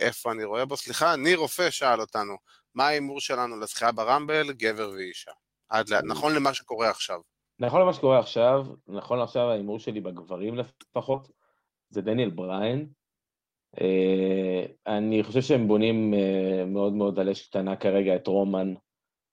איפה 0.00 0.32
אני 0.32 0.44
רואה 0.44 0.64
בו? 0.64 0.76
סליחה, 0.76 1.16
ניר 1.16 1.38
רופא 1.38 1.70
שאל 1.70 2.00
אותנו, 2.00 2.36
מה 2.74 2.86
ההימור 2.86 3.20
שלנו 3.20 3.60
לזכייה 3.60 3.92
ברמבל, 3.92 4.52
גבר 4.52 4.90
ואישה? 4.90 5.32
עד 5.68 5.92
ל... 5.92 6.00
נכון 6.02 6.34
למה 6.34 6.54
שקורה 6.54 6.90
עכשיו. 6.90 7.20
נכון 7.58 7.80
למה 7.80 7.92
שקורה 7.92 8.18
עכשיו, 8.18 8.66
נכון 8.86 9.20
עכשיו 9.20 9.50
ההימור 9.50 9.78
שלי 9.78 10.00
בגברים 10.00 10.54
לפחות, 10.94 11.28
זה 11.90 12.02
דניאל 12.02 12.30
בריין, 12.30 12.78
אה, 12.80 12.86
אני 14.86 15.22
חושב 15.22 15.42
שהם 15.42 15.68
בונים 15.68 16.14
אה, 16.14 16.64
מאוד 16.64 16.92
מאוד 16.92 17.18
על 17.18 17.30
אש 17.30 17.46
קטנה 17.46 17.76
כרגע 17.76 18.16
את 18.16 18.26
רומן 18.26 18.74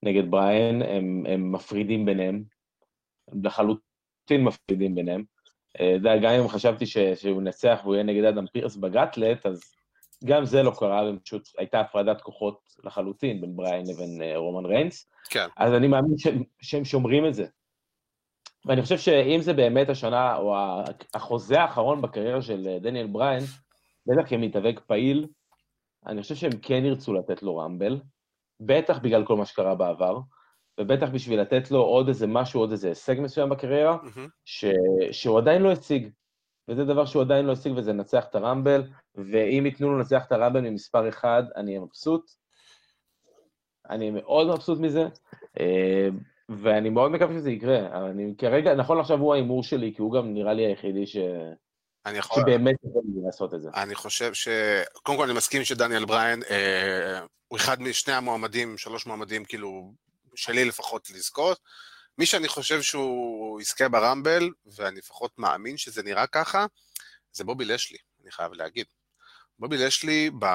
נגד 0.04 0.32
בריין, 0.32 0.82
הם, 0.82 1.24
הם 1.28 1.52
מפרידים 1.52 2.06
ביניהם, 2.06 2.44
הם 3.32 3.46
לחלוטין 3.46 4.44
מפרידים 4.44 4.96
ביניהם. 4.96 5.24
אה, 5.80 5.90
אתה 5.90 5.96
יודע, 5.96 6.18
גם 6.18 6.30
אם 6.32 6.48
חשבתי 6.48 6.86
ש, 6.86 6.98
שהוא 6.98 7.42
ינצח 7.42 7.80
והוא 7.84 7.96
יהיה 7.96 8.04
נגד 8.04 8.24
אדם 8.24 8.46
פירס 8.54 8.76
בגאטלט, 8.76 9.46
אז 9.46 9.62
גם 10.26 10.46
זה 10.46 10.64
לא 10.64 10.72
קרה, 10.80 11.12
ופשוט 11.14 11.50
הייתה 11.58 11.80
הפרדת 11.80 12.22
כוחות 12.22 12.60
לחלוטין 12.84 13.42
בין 13.42 13.56
בריין 13.56 13.86
לבין 13.88 14.36
רומן 14.36 14.66
ריינס. 14.66 15.10
כן. 15.30 15.48
אז 15.58 15.74
אני 15.74 15.88
מאמין 15.88 16.18
ש, 16.18 16.28
שהם 16.62 16.86
שומרים 16.86 17.26
את 17.26 17.34
זה. 17.34 17.46
ואני 18.66 18.82
חושב 18.82 18.98
שאם 18.98 19.42
זה 19.42 19.54
באמת 19.54 19.90
השנה, 19.90 20.36
או 20.36 20.56
החוזה 21.14 21.62
האחרון 21.62 22.02
בקריירה 22.02 22.42
של 22.42 22.78
דניאל 22.82 23.08
בריין, 23.08 23.44
בטח 24.08 24.30
כמתאבק 24.30 24.80
פעיל, 24.88 25.28
אני 26.08 26.22
חושב 26.22 26.36
שהם 26.36 26.52
כן 26.62 26.86
ירצו 26.86 27.14
לתת 27.14 27.44
לו 27.44 27.58
רמבל, 27.58 28.02
בטח 28.60 29.00
בגלל 29.00 29.26
כל 29.26 29.36
מה 29.36 29.46
שקרה 29.46 29.76
בעבר, 29.76 30.20
ובטח 30.80 31.10
בשביל 31.10 31.42
לתת 31.42 31.72
לו 31.72 31.82
עוד 31.82 32.08
איזה 32.08 32.28
משהו, 32.28 32.60
עוד 32.60 32.72
איזה 32.72 32.88
הישג 32.88 33.16
מסוים 33.20 33.50
בקריירה, 33.50 33.98
mm-hmm. 34.04 34.30
ש... 34.46 34.66
שהוא 35.12 35.38
עדיין 35.38 35.62
לא 35.62 35.72
הציג. 35.72 36.10
וזה 36.68 36.86
דבר 36.86 37.06
שהוא 37.06 37.22
עדיין 37.22 37.46
לא 37.46 37.52
השיג, 37.52 37.74
וזה 37.78 37.94
לנצח 37.94 38.26
את 38.30 38.36
הרמבל, 38.36 38.84
ואם 39.16 39.66
ייתנו 39.66 39.90
לו 39.90 39.98
לנצח 39.98 40.26
את 40.28 40.32
הרמבל 40.32 40.62
ממספר 40.62 41.10
אחד, 41.10 41.44
אני 41.56 41.72
אהיה 41.72 41.86
מבסוט. 41.86 42.32
אני 43.90 44.12
מאוד 44.12 44.48
מבסוט 44.48 44.80
מזה, 44.80 45.08
אה, 45.60 46.08
ואני 46.50 46.90
מאוד 46.90 47.12
מקווה 47.12 47.34
שזה 47.34 47.52
יקרה. 47.52 48.10
אני 48.10 48.34
כרגע, 48.38 48.76
נכון 48.76 49.00
עכשיו 49.00 49.20
הוא 49.20 49.34
ההימור 49.34 49.64
שלי, 49.64 49.94
כי 49.96 50.02
הוא 50.02 50.14
גם 50.14 50.34
נראה 50.34 50.54
לי 50.54 50.66
היחידי 50.66 51.08
ש... 51.08 51.18
אני 52.06 52.18
יכול... 52.18 52.44
שבאמת 52.44 52.76
יכול 52.84 53.02
לעשות 53.26 53.54
את 53.54 53.62
זה. 53.62 53.70
אני 53.76 53.96
חושב 53.96 54.34
ש... 54.34 54.48
קודם 54.94 55.18
כל 55.18 55.24
אני 55.24 55.34
מסכים 55.34 55.64
שדניאל 55.64 56.06
בריין 56.06 56.44
אה, 56.50 57.20
הוא 57.48 57.58
אחד 57.58 57.82
משני 57.82 58.14
המועמדים, 58.14 58.78
שלוש 58.78 59.06
מועמדים, 59.06 59.46
כאילו, 59.46 59.94
שלי 60.36 60.66
לפחות 60.66 61.10
לזכות. 61.10 61.60
מי 62.18 62.26
שאני 62.26 62.48
חושב 62.48 62.82
שהוא 62.82 63.62
יזכה 63.62 63.90
ברמבל, 63.90 64.50
ואני 64.66 64.98
לפחות 64.98 65.32
מאמין 65.38 65.78
שזה 65.78 66.04
נראה 66.04 66.28
ככה, 66.28 66.66
זה 67.32 67.44
בובי 67.44 67.66
לשלי, 67.66 67.98
אני 68.24 68.32
חייב 68.32 68.54
להגיד. 68.54 68.86
בובי 69.60 69.78
לשלי, 69.78 70.30
ב... 70.40 70.46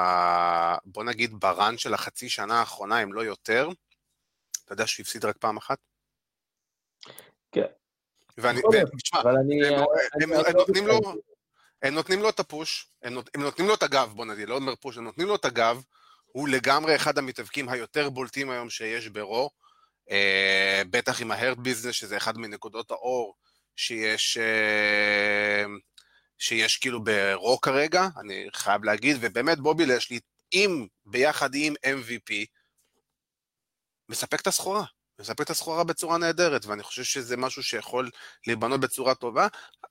בוא 0.85 1.03
נגיד 1.03 1.31
ברן 1.39 1.77
של 1.77 1.93
החצי 1.93 2.29
שנה 2.29 2.59
האחרונה, 2.59 3.03
אם 3.03 3.13
לא 3.13 3.21
יותר, 3.21 3.69
אתה 4.65 4.73
יודע 4.73 4.87
שהוא 4.87 5.03
הפסיד 5.03 5.25
רק 5.25 5.37
פעם 5.37 5.57
אחת? 5.57 5.77
כן. 7.51 7.65
ואני, 8.37 8.61
תשמע, 9.01 9.21
הם 10.21 10.33
נותנים 10.57 10.87
לו... 10.87 10.99
הם 11.83 11.93
נותנים 11.93 12.19
לו 12.19 12.29
את 12.29 12.39
הפוש, 12.39 12.87
הם, 13.03 13.13
נות, 13.13 13.29
הם 13.35 13.41
נותנים 13.41 13.67
לו 13.67 13.73
את 13.73 13.83
הגב, 13.83 14.13
בוא 14.15 14.25
נגיד, 14.25 14.49
לא 14.49 14.55
אומר 14.55 14.75
פוש, 14.75 14.97
הם 14.97 15.03
נותנים 15.03 15.27
לו 15.27 15.35
את 15.35 15.45
הגב, 15.45 15.83
הוא 16.25 16.49
לגמרי 16.49 16.95
אחד 16.95 17.17
המתאבקים 17.17 17.69
היותר 17.69 18.09
בולטים 18.09 18.49
היום 18.49 18.69
שיש 18.69 19.07
ברו, 19.07 19.49
אה, 20.11 20.81
בטח 20.89 21.21
עם 21.21 21.31
ההרד 21.31 21.59
ביזנס, 21.59 21.95
שזה 21.95 22.17
אחד 22.17 22.37
מנקודות 22.37 22.91
האור 22.91 23.35
שיש, 23.75 24.37
אה, 24.37 25.65
שיש 26.37 26.77
כאילו 26.77 27.03
ברו 27.03 27.61
כרגע, 27.61 28.07
אני 28.19 28.47
חייב 28.53 28.83
להגיד, 28.83 29.17
ובאמת 29.19 29.59
בובי 29.59 29.85
לשלי, 29.85 30.19
אם 30.53 30.87
ביחד 31.05 31.49
עם 31.55 31.73
MVP, 31.85 32.45
מספק 34.09 34.41
את 34.41 34.47
הסחורה. 34.47 34.83
מספק 35.21 35.41
את 35.41 35.49
הסחורה 35.49 35.83
בצורה 35.83 36.17
נהדרת, 36.17 36.65
ואני 36.65 36.83
חושב 36.83 37.03
שזה 37.03 37.37
משהו 37.37 37.63
שיכול 37.63 38.09
להיבנות 38.47 38.79
בצורה 38.79 39.15
טובה. 39.15 39.47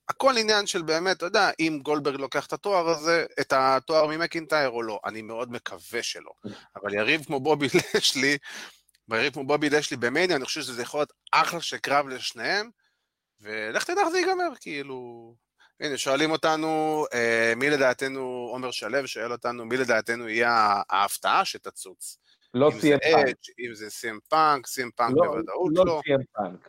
הכל 0.09 0.37
עניין 0.37 0.67
של 0.67 0.83
באמת, 0.83 1.17
אתה 1.17 1.27
יודע, 1.27 1.51
אם 1.61 1.81
גולדברג 1.83 2.21
לוקח 2.21 2.47
את 2.47 2.53
התואר 2.53 2.89
הזה, 2.89 3.27
את 3.41 3.53
התואר 3.57 4.07
ממקינטייר 4.07 4.69
או 4.69 4.83
לא, 4.83 5.01
אני 5.05 5.23
מאוד 5.23 5.53
מקווה 5.53 6.03
שלא. 6.03 6.33
אבל 6.77 6.95
יריב 6.95 7.25
כמו 7.25 7.41
בובי 7.41 7.67
לשלי, 7.95 8.39
ויריב 9.09 9.33
כמו 9.33 9.47
בובי 9.47 9.71
לשלי 9.71 9.97
במניה, 9.97 10.37
אני 10.37 10.45
חושב 10.45 10.61
שזה 10.61 10.83
יכול 10.83 11.01
להיות 11.01 11.13
אחלה 11.33 11.61
של 11.61 11.77
קרב 11.77 12.09
לשניהם, 12.09 12.71
ולך 13.41 13.85
תדע 13.85 14.01
איך 14.01 14.09
זה 14.09 14.19
ייגמר, 14.19 14.51
כאילו... 14.61 15.35
הנה, 15.81 15.99
שואלים 15.99 16.31
אותנו, 16.31 17.05
אה, 17.15 17.53
מי 17.57 17.71
לדעתנו, 17.71 18.49
עומר 18.53 18.71
שלו 18.71 19.09
שואל 19.09 19.33
אותנו, 19.33 19.65
מי 19.65 19.77
לדעתנו 19.77 20.29
יהיה 20.29 20.83
ההפתעה 20.91 21.45
שתצוץ? 21.45 22.19
לא 22.55 22.71
סיים 22.81 22.99
פאנק. 23.13 23.37
אם 23.59 23.75
זה 23.75 23.91
סיים 23.91 24.19
פאנק, 24.29 24.67
סיים 24.67 24.91
פאנק 24.97 25.15
בוודאות 25.15 25.73
לא. 25.75 25.87
לא 25.87 26.01
סיים 26.07 26.21
פאנק. 26.33 26.69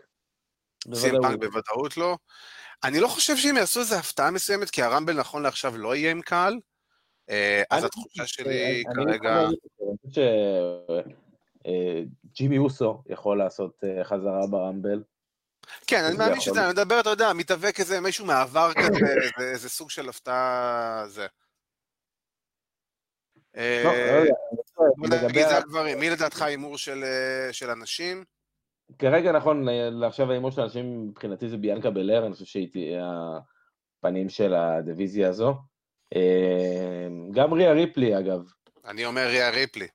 סיים 0.93 1.15
פאנק 1.21 1.39
בוודאות 1.39 1.97
לא. 1.97 2.17
אני 2.83 2.99
לא 2.99 3.07
חושב 3.07 3.37
שהם 3.37 3.57
יעשו 3.57 3.79
איזו 3.79 3.95
הפתעה 3.95 4.31
מסוימת, 4.31 4.69
כי 4.69 4.81
הרמבל 4.81 5.19
נכון 5.19 5.43
לעכשיו 5.43 5.77
לא 5.77 5.95
יהיה 5.95 6.11
עם 6.11 6.21
קהל. 6.21 6.59
אה, 7.29 7.63
אז 7.69 7.83
התחושה 7.83 8.27
שלי 8.27 8.83
כרגע... 8.95 9.39
אני 9.39 9.55
חושב 10.07 10.21
שג'ימי 11.65 12.57
אוסו 12.57 13.03
יכול 13.05 13.37
לעשות 13.37 13.83
אה, 13.83 14.03
חזרה 14.03 14.47
ברמבל. 14.47 15.03
כן, 15.87 16.03
אני 16.03 16.17
מאמין 16.17 16.39
שזה, 16.39 16.63
אני 16.63 16.73
מדבר, 16.73 16.99
אתה 16.99 17.09
יודע, 17.09 17.33
מתאבק 17.33 17.79
איזה 17.79 17.99
מישהו 17.99 18.25
מעבר 18.25 18.73
כזה, 18.73 18.97
איזה 19.51 19.69
סוג 19.69 19.89
של 19.89 20.09
הפתעה 20.09 21.03
זה. 21.07 21.23
אה, 21.23 21.25
לא, 21.25 21.27
בוא 21.27 21.27
נגיד 21.27 21.27
זה 21.27 21.35
הגברים, 23.37 23.40
מי 25.97 26.09
לדעתך 26.09 26.41
ההימור 26.41 26.77
של 27.51 27.69
אנשים? 27.71 28.23
כרגע 28.99 29.31
נכון, 29.31 29.65
לעכשיו 29.91 30.31
ההימור 30.31 30.51
של 30.51 30.61
אנשים 30.61 31.07
מבחינתי 31.07 31.49
זה 31.49 31.57
ביאנקה 31.57 31.89
בלר, 31.89 32.25
אני 32.25 32.33
חושב 32.33 32.45
שהיא 32.45 32.71
תהיה 32.71 33.05
הפנים 33.99 34.29
של 34.29 34.53
הדיוויזיה 34.53 35.29
הזו. 35.29 35.55
אה, 36.15 37.07
גם 37.31 37.53
ריה 37.53 37.71
ריפלי 37.71 38.19
אגב. 38.19 38.41
אני 38.85 39.05
אומר 39.05 39.27
ריה 39.27 39.49
ריפלי. 39.49 39.87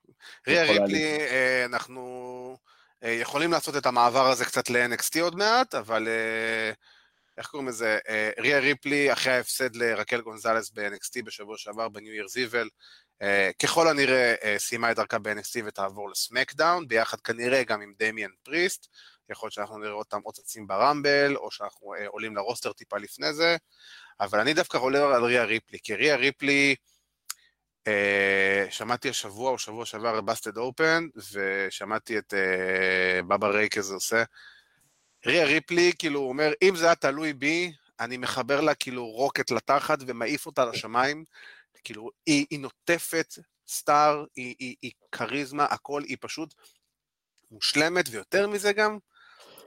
ריה 0.47 0.63
ריפלי, 0.63 1.17
אה, 1.19 1.65
אנחנו 1.65 2.57
יכולים 3.01 3.51
לעשות 3.51 3.77
את 3.77 3.85
המעבר 3.85 4.27
הזה 4.27 4.45
קצת 4.45 4.69
ל-NXT 4.69 5.21
עוד 5.21 5.35
מעט, 5.35 5.75
אבל 5.75 6.07
איך 7.37 7.47
קוראים 7.47 7.67
לזה? 7.67 7.97
ריה 8.39 8.59
ריפלי, 8.59 9.13
אחרי 9.13 9.33
ההפסד 9.33 9.75
לרקל 9.75 10.21
גונזלס 10.21 10.71
ב-NXT 10.71 11.23
בשבוע 11.25 11.57
שעבר, 11.57 11.89
בניו 11.89 12.13
ייר 12.13 12.27
זיבל, 12.27 12.67
Uh, 12.67 13.06
ככל 13.59 13.87
הנראה 13.87 14.35
uh, 14.41 14.59
סיימה 14.59 14.91
את 14.91 14.95
דרכה 14.95 15.19
ב-NXT 15.19 15.61
ותעבור 15.65 16.09
לסמקדאון, 16.09 16.87
ביחד 16.87 17.21
כנראה 17.21 17.63
גם 17.63 17.81
עם 17.81 17.93
דמיאן 17.99 18.29
פריסט, 18.43 18.87
יכול 19.29 19.47
להיות 19.47 19.53
שאנחנו 19.53 19.77
נראה 19.77 19.91
אותם 19.93 20.19
עוד 20.23 20.35
צצים 20.35 20.67
ברמבל, 20.67 21.35
או 21.35 21.51
שאנחנו 21.51 21.93
אה, 21.95 22.07
עולים 22.07 22.35
ל 22.35 22.40
roster 22.40 22.73
טיפה 22.73 22.97
לפני 22.97 23.33
זה, 23.33 23.57
אבל 24.19 24.39
אני 24.39 24.53
דווקא 24.53 24.77
עולה 24.77 25.15
על 25.15 25.23
ריה 25.23 25.43
ריפלי, 25.43 25.79
כי 25.83 25.95
ריה 25.95 26.15
ריפלי, 26.15 26.75
אה, 27.87 27.91
שמעתי 28.69 29.09
השבוע 29.09 29.51
או 29.51 29.57
שבוע 29.57 29.85
שעבר 29.85 30.21
ב 30.21 30.26
Busted 30.26 30.57
Open, 30.57 31.07
ושמעתי 31.31 32.17
את 32.17 32.33
אה, 32.33 33.23
בבא 33.23 33.47
ריי 33.47 33.69
כזה 33.69 33.93
עושה, 33.93 34.23
ריה 35.25 35.45
ריפלי, 35.45 35.91
כאילו, 35.99 36.19
אומר, 36.19 36.51
אם 36.61 36.75
זה 36.75 36.85
היה 36.85 36.95
תלוי 36.95 37.33
בי, 37.33 37.73
אני 37.99 38.17
מחבר 38.17 38.61
לה 38.61 38.75
כאילו 38.75 39.05
rocket 39.05 39.51
לתחת 39.51 39.97
ומעיף 40.07 40.45
אותה 40.45 40.65
לשמיים, 40.65 41.23
כאילו, 41.87 42.09
היא, 42.25 42.45
היא 42.49 42.59
נוטפת 42.59 43.33
star, 43.67 44.25
היא, 44.35 44.55
היא, 44.59 44.75
היא 44.81 44.91
כריזמה, 45.11 45.65
הכל, 45.65 46.01
היא 46.03 46.17
פשוט 46.21 46.53
מושלמת, 47.51 48.05
ויותר 48.11 48.47
מזה 48.47 48.73
גם, 48.73 48.97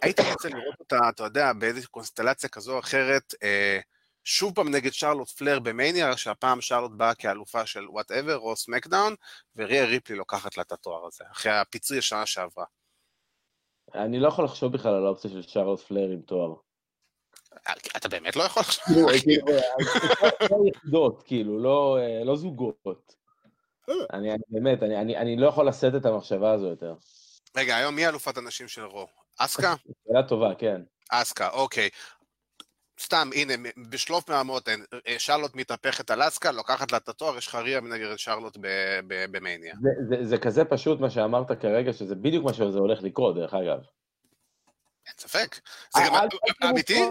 הייתי 0.02 0.22
רוצה 0.32 0.48
לראות 0.48 0.80
אותה, 0.80 0.98
אתה 1.08 1.24
יודע, 1.24 1.52
באיזושהי 1.52 1.88
קונסטלציה 1.88 2.48
כזו 2.48 2.74
או 2.74 2.78
אחרת, 2.78 3.34
אה, 3.42 3.80
שוב 4.24 4.54
פעם 4.54 4.68
נגד 4.68 4.92
שרלוט 4.92 5.28
פלר 5.28 5.58
במניה, 5.58 6.16
שהפעם 6.16 6.60
שרלוט 6.60 6.92
באה 6.96 7.14
כאלופה 7.14 7.66
של 7.66 7.88
whatever, 7.88 8.38
או 8.38 8.56
סמאקדאון, 8.56 9.14
וריה 9.56 9.84
ריפלי 9.84 10.16
לוקחת 10.16 10.56
לה 10.56 10.62
את 10.62 10.72
התואר 10.72 11.06
הזה, 11.06 11.24
אחרי 11.32 11.52
הפיצוי 11.52 11.98
השנה 11.98 12.26
שעברה. 12.26 12.64
אני 13.94 14.20
לא 14.20 14.28
יכול 14.28 14.44
לחשוב 14.44 14.72
בכלל 14.72 14.94
על 14.94 15.06
האופציה 15.06 15.30
של 15.30 15.42
שרלוט 15.42 15.80
פלר 15.80 16.10
עם 16.10 16.20
תואר. 16.20 16.54
אתה 17.96 18.08
באמת 18.08 18.36
לא 18.36 18.42
יכול 18.42 18.62
כאילו 18.62 19.46
לא 20.50 20.56
יחידות, 20.68 21.22
כאילו, 21.26 21.58
לא, 21.58 21.98
לא 22.24 22.36
זוגות. 22.36 23.14
אני 24.12 24.28
באמת, 24.48 24.82
אני 24.82 25.36
לא 25.36 25.46
יכול 25.46 25.68
לשאת 25.68 25.94
את 25.94 26.06
המחשבה 26.06 26.52
הזו 26.52 26.66
יותר. 26.66 26.94
רגע, 27.56 27.76
היום 27.76 27.94
מי 27.94 28.08
אלופת 28.08 28.36
הנשים 28.36 28.68
של 28.68 28.84
רו? 28.84 29.06
אסקה? 29.38 29.74
שאלה 30.08 30.22
טובה, 30.28 30.54
כן. 30.58 30.80
אסקה, 31.10 31.50
אוקיי. 31.50 31.88
סתם, 33.00 33.30
הנה, 33.34 33.54
בשלוף 33.90 34.30
מהמותן, 34.30 34.80
שרלוט 35.18 35.54
מתהפכת 35.54 36.10
על 36.10 36.28
אסקה, 36.28 36.52
לוקחת 36.52 36.92
לה 36.92 36.98
את 36.98 37.08
התואר, 37.08 37.38
יש 37.38 37.46
לך 37.46 37.54
ריה 37.54 37.80
מנגד 37.80 38.16
שרלוט 38.16 38.58
במניה. 39.06 39.74
זה, 39.82 39.90
זה, 40.08 40.24
זה 40.26 40.38
כזה 40.38 40.64
פשוט 40.64 41.00
מה 41.00 41.10
שאמרת 41.10 41.60
כרגע, 41.60 41.92
שזה 41.92 42.14
בדיוק 42.14 42.44
מה 42.44 42.52
שזה 42.52 42.78
הולך 42.78 43.02
לקרות, 43.02 43.36
דרך 43.36 43.54
אגב. 43.54 43.78
אין 45.06 45.14
ספק. 45.18 45.60
זה 45.94 46.00
גם 46.10 46.70
אמיתי? 46.70 47.02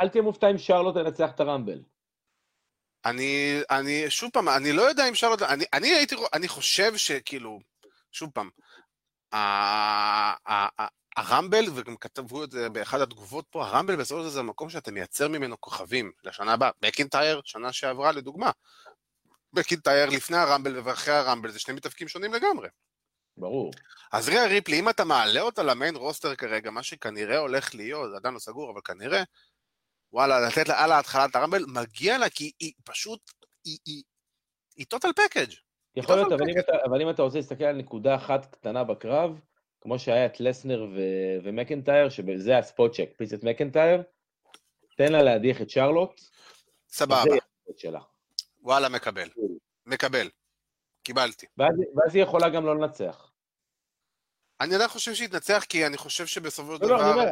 אל 0.00 0.08
תהיה 0.08 0.22
מופתע 0.22 0.50
אם 0.50 0.58
שרלוט 0.58 0.96
ינצח 0.96 1.30
את 1.34 1.40
הרמבל. 1.40 1.82
אני, 3.04 3.60
אני, 3.70 4.10
שוב 4.10 4.30
פעם, 4.32 4.48
אני 4.48 4.72
לא 4.72 4.82
יודע 4.82 5.08
אם 5.08 5.14
שרלוט, 5.14 5.42
אני, 5.42 5.64
אני 5.72 5.88
הייתי, 5.88 6.16
אני 6.32 6.48
חושב 6.48 6.96
שכאילו, 6.96 7.60
שוב 8.12 8.30
פעם, 8.34 8.50
הרמבל, 11.16 11.64
וגם 11.74 11.96
כתבו 11.96 12.44
את 12.44 12.50
זה 12.50 12.68
באחד 12.68 13.00
התגובות 13.00 13.44
פה, 13.50 13.66
הרמבל 13.66 13.96
בסופו 13.96 14.20
של 14.20 14.22
דבר 14.22 14.34
זה 14.34 14.40
המקום 14.40 14.70
שאתה 14.70 14.90
מייצר 14.90 15.28
ממנו 15.28 15.60
כוכבים 15.60 16.12
לשנה 16.24 16.52
הבאה. 16.52 16.70
בקינטייר, 16.80 17.40
שנה 17.44 17.72
שעברה 17.72 18.12
לדוגמה. 18.12 18.50
בקינטייר 19.52 20.08
לפני 20.08 20.36
הרמבל 20.36 20.80
ואחרי 20.84 21.14
הרמבל, 21.14 21.50
זה 21.50 21.58
שני 21.58 21.74
מתאבקים 21.74 22.08
שונים 22.08 22.34
לגמרי. 22.34 22.68
ברור. 23.36 23.72
אז 24.12 24.28
ריה 24.28 24.46
ריפלי, 24.46 24.80
אם 24.80 24.88
אתה 24.88 25.04
מעלה 25.04 25.40
אותה 25.40 25.62
למיין 25.62 25.96
רוסטר 25.96 26.34
כרגע, 26.34 26.70
מה 26.70 26.82
שכנראה 26.82 27.38
הולך 27.38 27.74
להיות, 27.74 28.10
זה 28.10 28.16
עדיין 28.16 28.34
לא 28.34 28.38
סגור, 28.38 28.70
אבל 28.72 28.80
כנראה, 28.84 29.22
וואלה, 30.12 30.40
לתת 30.40 30.68
לה 30.68 30.84
על 30.84 30.92
ההתחלת 30.92 31.36
הרמבל, 31.36 31.64
מגיע 31.66 32.18
לה, 32.18 32.30
כי 32.30 32.52
היא 32.60 32.72
פשוט, 32.84 33.20
היא, 33.64 33.78
היא, 33.86 34.02
היא 34.76 34.86
total 34.94 35.08
package. 35.08 35.54
יכול 35.96 36.14
להיות, 36.14 36.32
אבל 36.32 36.50
אם, 36.50 36.58
אתה, 36.58 36.72
אבל 36.84 37.02
אם 37.02 37.10
אתה 37.10 37.22
רוצה 37.22 37.36
להסתכל 37.36 37.64
על 37.64 37.76
נקודה 37.76 38.14
אחת 38.14 38.54
קטנה 38.54 38.84
בקרב, 38.84 39.40
כמו 39.80 39.98
שהיה 39.98 40.26
את 40.26 40.40
לסנר 40.40 40.86
ו- 40.96 41.38
ומקנטייר, 41.44 42.08
שזה 42.08 42.58
הספוט 42.58 42.92
צ'ק, 42.92 43.08
פיס 43.16 43.34
את 43.34 43.44
מקנטייר, 43.44 44.02
תן 44.96 45.12
לה 45.12 45.22
להדיח 45.22 45.62
את 45.62 45.70
שרלוט. 45.70 46.20
סבבה. 46.88 47.22
וואלה, 48.62 48.88
מקבל. 48.88 49.28
מקבל. 49.86 50.30
קיבלתי. 51.02 51.46
ואז, 51.56 51.74
ואז 51.96 52.14
היא 52.14 52.22
יכולה 52.22 52.48
גם 52.48 52.66
לא 52.66 52.76
לנצח. 52.76 53.27
אני 54.60 54.74
עדיין 54.74 54.88
חושב 54.90 55.14
שהיא 55.14 55.28
תנצח, 55.28 55.64
כי 55.68 55.86
אני 55.86 55.96
חושב 55.96 56.26
שבסופו 56.26 56.76
של 56.76 56.82
לא, 56.82 56.88
דבר... 56.88 56.96
לא, 56.96 57.02
אני 57.02 57.10
אומר, 57.10 57.28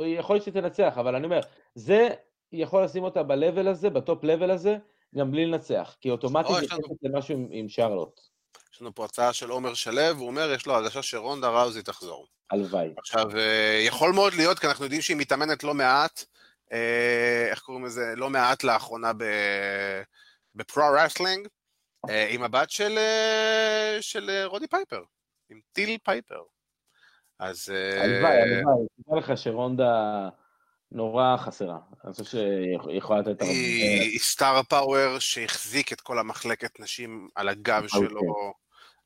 אה, 0.00 0.06
יכול 0.06 0.36
להיות 0.36 0.44
שהיא 0.44 0.54
תנצח, 0.54 0.94
אבל 0.96 1.14
אני 1.14 1.24
אומר, 1.24 1.40
זה 1.74 2.08
יכול 2.52 2.84
לשים 2.84 3.04
אותה 3.04 3.22
ב-level 3.22 3.68
הזה, 3.68 3.90
ב 3.90 3.99
top 3.99 4.24
level 4.24 4.52
הזה, 4.52 4.76
גם 5.14 5.30
בלי 5.30 5.46
לנצח, 5.46 5.96
כי 6.00 6.10
אוטומטית 6.10 6.50
היא 6.50 6.68
נכנסת 6.78 7.02
למשהו 7.02 7.48
עם, 7.50 7.68
שרלוט. 7.68 8.20
יש 8.74 8.80
לנו 8.80 8.94
פה 8.94 9.04
הצעה 9.04 9.32
של 9.32 9.50
עומר 9.50 9.74
שלו, 9.74 10.02
הוא 10.18 10.26
אומר, 10.26 10.52
יש 10.52 10.66
לו 10.66 10.74
הרגשה 10.74 11.02
שרונדה 11.02 11.48
ראוזי 11.48 11.82
תחזור. 11.82 12.26
הלוואי. 12.50 12.94
עכשיו, 12.98 13.36
אה, 13.36 13.80
יכול 13.86 14.12
מאוד 14.12 14.34
להיות, 14.34 14.58
כי 14.58 14.66
אנחנו 14.66 14.84
יודעים 14.84 15.02
שהיא 15.02 15.16
מתאמנת 15.16 15.64
לא 15.64 15.74
מעט, 15.74 16.24
אה, 16.72 17.48
איך 17.50 17.60
קוראים 17.60 17.84
לזה? 17.84 18.12
לא 18.16 18.30
מעט 18.30 18.64
לאחרונה 18.64 19.12
ב 20.54 20.60
pro-wrestling, 20.60 21.48
עם 22.28 22.42
הבת 22.42 22.70
של, 22.70 22.98
של 24.00 24.30
רודי 24.44 24.66
פייפר, 24.66 25.02
עם 25.50 25.60
טיל 25.72 25.98
פייפר. 26.04 26.42
אז... 27.38 27.68
הלוואי, 28.02 28.42
הלוואי, 28.42 28.86
תדע 29.04 29.16
לך 29.16 29.38
שרונדה 29.38 30.28
נורא 30.92 31.36
חסרה. 31.36 31.78
אני 32.04 32.12
חושב 32.12 32.24
שהיא 32.24 32.98
יכולה 32.98 33.20
לתת... 33.20 33.42
היא 33.42 34.18
star 34.18 34.62
power 34.62 35.18
שהחזיק 35.18 35.92
את 35.92 36.00
כל 36.00 36.18
המחלקת 36.18 36.80
נשים 36.80 37.28
על 37.34 37.48
הגב 37.48 37.84
אוקיי. 37.84 38.08
שלו. 38.08 38.52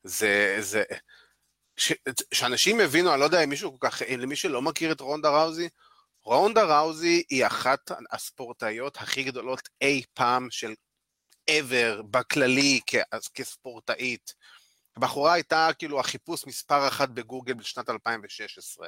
זה... 0.03 0.57
זה... 0.59 0.83
שאנשים 2.33 2.79
הבינו, 2.79 3.11
אני 3.11 3.19
לא 3.19 3.25
יודע 3.25 3.43
אם 3.43 3.49
מישהו 3.49 3.79
כל 3.79 3.89
כך, 3.89 4.01
למי 4.17 4.35
שלא 4.35 4.61
מכיר 4.61 4.91
את 4.91 5.01
רונדה 5.01 5.29
ראוזי, 5.29 5.69
רונדה 6.23 6.63
ראוזי 6.63 7.23
היא 7.29 7.45
אחת 7.45 7.91
הספורטאיות 8.11 8.97
הכי 8.97 9.23
גדולות 9.23 9.69
אי 9.81 10.03
פעם 10.13 10.47
של 10.51 10.73
ever 11.49 12.01
בכללי 12.11 12.79
כספורטאית. 13.33 14.33
הבחורה 14.95 15.33
הייתה 15.33 15.69
כאילו 15.79 15.99
החיפוש 15.99 16.47
מספר 16.47 16.87
אחת 16.87 17.09
בגוגל 17.09 17.53
בשנת 17.53 17.89
2016. 17.89 18.87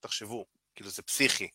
תחשבו, 0.00 0.46
כאילו 0.74 0.90
זה 0.90 1.02
פסיכי. 1.02 1.48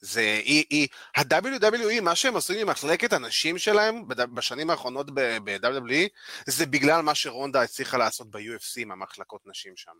זה, 0.00 0.20
היא, 0.20 0.64
היא, 0.70 0.88
ה-WWE, 1.16 2.00
מה 2.02 2.14
שהם 2.14 2.36
עשו 2.36 2.52
עם 2.52 2.68
מחלקת 2.68 3.12
הנשים 3.12 3.58
שלהם 3.58 4.08
בשנים 4.08 4.70
האחרונות 4.70 5.10
ב-WWE, 5.14 6.08
זה 6.46 6.66
בגלל 6.66 7.00
מה 7.00 7.14
שרונדה 7.14 7.62
הצליחה 7.62 7.96
לעשות 7.96 8.30
ב-UFC 8.30 8.80
עם 8.80 8.92
המחלקות 8.92 9.46
נשים 9.46 9.76
שם. 9.76 9.92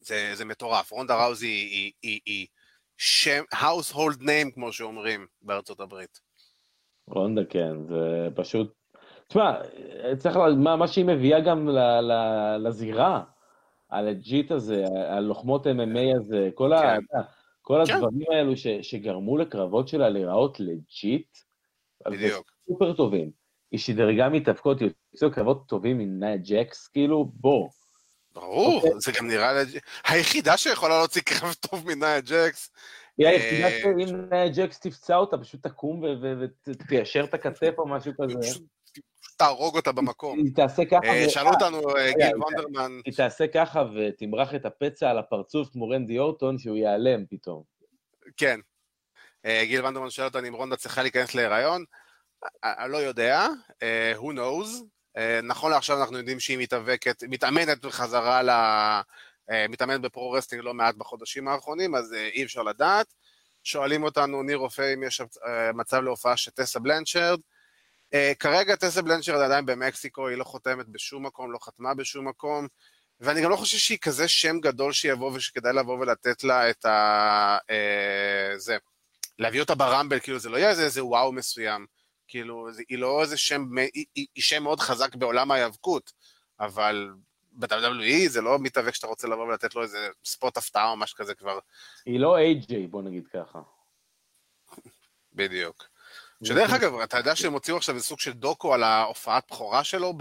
זה, 0.00 0.30
זה 0.34 0.44
מטורף. 0.44 0.90
רונדה 0.90 1.24
ראוזי 1.24 1.46
היא, 1.46 1.70
היא, 1.72 1.92
היא, 2.02 2.20
היא 2.26 2.46
שם, 2.96 3.42
household 3.54 4.20
name, 4.20 4.54
כמו 4.54 4.72
שאומרים 4.72 5.26
בארצות 5.42 5.80
הברית. 5.80 6.20
רונדה, 7.06 7.42
כן, 7.50 7.86
זה 7.88 8.28
פשוט... 8.36 8.77
תשמע, 9.28 9.52
צריך. 10.18 10.36
מה, 10.36 10.76
מה 10.76 10.88
שהיא 10.88 11.04
מביאה 11.04 11.40
גם 11.40 11.68
ל, 11.68 11.78
ל, 12.00 12.12
לזירה, 12.68 13.22
ה 13.90 14.00
legit 14.00 14.50
הזה, 14.50 14.84
הלוחמות 15.08 15.66
MMA 15.66 16.16
הזה, 16.20 16.48
כל, 16.54 16.70
כן. 16.82 17.16
ה, 17.18 17.22
כל 17.62 17.82
כן. 17.86 17.94
הדברים 17.94 18.26
האלו 18.30 18.56
ש, 18.56 18.66
שגרמו 18.66 19.38
לקרבות 19.38 19.88
שלה 19.88 20.08
להיראות 20.08 20.60
legit, 20.60 21.38
בדיוק. 22.06 22.50
סופר 22.68 22.92
טובים. 22.92 23.30
היא 23.70 23.80
שדרגה 23.80 24.28
מתאבקות, 24.28 24.78
יוצאו 24.80 25.32
קרבות 25.32 25.66
טובים 25.66 26.00
עם 26.00 26.20
נאי 26.20 26.38
ג'קס, 26.38 26.88
כאילו, 26.88 27.30
בוא. 27.34 27.68
ברור, 28.34 28.80
okay. 28.80 28.84
אוקיי. 28.84 29.00
זה 29.00 29.12
גם 29.18 29.26
נראה 29.28 29.52
לי... 29.52 29.78
היחידה 30.08 30.56
שיכולה 30.56 30.98
להוציא 30.98 31.22
קרב 31.22 31.54
טוב 31.60 31.86
מנאי 31.86 32.20
ג'קס. 32.20 32.70
היא 33.18 33.26
היחידה 33.26 33.66
אה, 33.66 33.80
שאם 33.80 34.16
נאי 34.30 34.50
ג'קס 34.50 34.80
תפצע 34.80 35.16
אותה, 35.16 35.38
פשוט 35.38 35.66
תקום 35.66 36.02
ותיישר 36.66 37.24
את 37.24 37.34
הכתף 37.34 37.74
או 37.78 37.88
משהו 37.88 38.12
כזה. 38.20 38.58
תהרוג 39.38 39.76
אותה 39.76 39.92
במקום. 39.92 40.38
היא 40.38 40.54
תעשה 40.54 40.84
ככה. 40.84 41.04
אה, 41.04 41.28
שאלו 41.28 41.50
אותנו, 41.50 41.96
אה, 41.96 42.12
גיל 42.12 42.36
וונדרמן. 42.36 43.00
היא 43.04 43.14
תעשה 43.14 43.46
ככה 43.46 43.84
ותמרח 43.96 44.54
את 44.54 44.66
הפצע 44.66 45.10
על 45.10 45.18
הפרצוף 45.18 45.68
כמו 45.72 45.88
רנדי 45.88 46.18
אורטון, 46.18 46.58
שהוא 46.58 46.76
ייעלם 46.76 47.26
פתאום. 47.30 47.62
כן. 48.36 48.60
גיל 49.62 49.80
וונדרמן 49.80 50.10
שואל 50.10 50.26
אותנו 50.26 50.48
אם 50.48 50.54
רונדה 50.54 50.76
צריכה 50.76 51.02
להיכנס 51.02 51.34
להיריון. 51.34 51.84
אני 52.64 52.92
לא 52.92 52.96
יודע, 52.96 53.46
who 54.20 54.32
knows. 54.34 54.84
נכון 55.42 55.70
לעכשיו 55.70 56.00
אנחנו 56.00 56.18
יודעים 56.18 56.40
שהיא 56.40 56.58
מתאבקת, 56.58 57.22
מתאמנת 57.28 57.84
בחזרה 57.84 58.42
ל... 58.42 58.50
מתאמנת 59.68 60.00
ב 60.00 60.04
pro-wrestling 60.04 60.62
לא 60.62 60.74
מעט 60.74 60.94
בחודשים 60.94 61.48
האחרונים, 61.48 61.94
אז 61.94 62.14
אי 62.34 62.44
אפשר 62.44 62.62
לדעת. 62.62 63.14
שואלים 63.64 64.02
אותנו, 64.02 64.42
ניר 64.42 64.56
רופא, 64.56 64.94
אם 64.94 65.02
יש 65.02 65.22
מצב 65.74 66.00
להופעה 66.00 66.36
של 66.36 66.50
טסה 66.50 66.78
בלנצ'רד. 66.78 67.40
אה, 68.14 68.34
כרגע 68.38 68.76
טסה 68.76 69.02
בלנצ'רד 69.02 69.40
עדיין 69.40 69.66
במקסיקו, 69.66 70.28
היא 70.28 70.36
לא 70.36 70.44
חותמת 70.44 70.88
בשום 70.88 71.26
מקום, 71.26 71.52
לא 71.52 71.58
חתמה 71.62 71.94
בשום 71.94 72.28
מקום, 72.28 72.66
ואני 73.20 73.42
גם 73.42 73.50
לא 73.50 73.56
חושב 73.56 73.78
שהיא 73.78 73.98
כזה 73.98 74.28
שם 74.28 74.60
גדול 74.60 74.92
שיבוא 74.92 75.32
ושכדאי 75.34 75.72
לבוא 75.72 75.98
ולתת 75.98 76.44
לה 76.44 76.70
את 76.70 76.84
ה... 76.84 77.58
אה, 77.58 78.58
זה, 78.58 78.76
להביא 79.38 79.60
אותה 79.60 79.74
ברמבל, 79.74 80.20
כאילו 80.20 80.38
זה 80.38 80.48
לא 80.48 80.56
יהיה 80.56 80.70
איזה, 80.70 80.84
איזה 80.84 81.04
וואו 81.04 81.32
מסוים, 81.32 81.86
כאילו 82.28 82.72
זה, 82.72 82.82
היא 82.88 82.98
לא 82.98 83.22
איזה 83.22 83.36
שם, 83.36 83.78
היא, 83.78 84.04
היא, 84.14 84.26
היא 84.34 84.42
שם 84.42 84.62
מאוד 84.62 84.80
חזק 84.80 85.14
בעולם 85.14 85.50
ההיאבקות, 85.50 86.12
אבל 86.60 87.10
ב-WWE 87.52 88.28
זה 88.28 88.40
לא 88.40 88.58
מתאבק 88.58 88.94
שאתה 88.94 89.06
רוצה 89.06 89.28
לבוא 89.28 89.44
ולתת 89.44 89.74
לו 89.74 89.82
איזה 89.82 90.08
ספוט 90.24 90.56
הפתעה 90.56 90.90
או 90.90 90.96
משהו 90.96 91.16
כזה 91.16 91.34
כבר. 91.34 91.58
היא 92.06 92.20
לא 92.20 92.36
AJ, 92.38 92.72
בוא 92.90 93.02
נגיד 93.02 93.26
ככה. 93.32 93.58
בדיוק. 95.32 95.84
שדרך 96.44 96.72
אגב, 96.72 96.94
אתה 96.94 97.18
יודע 97.18 97.36
שהם 97.36 97.52
הוציאו 97.52 97.76
עכשיו 97.76 97.94
איזה 97.94 98.06
סוג 98.06 98.20
של 98.20 98.32
דוקו 98.32 98.74
על 98.74 98.82
ההופעת 98.82 99.44
בכורה 99.50 99.84
שלו 99.84 100.14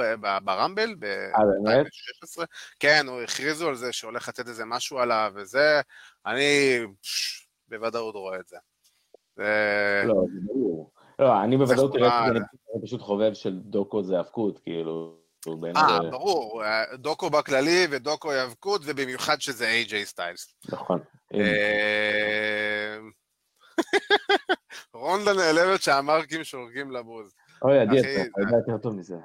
ברמבל 0.43 0.95
ב-2016? 0.99 2.45
כן, 2.80 3.06
הוא 3.08 3.21
הכריזו 3.21 3.67
על 3.67 3.75
זה 3.75 3.93
שהולך 3.93 4.30
לתת 4.30 4.47
איזה 4.47 4.65
משהו 4.65 4.99
עליו 4.99 5.32
וזה, 5.36 5.82
אני 6.25 6.80
בוודאות 7.67 8.15
רואה 8.15 8.39
את 8.39 8.47
זה. 8.47 8.58
לא, 10.06 10.13
זה 10.34 10.39
ברור. 10.45 10.91
לא, 11.19 11.43
אני 11.43 11.58
בוודאות 11.58 11.95
רואה 11.95 12.27
את 12.27 12.34
זה, 12.34 12.39
אני 12.75 12.86
פשוט 12.86 13.01
חובב 13.01 13.34
של 13.34 13.60
דוקו 13.60 14.03
זה 14.03 14.17
האבקות, 14.17 14.60
כאילו. 14.60 15.17
אה, 15.75 15.99
ברור, 16.12 16.63
דוקו 16.93 17.30
בכללי 17.30 17.88
ודוקו 17.89 18.32
היאבקות, 18.32 18.82
ובמיוחד 18.86 19.41
שזה 19.41 19.67
איי-ג'יי 19.67 20.06
סטיילס. 20.06 20.56
נכון. 20.69 20.99
רונדה 25.00 25.34
נעלבת 25.34 25.82
שהמרקים 25.82 26.44
שורקים 26.44 26.92
לבוז. 26.92 27.36
אוי, 27.62 27.80
עדי, 27.80 28.00
אתה 28.00 28.42
יודע 28.42 28.58
יותר 28.58 28.78
טוב 28.78 28.94
מזה. 28.94 29.16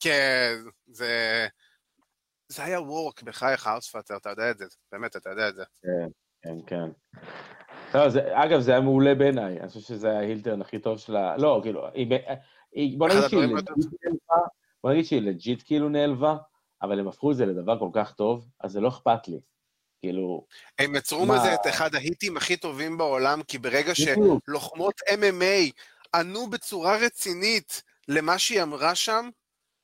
כן, 0.00 0.54
זה... 0.86 1.46
זה 2.48 2.64
היה 2.64 2.80
work 2.80 3.22
בחייך 3.22 3.66
האוספאטר, 3.66 4.16
אתה 4.16 4.30
יודע 4.30 4.50
את 4.50 4.58
זה, 4.58 4.64
באמת, 4.92 5.16
אתה 5.16 5.30
יודע 5.30 5.48
את 5.48 5.54
זה. 5.54 5.64
כן, 5.82 6.08
כן, 6.42 6.56
כן. 6.66 7.18
לא, 7.94 8.08
זה, 8.08 8.44
אגב, 8.44 8.60
זה 8.60 8.70
היה 8.70 8.80
מעולה 8.80 9.14
בעיניי, 9.14 9.60
אני 9.60 9.68
חושב 9.68 9.80
שזה 9.80 10.10
היה 10.10 10.18
ה 10.18 10.23
heel 10.23 10.41
turn 10.41 10.60
הכי 10.62 10.78
טוב 10.78 10.98
שלה, 10.98 11.36
לא, 11.36 11.60
כאילו, 11.62 11.88
היא, 12.72 12.98
בוא 12.98 13.08
נגיד 13.08 13.28
שהיא 13.28 13.40
legit 13.40 13.92
נעלבה, 14.04 14.48
בוא 14.82 14.90
נגיד 14.90 15.04
שהיא 15.04 15.22
legit 15.22 15.62
כאילו 15.66 15.88
נעלבה, 15.88 16.36
אבל 16.82 17.00
הם 17.00 17.08
הפכו 17.08 17.30
את 17.30 17.36
זה 17.36 17.46
לדבר 17.46 17.78
כל 17.78 17.90
כך 17.92 18.12
טוב, 18.12 18.48
אז 18.60 18.72
זה 18.72 18.80
לא 18.80 18.88
אכפת 18.88 19.28
לי. 19.28 19.40
כאילו... 20.02 20.46
הם 20.78 20.94
יצרו 20.96 21.26
מזה 21.26 21.54
את 21.54 21.66
אחד 21.68 21.94
ההיטים 21.94 22.36
הכי 22.36 22.56
טובים 22.56 22.98
בעולם, 22.98 23.42
כי 23.42 23.58
ברגע 23.58 23.92
שלוחמות 23.94 24.94
MMA 25.08 25.72
ענו 26.14 26.50
בצורה 26.50 26.96
רצינית 26.96 27.82
למה 28.08 28.38
שהיא 28.38 28.62
אמרה 28.62 28.94
שם, 28.94 29.28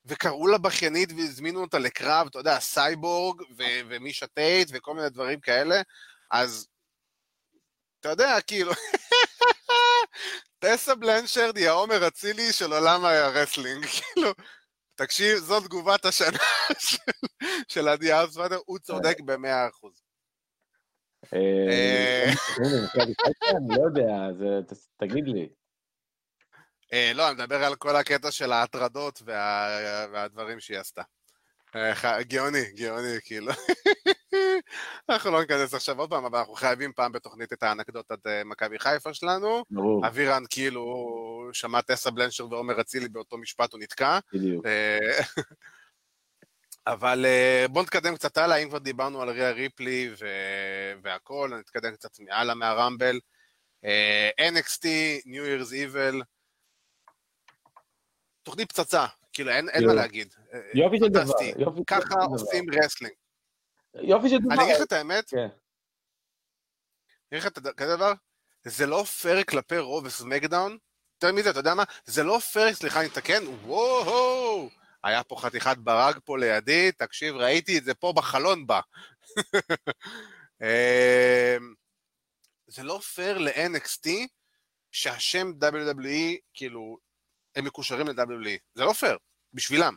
וקראו 0.05 0.47
לה 0.47 0.57
בכיינית 0.57 1.09
והזמינו 1.17 1.61
אותה 1.61 1.79
לקרב, 1.79 2.27
אתה 2.27 2.39
יודע, 2.39 2.59
סייבורג 2.59 3.41
ו- 3.41 3.81
ומישה 3.89 4.27
טייט 4.27 4.69
וכל 4.73 4.93
מיני 4.93 5.09
דברים 5.09 5.39
כאלה, 5.39 5.81
אז 6.31 6.67
אתה 7.99 8.09
יודע, 8.09 8.41
כאילו, 8.41 8.71
טסה 10.59 10.95
בלנשרד 10.95 11.57
היא 11.57 11.69
העומר 11.69 12.07
אצילי 12.07 12.53
של 12.53 12.73
עולם 12.73 13.05
ה 13.05 13.12
wrestling, 13.12 13.85
כאילו, 13.95 14.31
תקשיב, 14.95 15.37
זאת 15.37 15.63
תגובת 15.63 16.05
השנה 16.05 16.37
של, 17.71 17.87
עדי 17.87 18.13
ארספאדר, 18.13 18.59
הוא 18.65 18.79
צודק 18.79 19.17
במאה 19.25 19.67
אחוז. 19.67 20.08
אה, 21.33 22.31
אני 23.55 23.75
לא 23.77 23.83
יודע, 23.85 24.03
תגיד 24.97 25.27
לי. 25.27 25.49
אה, 26.93 27.11
לא, 27.15 27.27
אני 27.27 27.35
מדבר 27.35 27.63
על 27.63 27.75
כל 27.75 27.95
הקטע 27.95 28.31
של 28.31 28.51
ההטרדות 28.51 29.21
והדברים 30.11 30.59
שהיא 30.59 30.77
עשתה. 30.77 31.01
אה, 31.75 32.23
גאוני, 32.23 32.71
גאוני, 32.75 33.17
כאילו. 33.23 33.51
אנחנו 35.09 35.31
לא 35.31 35.41
ניכנס 35.41 35.73
עכשיו 35.73 35.99
עוד 35.99 36.09
פעם, 36.09 36.25
אבל 36.25 36.39
אנחנו 36.39 36.53
חייבים 36.53 36.93
פעם 36.95 37.11
בתוכנית 37.11 37.53
את 37.53 37.63
האנקדוטת 37.63 38.19
מכבי 38.45 38.79
חיפה 38.79 39.13
שלנו. 39.13 39.63
אבירן 40.07 40.43
כאילו 40.49 40.83
שמע 41.53 41.81
טסה 41.81 42.11
בלנשר 42.11 42.47
ועומר 42.49 42.81
אצילי 42.81 43.09
באותו 43.09 43.37
משפט, 43.37 43.73
הוא 43.73 43.79
נתקע. 43.81 44.19
בדיוק. 44.33 44.65
אבל 46.93 47.25
אה, 47.25 47.65
בואו 47.69 47.83
נתקדם 47.83 48.15
קצת 48.15 48.37
הלאה, 48.37 48.57
אם 48.57 48.69
כבר 48.69 48.77
דיברנו 48.77 49.21
על 49.21 49.29
ריה 49.29 49.51
ריפלי 49.51 50.09
ו- 50.19 50.93
והכל, 51.01 51.51
נתקדם 51.59 51.95
קצת 51.95 52.09
הלאה 52.29 52.55
מהרמבל. 52.55 53.19
אה, 53.85 54.29
NXT, 54.39 54.85
New 55.25 55.61
Year's 55.61 55.71
Evil, 55.71 56.23
תוכנית 58.43 58.71
פצצה, 58.71 59.05
כאילו 59.33 59.51
אין, 59.51 59.69
אין 59.69 59.87
מה 59.87 59.93
להגיד. 59.93 60.33
אה, 60.53 60.59
יופי 60.73 60.97
של 60.97 61.07
דבר. 61.07 61.33
ככה 61.87 62.15
עושים 62.29 62.65
רסלינג. 62.83 63.13
יופי 63.93 64.29
של 64.29 64.37
דבר. 64.37 64.53
אני 64.53 64.63
אגיד 64.63 64.75
לך 64.75 64.81
את 64.81 64.91
האמת, 64.91 65.29
כן. 65.29 65.37
אני 65.37 67.39
אגיד 67.39 67.39
לך 67.39 67.47
את 67.47 67.59
כזה 67.77 67.95
דבר, 67.95 68.13
זה 68.63 68.85
לא 68.85 69.03
פייר 69.03 69.43
כלפי 69.43 69.77
Raw 69.77 70.05
וסמקדאון, 70.05 70.77
יותר 71.23 71.35
מזה, 71.35 71.49
אתה 71.49 71.59
יודע 71.59 71.73
מה? 71.73 71.83
זה 72.05 72.23
לא 72.23 72.39
פייר, 72.39 72.73
סליחה, 72.73 72.99
אני 72.99 73.07
אתקן, 73.07 73.43
וואו, 73.63 74.69
היה 75.03 75.23
פה 75.23 75.35
חתיכת 75.39 75.77
ברק 75.77 76.19
פה 76.25 76.37
לידי, 76.37 76.91
תקשיב, 76.91 77.35
ראיתי 77.35 77.77
את 77.77 77.83
זה 77.83 77.93
פה 77.93 78.13
בחלון 78.15 78.67
בה. 78.67 78.79
אמ, 80.61 81.73
זה 82.67 82.83
לא 82.83 82.99
פייר 82.99 83.37
ל-NXT 83.37 84.09
שהשם 84.91 85.51
WWE, 85.61 86.37
כאילו, 86.53 86.97
הם 87.55 87.65
מקושרים 87.65 88.07
ל-WWE. 88.07 88.57
זה 88.73 88.83
לא 88.83 88.93
פייר, 88.93 89.17
בשבילם. 89.53 89.95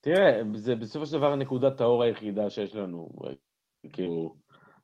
תראה, 0.00 0.40
זה 0.54 0.76
בסופו 0.76 1.06
של 1.06 1.12
דבר 1.12 1.36
נקודת 1.36 1.80
האור 1.80 2.02
היחידה 2.02 2.50
שיש 2.50 2.74
לנו. 2.74 3.08
כאילו, 3.92 4.36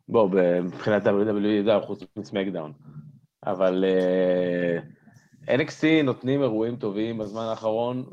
בוא, 0.08 0.28
מבחינת 0.62 1.02
WWE, 1.02 1.64
זה 1.64 1.86
חוץ 1.86 2.00
מסמקדאון. 2.16 2.72
אבל... 3.46 3.84
Uh... 3.84 5.03
NXT 5.46 6.02
נותנים 6.04 6.42
אירועים 6.42 6.76
טובים 6.76 7.18
בזמן 7.18 7.42
האחרון, 7.42 8.06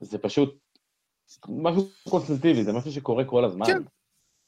וזה 0.00 0.18
פשוט 0.18 0.58
משהו 1.48 1.88
קונסטנטיבי, 2.08 2.64
זה 2.64 2.72
משהו 2.72 2.92
שקורה 2.92 3.24
כל 3.24 3.44
הזמן. 3.44 3.66
כן. 3.66 3.82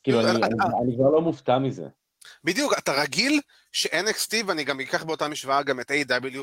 כאילו, 0.03 0.21
אני, 0.21 0.31
אני, 0.31 0.55
אני 0.83 0.97
כבר 0.97 1.11
לא 1.11 1.21
מופתע 1.21 1.59
מזה. 1.59 1.89
בדיוק, 2.45 2.79
אתה 2.79 3.03
רגיל 3.03 3.41
ש-NXT, 3.73 4.35
ואני 4.47 4.65
גם 4.65 4.81
אקח 4.81 5.05
באותה 5.05 5.29
משוואה 5.29 5.63
גם 5.63 5.81
את 5.81 5.91
A.W, 5.91 6.39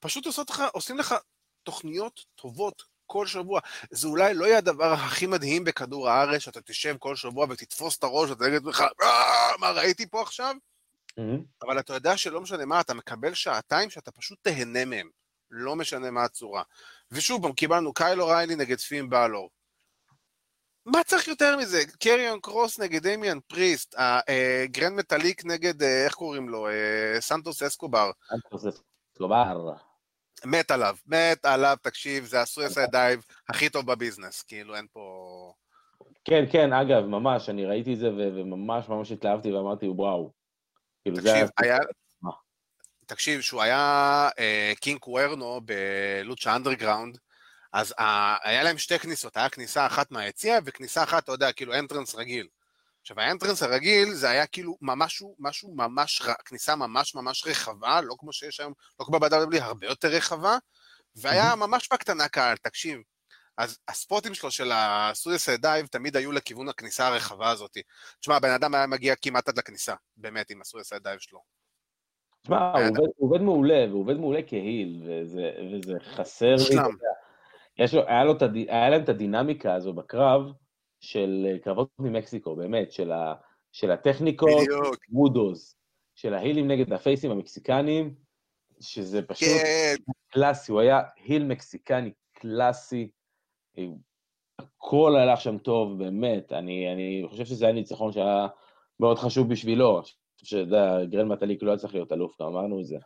פשוט 0.00 0.26
לך, 0.50 0.62
עושים 0.72 0.98
לך 0.98 1.14
תוכניות 1.62 2.20
טובות 2.34 2.82
כל 3.06 3.26
שבוע. 3.26 3.60
זה 3.90 4.08
אולי 4.08 4.34
לא 4.34 4.44
יהיה 4.44 4.58
הדבר 4.58 4.92
הכי 4.92 5.26
מדהים 5.26 5.64
בכדור 5.64 6.08
הארץ, 6.08 6.40
שאתה 6.40 6.60
תשב 6.60 6.96
כל 6.98 7.16
שבוע 7.16 7.46
ותתפוס 7.50 7.98
את 7.98 8.04
הראש 8.04 8.30
ואתה 8.30 8.44
תגיד 8.44 8.64
לך, 8.64 8.80
אה, 9.02 9.58
מה 9.60 9.70
ראיתי 9.70 10.06
פה 10.06 10.22
עכשיו? 10.22 10.54
אבל 11.62 11.78
אתה 11.78 11.94
יודע 11.94 12.16
שלא 12.16 12.40
משנה 12.40 12.64
מה, 12.64 12.80
אתה 12.80 12.94
מקבל 12.94 13.34
שעתיים 13.34 13.90
שאתה 13.90 14.10
פשוט 14.10 14.38
תהנה 14.42 14.84
מהם, 14.84 15.08
לא 15.50 15.76
משנה 15.76 16.10
מה 16.10 16.24
הצורה. 16.24 16.62
ושוב 17.10 17.42
פעם, 17.42 17.52
קיבלנו 17.52 17.92
קייל 17.92 18.26
אוריילי 18.26 18.56
נגד 18.56 18.78
פין 18.78 19.10
באלור. 19.10 19.50
מה 20.86 21.04
צריך 21.04 21.28
יותר 21.28 21.56
מזה? 21.56 21.82
קריון 22.00 22.40
קרוס 22.40 22.78
נגד 22.80 23.06
דמיאן 23.06 23.38
פריסט, 23.46 23.94
גרנד 24.64 24.98
מטאליק 24.98 25.44
נגד, 25.44 25.82
איך 25.82 26.14
קוראים 26.14 26.48
לו? 26.48 26.66
סנטוס 27.20 27.62
אסקובר. 27.62 28.10
סנטוס 28.28 28.64
אסקובר. 29.14 29.74
מת 30.44 30.70
עליו, 30.70 30.96
מת 31.06 31.44
עליו, 31.44 31.76
תקשיב, 31.82 32.24
זה 32.24 32.40
ה 32.40 32.46
suicide 32.46 32.90
dive 32.90 33.24
הכי 33.48 33.68
טוב 33.68 33.86
בביזנס, 33.86 34.42
כאילו 34.42 34.76
אין 34.76 34.86
פה... 34.92 35.52
כן, 36.24 36.44
כן, 36.52 36.72
אגב, 36.72 37.04
ממש, 37.04 37.48
אני 37.48 37.66
ראיתי 37.66 37.94
את 37.94 37.98
זה 37.98 38.08
וממש 38.08 38.88
ממש 38.88 39.12
התלהבתי 39.12 39.52
ואמרתי, 39.52 39.88
וואו. 39.88 40.37
כאילו, 41.02 41.16
תקשיב, 41.16 41.48
היה... 41.58 41.78
תקשיב, 43.06 43.40
שהוא 43.40 43.62
היה 43.62 44.28
אה, 44.38 44.72
קינג 44.80 44.98
קוארנו 44.98 45.60
בלוצ'ה 45.64 46.56
אנדרגראונד, 46.56 47.18
אז 47.72 47.94
אה, 47.98 48.36
היה 48.42 48.62
להם 48.62 48.78
שתי 48.78 48.98
כניסות, 48.98 49.36
היה 49.36 49.48
כניסה 49.48 49.86
אחת 49.86 50.10
מהיציע 50.10 50.58
וכניסה 50.64 51.02
אחת, 51.02 51.24
אתה 51.24 51.32
יודע, 51.32 51.52
כאילו 51.52 51.74
entrance 51.74 52.14
רגיל. 52.14 52.46
עכשיו, 53.00 53.20
ה 53.20 53.25
entrance 53.25 53.62
הרגיל 53.62 54.14
זה 54.14 54.30
היה 54.30 54.46
כאילו 54.46 54.76
משהו, 54.80 55.36
משהו 55.38 55.74
ממש, 55.74 56.22
כניסה 56.44 56.76
ממש 56.76 57.14
ממש 57.14 57.46
רחבה, 57.46 58.00
לא 58.00 58.14
כמו 58.18 58.32
שיש 58.32 58.60
היום, 58.60 58.72
לא 59.00 59.04
כמו 59.04 59.20
ב-WWE, 59.20 59.62
הרבה 59.62 59.86
יותר 59.86 60.08
רחבה, 60.08 60.58
והיה 61.16 61.54
ממש 61.54 61.88
בקטנה 61.92 62.28
קהל, 62.28 62.56
תקשיב. 62.56 63.00
אז 63.58 63.78
ה 63.88 63.95
spotים 63.95 64.34
שלו 64.34 64.50
של 64.50 64.70
ה 64.72 64.83
suicide 64.83 65.62
dive 65.62 65.86
תמיד 65.86 66.16
היו 66.16 66.32
לכיוון 66.32 66.68
הכניסה 66.68 67.06
הרחבה 67.06 67.50
הזאת. 67.50 67.76
תשמע, 68.20 68.36
הבן 68.36 68.50
אדם 68.50 68.74
היה 68.74 68.86
מגיע 68.86 69.14
כמעט 69.22 69.48
עד 69.48 69.58
לכניסה, 69.58 69.94
באמת, 70.16 70.50
עם 70.50 70.60
ה 70.60 70.65
suicide 70.65 71.02
dive 71.02 71.18
שלו. 71.18 71.40
תשמע, 72.42 72.72
הוא 72.72 72.88
עובד, 72.88 72.98
הוא 72.98 73.28
עובד 73.30 73.40
מעולה, 73.40 73.86
והוא 73.88 74.00
עובד 74.00 74.16
מעולה 74.16 74.40
כ 74.46 74.62
heel, 74.62 75.02
וזה, 75.06 75.50
וזה 75.72 75.92
חסר 76.00 76.54
לי. 76.54 76.76
יש 77.78 77.94
לו, 77.94 78.06
היה, 78.06 78.24
לו, 78.24 78.34
היה 78.68 78.90
להם 78.90 79.02
את 79.02 79.08
הדינמיקה 79.08 79.74
הזו 79.74 79.92
בקרב, 79.92 80.42
של 81.00 81.46
אה, 81.48 81.58
קרבות 81.58 81.88
ממקסיקו, 81.98 82.56
באמת, 82.56 82.92
של, 82.92 83.12
ה, 83.12 83.34
של 83.72 83.90
הטכניקוס, 83.90 84.66
רודוז, 85.10 85.76
של 86.14 86.34
ה 86.34 86.39
heelים 86.39 86.68
נגד 86.68 86.92
ה 86.92 86.97
faceים 86.97 87.30
המקסיקנים, 87.30 88.14
שזה 88.80 89.22
פשוט 89.22 89.48
כן. 89.48 89.94
קלאסי, 90.28 90.72
הוא 90.72 90.80
היה 90.80 91.00
heel 91.24 91.44
מקסיקני 91.44 92.12
קלאסי, 92.32 93.10
הכל 94.58 95.16
הלך 95.16 95.40
שם 95.40 95.58
טוב, 95.58 95.98
באמת, 95.98 96.52
אני, 96.52 96.92
אני 96.92 97.26
חושב 97.30 97.44
שזה 97.44 97.64
היה 97.64 97.74
ניצחון 97.74 98.12
שהיה 98.12 98.46
מאוד 99.00 99.18
חשוב 99.18 99.48
בשבילו, 99.48 100.02
שאתה 100.36 100.76
יודע, 101.02 101.24
מטליק 101.24 101.62
לא 101.62 101.70
היה 101.70 101.78
צריך 101.78 101.94
להיות 101.94 102.12
אלוף, 102.12 102.42
גם 102.42 102.46
אמרנו 102.46 102.80
את 102.80 102.86
זה. 102.86 102.96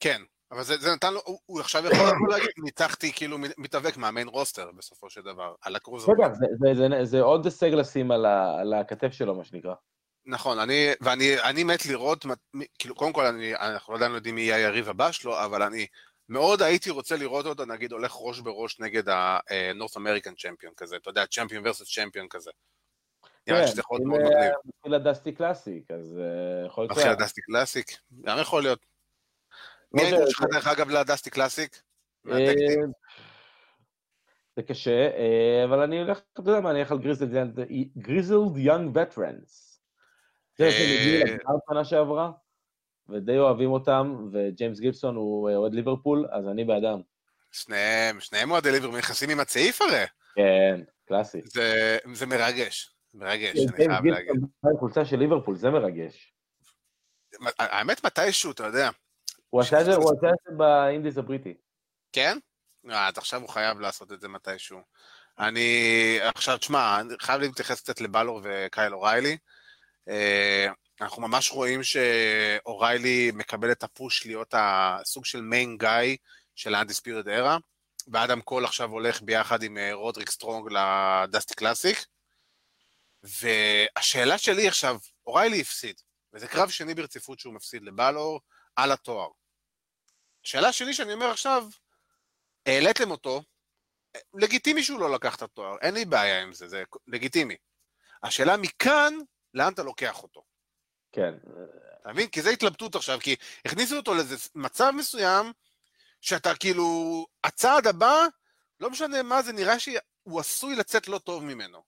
כן, 0.00 0.22
אבל 0.50 0.62
זה, 0.62 0.76
זה 0.76 0.92
נתן 0.92 1.14
לו, 1.14 1.20
הוא, 1.24 1.38
הוא 1.46 1.60
עכשיו 1.60 1.86
יכול 1.86 2.06
לבוא 2.06 2.28
להגיד, 2.28 2.48
ניצחתי 2.64 3.12
כאילו 3.12 3.38
מתאבק 3.58 3.96
מהמיין 3.96 4.28
רוסטר 4.28 4.70
בסופו 4.76 5.10
של 5.10 5.22
דבר, 5.22 5.54
על 5.62 5.76
הקרוזר. 5.76 6.12
רגע, 6.12 6.34
זה, 6.34 6.46
זה, 6.60 6.74
זה, 6.74 7.04
זה 7.04 7.20
עוד 7.20 7.44
הישג 7.44 7.70
לשים 7.74 8.10
על, 8.10 8.26
ה, 8.26 8.60
על 8.60 8.74
הכתף 8.74 9.12
שלו, 9.12 9.34
מה 9.34 9.44
שנקרא. 9.44 9.74
נכון, 10.26 10.58
אני, 10.58 10.88
ואני 11.00 11.64
מת 11.64 11.86
לראות, 11.86 12.26
כאילו, 12.78 12.94
קודם 12.94 13.12
כל, 13.12 13.26
אני, 13.26 13.54
אנחנו 13.54 13.94
עדיין 13.94 14.10
לא 14.10 14.16
יודעים 14.16 14.34
מי 14.34 14.40
יהיה 14.40 14.56
היריב 14.56 14.88
הבא 14.88 15.12
שלו, 15.12 15.44
אבל 15.44 15.62
אני 15.62 15.86
מאוד 16.28 16.62
הייתי 16.62 16.90
רוצה 16.90 17.16
לראות 17.16 17.46
אותו, 17.46 17.64
נגיד, 17.64 17.92
הולך 17.92 18.12
ראש 18.16 18.40
בראש 18.40 18.80
נגד 18.80 19.08
ה-North 19.08 19.96
American 19.96 20.32
Champion 20.32 20.74
כזה, 20.76 20.96
אתה 20.96 21.10
יודע, 21.10 21.26
champion 21.26 21.66
versus 21.66 21.94
champion 21.94 22.28
כזה. 22.28 22.50
כן, 23.46 23.54
אם 23.54 24.10
מתחיל 24.64 24.94
הדאסטי 24.94 25.32
קלאסיק, 25.32 25.90
אז 25.90 26.18
אה, 26.18 26.66
יכול 26.66 26.84
להיות... 26.84 26.96
מתחיל 26.96 27.12
הדסטי 27.12 27.40
קלאסיק, 27.40 27.98
גם 28.22 28.38
יכול 28.40 28.62
להיות. 28.62 28.86
מי 29.92 30.02
האיגוד 30.02 30.28
שלך 30.28 30.44
דרך 30.52 30.66
אגב 30.66 30.90
לדאסטי 30.90 31.30
קלאסיק? 31.30 31.82
אה, 32.30 32.52
זה 34.56 34.62
קשה, 34.62 35.10
אה, 35.16 35.64
אבל 35.64 35.80
אני 35.80 36.00
הולך, 36.00 36.20
אתה 36.32 36.40
יודע 36.40 36.60
מה, 36.60 36.70
אני 36.70 36.78
הולך 36.78 36.92
על 36.92 36.98
Grizzled 37.96 38.56
Young 38.56 38.96
Veterans. 38.96 39.80
זה 40.58 40.70
שהגיעו 40.70 41.24
לגמר 41.24 41.56
שנה 41.70 41.84
שעברה, 41.84 42.30
ודי 43.08 43.38
אוהבים 43.38 43.70
אותם, 43.70 44.28
וג'יימס 44.32 44.80
גיבסון 44.80 45.16
הוא 45.16 45.50
אה, 45.50 45.56
אוהד 45.56 45.74
ליברפול, 45.74 46.26
אז 46.30 46.48
אני 46.48 46.64
בעדם. 46.64 47.00
שניהם, 47.52 48.20
שניהם 48.20 48.50
אוהדי 48.50 48.72
ליברפול, 48.72 48.98
נכנסים 48.98 49.30
עם 49.30 49.40
הצעיף 49.40 49.82
הרי. 49.82 50.04
כן, 50.34 50.80
קלאסי. 51.08 51.40
זה 52.14 52.26
מרגש, 52.26 52.94
מרגש, 53.14 53.56
אני 53.58 53.76
חייב 53.76 54.04
להגיד. 54.04 54.42
חולצה 54.78 55.04
של 55.04 55.16
ליברפול, 55.16 55.56
זה 55.56 55.70
מרגש. 55.70 56.32
האמת, 57.58 58.04
מתישהו, 58.04 58.50
אתה 58.50 58.66
יודע. 58.66 58.90
הוא 59.50 59.60
עשה 59.60 59.80
את 59.80 59.84
זה 59.84 59.96
באינדיס 60.56 61.18
הבריטי. 61.18 61.54
כן? 62.12 62.38
אה, 62.90 63.08
אז 63.08 63.18
עכשיו 63.18 63.40
הוא 63.40 63.48
חייב 63.48 63.80
לעשות 63.80 64.12
את 64.12 64.20
זה 64.20 64.28
מתישהו. 64.28 64.78
אני, 65.38 66.18
עכשיו, 66.34 66.58
תשמע, 66.58 67.00
אני 67.00 67.14
חייב 67.20 67.40
להתייחס 67.40 67.80
קצת 67.80 68.00
לבלור 68.00 68.40
וקייל 68.44 68.94
אוריילי. 68.94 69.36
אנחנו 71.00 71.22
ממש 71.22 71.50
רואים 71.50 71.80
שאוריילי 71.82 73.30
מקבל 73.34 73.72
את 73.72 73.82
ה 73.82 73.91
push 73.91 74.26
להיות 74.26 74.54
הסוג 74.56 75.24
של 75.24 75.40
main 75.40 75.76
guy 75.76 76.16
של 76.54 76.74
ה 76.74 76.79
Undisputed 76.79 77.28
Era, 77.28 77.58
ואדם 78.08 78.40
קול 78.40 78.64
עכשיו 78.64 78.90
הולך 78.90 79.22
ביחד 79.22 79.62
עם 79.62 79.78
אה, 79.78 79.92
רודריק 79.92 80.30
סטרונג 80.30 80.72
לדאסטי 80.72 81.54
קלאסיק. 81.54 82.06
והשאלה 83.22 84.38
שלי 84.38 84.68
עכשיו, 84.68 84.98
אוריילי 85.26 85.60
הפסיד, 85.60 86.00
וזה 86.32 86.48
קרב 86.48 86.70
שני 86.70 86.94
ברציפות 86.94 87.38
שהוא 87.38 87.54
מפסיד 87.54 87.82
לבאלור 87.82 88.40
על 88.76 88.92
התואר. 88.92 89.28
השאלה 90.44 90.72
שלי 90.72 90.94
שאני 90.94 91.12
אומר 91.12 91.30
עכשיו, 91.30 91.68
העליתם 92.66 93.10
אותו, 93.10 93.42
לגיטימי 94.34 94.82
שהוא 94.82 95.00
לא 95.00 95.14
לקח 95.14 95.36
את 95.36 95.42
התואר, 95.42 95.76
אין 95.80 95.94
לי 95.94 96.04
בעיה 96.04 96.42
עם 96.42 96.52
זה, 96.52 96.68
זה 96.68 96.84
לגיטימי. 97.06 97.56
השאלה 98.22 98.56
מכאן, 98.56 99.14
לאן 99.54 99.72
אתה 99.72 99.82
לוקח 99.82 100.22
אותו? 100.22 100.53
כן. 101.14 101.34
אתה 102.00 102.12
מבין? 102.12 102.26
כי 102.26 102.42
זה 102.42 102.50
התלבטות 102.50 102.94
עכשיו, 102.94 103.18
כי 103.20 103.36
הכניסו 103.64 103.96
אותו 103.96 104.14
לאיזה 104.14 104.36
מצב 104.54 104.92
מסוים, 104.96 105.52
שאתה 106.20 106.54
כאילו, 106.54 106.86
הצעד 107.44 107.86
הבא, 107.86 108.14
לא 108.80 108.90
משנה 108.90 109.22
מה 109.22 109.42
זה, 109.42 109.52
נראה 109.52 109.78
שהוא 109.78 110.40
עשוי 110.40 110.76
לצאת 110.76 111.08
לא 111.08 111.18
טוב 111.18 111.44
ממנו. 111.44 111.78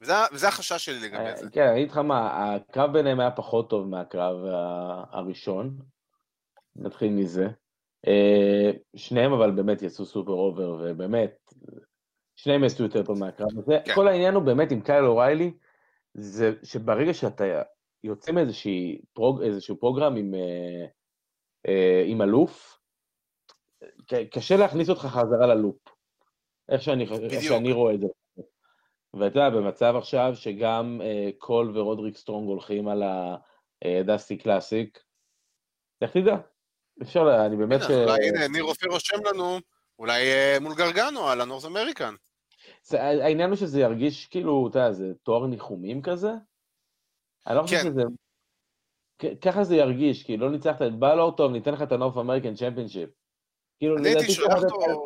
וזה, 0.00 0.12
וזה 0.32 0.48
החשש 0.48 0.84
שלי 0.84 1.00
לגבי 1.00 1.24
אה, 1.24 1.36
זה. 1.36 1.50
כן, 1.50 1.62
אני 1.62 1.78
אגיד 1.78 1.90
לך 1.90 1.98
מה, 1.98 2.54
הקרב 2.54 2.92
ביניהם 2.92 3.20
היה 3.20 3.30
פחות 3.30 3.70
טוב 3.70 3.88
מהקרב 3.88 4.36
הראשון, 5.10 5.78
נתחיל 6.76 7.12
מזה. 7.12 7.48
אה, 8.06 8.70
שניהם 8.96 9.32
אבל 9.32 9.50
באמת 9.50 9.82
יצאו 9.82 10.04
סופר 10.04 10.32
over, 10.32 10.80
ובאמת, 10.82 11.52
שניהם 12.36 12.64
יצאו 12.64 12.84
יותר 12.84 13.02
טוב 13.02 13.18
מהקרב 13.18 13.58
הזה. 13.58 13.78
כן. 13.84 13.94
כל 13.94 14.08
העניין 14.08 14.34
הוא 14.34 14.42
באמת 14.42 14.72
עם 14.72 14.80
קייל 14.80 15.04
אוריילי, 15.04 15.52
זה 16.20 16.52
שברגע 16.62 17.14
שאתה 17.14 17.44
יוצא 18.04 18.32
מאיזשהו 18.32 18.72
prog, 19.12 19.42
program 19.80 20.16
עם, 20.16 20.34
אה, 20.34 20.86
אה, 21.68 22.02
עם 22.06 22.22
אלוף, 22.22 22.78
קשה 24.30 24.56
להכניס 24.56 24.88
אותך 24.90 25.00
חזרה 25.00 25.46
ל 25.46 25.51
loop. 25.51 25.78
איך 26.68 26.82
שאני, 26.82 27.06
איך 27.30 27.42
שאני 27.42 27.72
רואה 27.72 27.94
את 27.94 28.00
זה. 28.00 28.06
ואתה 29.14 29.38
יודע, 29.38 29.50
במצב 29.50 29.94
עכשיו 29.98 30.32
שגם 30.34 31.00
אה, 31.04 31.30
קול 31.38 31.78
ורודריק 31.78 32.16
סטרונג 32.16 32.48
הולכים 32.48 32.88
על 32.88 33.02
הדאסטי 33.84 34.38
קלאסיק, 34.38 34.98
איך 36.02 36.10
תדע? 36.12 36.36
אפשר, 37.02 37.46
אני 37.46 37.56
באמת... 37.56 37.80
ש... 37.82 37.90
אולי 37.90 38.28
הנה, 38.28 38.48
ניר 38.48 38.62
רופא 38.62 38.86
רושם 38.86 39.16
לנו, 39.24 39.58
אולי 39.98 40.32
אה, 40.32 40.56
מול 40.60 40.74
גרגנו 40.74 41.28
על 41.28 41.40
ה 41.40 41.44
North 41.44 41.64
American. 41.64 42.14
העניין 42.94 43.50
הוא 43.50 43.56
שזה 43.56 43.80
ירגיש 43.80 44.26
כאילו, 44.26 44.68
אתה 44.70 44.78
יודע, 44.78 44.92
זה 44.92 45.12
תואר 45.22 45.46
ניחומים 45.46 46.02
כזה? 46.02 46.30
אני 47.46 47.56
לא 47.56 47.62
חושב 47.62 47.76
כן. 47.76 47.82
שזה... 47.82 48.02
ככה 49.40 49.64
זה 49.64 49.76
ירגיש, 49.76 50.22
כי 50.22 50.36
לא 50.36 50.50
ניצחת 50.50 50.82
את 50.82 50.98
באלור 50.98 51.36
טוב, 51.36 51.52
ניתן 51.52 51.72
לך 51.72 51.82
את 51.82 51.92
ה 51.92 51.96
North 51.96 52.16
American 52.16 52.54
Championship. 52.54 53.10
כאילו, 53.78 53.96
הייתי 54.04 54.32
שולח 54.32 54.62
אותו... 54.64 55.04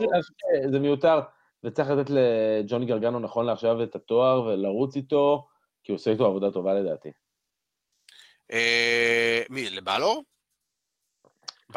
זה 0.71 0.79
מיותר, 0.79 1.21
וצריך 1.65 1.91
לתת 1.91 2.11
לג'וני 2.11 2.87
גרגנו 2.87 3.19
נכון 3.19 3.47
לעכשיו 3.47 3.83
את 3.83 3.95
התואר 3.95 4.43
ולרוץ 4.43 4.97
איתו, 4.97 5.47
כי 5.83 5.93
הוא 5.93 5.97
עושה 5.97 6.11
איתו 6.11 6.27
עבודה 6.27 6.51
טובה 6.51 6.75
לדעתי. 6.75 7.13
אה, 8.53 9.43
מי, 9.51 9.71
לבאלור? 9.71 10.25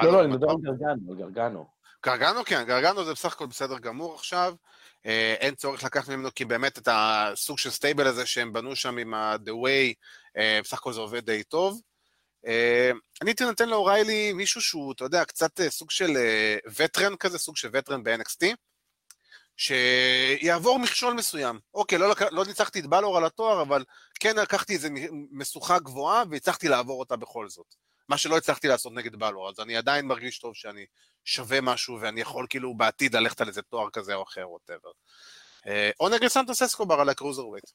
לא, 0.03 0.11
לא, 0.11 0.23
אני 0.23 0.27
מדבר 0.27 0.49
על 0.49 0.55
גרגנו, 0.61 1.11
על 1.11 1.17
גרגנו. 1.17 1.65
גרגנו 2.05 2.43
כן, 2.45 2.63
גרגנו 2.67 3.03
זה 3.03 3.13
בסך 3.13 3.33
הכל 3.33 3.45
בסדר 3.45 3.79
גמור 3.79 4.15
עכשיו. 4.15 4.55
אה, 5.05 5.35
אין 5.39 5.55
צורך 5.55 5.83
לקחת 5.83 6.09
ממנו, 6.09 6.29
כי 6.35 6.45
באמת 6.45 6.77
את 6.77 6.87
הסוג 6.91 7.57
של 7.57 7.69
stable 7.69 8.07
הזה 8.07 8.25
שהם 8.25 8.53
בנו 8.53 8.75
שם 8.75 8.97
עם 8.97 9.13
ה-The 9.13 9.49
Way, 9.49 9.93
אה, 10.37 10.59
בסך 10.63 10.77
הכל 10.77 10.93
זה 10.93 10.99
עובד 10.99 11.25
די 11.25 11.43
טוב. 11.43 11.81
אה, 12.47 12.91
אני 13.21 13.29
הייתי 13.29 13.43
נותן 13.43 13.69
לאוריילי 13.69 14.33
מישהו 14.33 14.61
שהוא, 14.61 14.93
אתה 14.93 15.03
יודע, 15.03 15.25
קצת 15.25 15.61
סוג 15.69 15.91
של 15.91 16.17
veteran 16.75 17.15
כזה, 17.15 17.37
סוג 17.37 17.57
של 17.57 17.69
veteran 17.73 18.03
ב-NXT, 18.03 18.45
שיעבור 19.57 20.79
מכשול 20.79 21.13
מסוים. 21.13 21.59
אוקיי, 21.73 21.97
לא, 21.97 22.13
לא 22.31 22.45
ניצחתי 22.45 22.79
את 22.79 22.85
באלור 22.85 23.17
על 23.17 23.25
התואר, 23.25 23.61
אבל 23.61 23.83
כן 24.19 24.35
לקחתי 24.35 24.73
איזו 24.73 24.87
משוכה 25.31 25.79
גבוהה 25.79 26.23
והצלחתי 26.29 26.67
לעבור 26.67 26.99
אותה 26.99 27.15
בכל 27.15 27.49
זאת. 27.49 27.75
מה 28.09 28.17
שלא 28.17 28.37
הצלחתי 28.37 28.67
לעשות 28.67 28.93
נגד 28.93 29.15
באלור, 29.15 29.49
אז 29.49 29.59
אני 29.59 29.77
עדיין 29.77 30.05
מרגיש 30.05 30.39
טוב 30.39 30.55
שאני 30.55 30.85
שווה 31.25 31.61
משהו 31.61 31.97
ואני 32.01 32.21
יכול 32.21 32.45
כאילו 32.49 32.77
בעתיד 32.77 33.15
ללכת 33.15 33.41
על 33.41 33.47
איזה 33.47 33.61
תואר 33.61 33.89
כזה 33.89 34.13
או 34.13 34.23
אחר, 34.23 34.49
whatever. 34.49 34.91
או 35.99 36.09
נגד 36.09 36.27
סנטוס 36.27 36.61
אסקובר 36.61 36.95
על 36.95 37.09
ה 37.09 37.47
cruiserweight. 37.47 37.65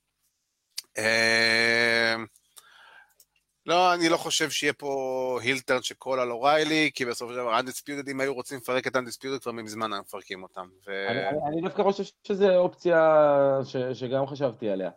לא, 3.67 3.95
אני 3.95 4.09
לא 4.09 4.17
חושב 4.17 4.51
שיהיה 4.51 4.73
פה 4.73 5.39
heel 5.43 5.63
turn 5.63 5.83
של 5.83 6.02
קול 6.02 6.21
על 6.21 6.31
אוריילי, 6.31 6.91
כי 6.95 7.05
בסופו 7.05 7.33
של 7.33 7.39
דבר, 7.39 7.59
Undisputed, 7.59 8.09
אם 8.09 8.21
היו 8.21 8.35
רוצים 8.35 8.59
לפרק 8.59 8.87
את 8.87 8.97
Undisputed, 8.97 9.43
כבר 9.43 9.53
מזמן 9.53 9.93
היו 9.93 10.03
מפרקים 10.03 10.43
אותם. 10.43 10.69
ו... 10.87 11.09
אני, 11.11 11.29
אני, 11.29 11.39
אני 11.47 11.61
דווקא 11.61 11.83
חושב 11.83 12.05
שזו 12.25 12.57
אופציה 12.57 13.19
ש, 13.65 13.77
שגם 13.77 14.27
חשבתי 14.27 14.71
עליה. 14.71 14.91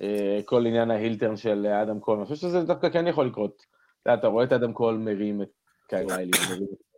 אה, 0.00 0.40
כל 0.44 0.66
עניין 0.66 0.90
ה 0.90 0.95
heel 0.95 1.16
turn 1.16 1.36
של 1.36 1.66
אדם 1.66 2.00
קול, 2.00 2.16
אני 2.16 2.26
חושב 2.26 2.40
שזה 2.40 2.62
דווקא 2.62 2.88
כן 2.90 3.06
יכול 3.06 3.26
לקרות. 3.26 3.75
אתה, 4.06 4.14
אתה 4.14 4.26
רואה 4.26 4.44
את 4.44 4.52
אדם 4.52 4.72
קול 4.72 4.94
מרים 4.94 5.42
את 5.42 5.48
קייל 5.88 6.12
אוריילי, 6.12 6.30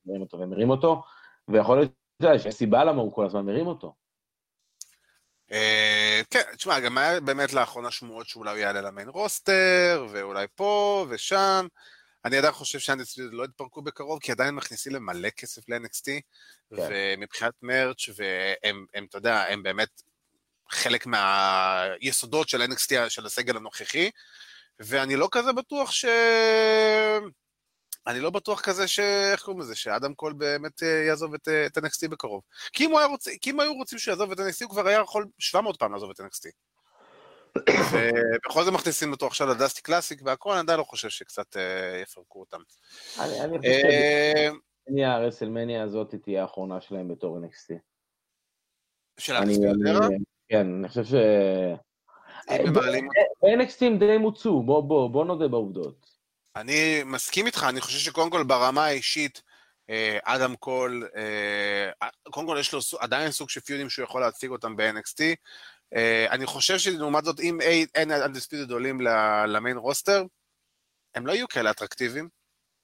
מרים 0.06 0.20
אותו 0.20 0.38
ומרים 0.38 0.70
אותו, 0.70 1.02
ויכול 1.48 1.78
להיות 1.78 2.42
שיש 2.42 2.54
סיבה 2.54 2.84
למה 2.84 3.02
הוא 3.02 3.12
כל 3.14 3.26
הזמן 3.26 3.46
מרים 3.46 3.66
אותו. 3.66 3.94
אה, 5.52 6.20
כן, 6.30 6.42
תשמע, 6.56 6.80
גם 6.80 6.98
היה 6.98 7.20
באמת 7.20 7.52
לאחרונה 7.52 7.90
שמועות 7.90 8.26
שאולי 8.26 8.50
הוא 8.50 8.58
יעלה 8.58 8.80
ל 8.80 8.86
main 8.86 9.08
roster, 9.08 10.06
ואולי 10.10 10.46
פה 10.54 11.06
ושם. 11.08 11.66
אני 12.24 12.36
עדיין 12.36 12.52
חושב 12.52 12.78
שה 12.78 12.89
Undisputed 12.89 13.24
לא 13.32 13.44
יתפרקו 13.44 13.82
בקרוב, 13.82 14.20
כי 14.20 14.32
עדיין 14.32 14.54
מכניסים 14.54 14.94
למלא 14.94 15.30
כסף 15.30 15.68
ל-NXT, 15.68 16.04
כן. 16.04 16.88
ומבחינת 16.90 17.54
merch, 17.62 18.08
והם, 18.16 18.86
הם, 18.94 19.06
אתה 19.08 19.18
יודע, 19.18 19.44
הם 19.48 19.62
באמת 19.62 20.02
חלק 20.70 21.06
מהיסודות 21.06 22.48
של 22.48 22.62
NXT, 22.62 23.08
של 23.08 23.26
הסגל 23.26 23.56
הנוכחי, 23.56 24.10
ואני 24.80 25.16
לא 25.16 25.28
כזה 25.30 25.52
בטוח 25.52 25.90
ש... 25.90 26.04
אני 28.06 28.20
לא 28.20 28.30
בטוח 28.30 28.60
כזה 28.60 28.88
ש... 28.88 29.00
איך 29.32 29.42
קוראים 29.42 29.60
לזה? 29.60 29.74
שאדם 29.74 30.14
קול 30.14 30.32
באמת 30.32 30.82
אה, 30.82 30.88
יעזוב 30.88 31.34
את, 31.34 31.48
אה, 31.48 31.66
את 31.66 31.78
NXT 31.78 32.08
בקרוב. 32.10 32.42
כי 32.72 32.84
אם, 32.84 32.90
רוצ... 33.10 33.28
כי 33.40 33.50
אם 33.50 33.60
היו 33.60 33.74
רוצים 33.74 33.98
שהוא 33.98 34.12
יעזוב 34.12 34.32
את 34.32 34.38
NXT, 34.38 34.64
הוא 34.64 34.70
כבר 34.70 34.88
היה 34.88 35.00
יכול 35.00 35.26
700 35.38 35.78
פעם 35.78 35.92
לעזוב 35.92 36.10
את 36.10 36.20
NXT. 36.20 36.50
ובכל 37.92 38.64
זאת 38.64 38.74
מכניסים 38.74 39.12
אותו 39.12 39.26
עכשיו 39.26 39.46
לדסטי 39.46 39.82
קלאסיק 39.82 40.20
והכל, 40.24 40.52
אני 40.52 40.60
עדיין 40.60 40.78
לא 40.78 40.84
חושב 40.84 41.08
שקצת 41.08 41.56
אה, 41.56 42.00
יפרקו 42.02 42.40
אותם. 42.40 42.60
אני 43.20 43.58
חושב 43.58 44.52
שהרסלמניה 44.96 45.82
הזאת 45.82 46.14
תהיה 46.14 46.42
האחרונה 46.42 46.80
שלהם 46.80 47.08
בתור 47.08 47.38
NXT. 47.38 47.74
של 49.18 49.36
ה 49.36 49.41
Undisputed 49.41 49.89
Era? 49.89 50.08
כן, 50.48 50.66
אני 50.78 50.88
חושב 50.88 51.04
ש... 52.48 52.68
ב-NXT 53.42 53.84
הם 53.84 53.98
די 53.98 54.18
מוצו, 54.18 54.62
בוא 54.62 55.24
נודה 55.24 55.48
בעובדות. 55.48 56.18
אני 56.56 57.02
מסכים 57.04 57.46
איתך, 57.46 57.66
אני 57.68 57.80
חושב 57.80 57.98
שקודם 57.98 58.30
כל 58.30 58.44
ברמה 58.44 58.84
האישית, 58.84 59.42
אה, 59.90 60.18
אדם 60.22 60.56
קול, 60.56 61.08
אה, 61.16 62.08
קודם 62.30 62.46
כל 62.46 62.56
יש 62.60 62.72
לו 62.72 62.80
עדיין 62.98 63.30
סוג 63.30 63.50
של 63.50 63.60
פיודים 63.60 63.90
שהוא 63.90 64.04
יכול 64.04 64.20
להציג 64.20 64.50
אותם 64.50 64.76
ב-NXT. 64.76 65.20
אה, 65.96 66.26
אני 66.30 66.46
חושב 66.46 66.78
שלעומת 66.78 67.24
זאת, 67.24 67.40
אם 67.40 67.60
ה 67.94 68.10
Undisputed 68.10 68.70
עולים 68.70 69.00
ל 69.46 69.52
main 69.52 69.76
roster, 69.76 70.24
הם 71.14 71.26
לא 71.26 71.32
יהיו 71.32 71.48
כאלה 71.48 71.70
אטרקטיביים. 71.70 72.28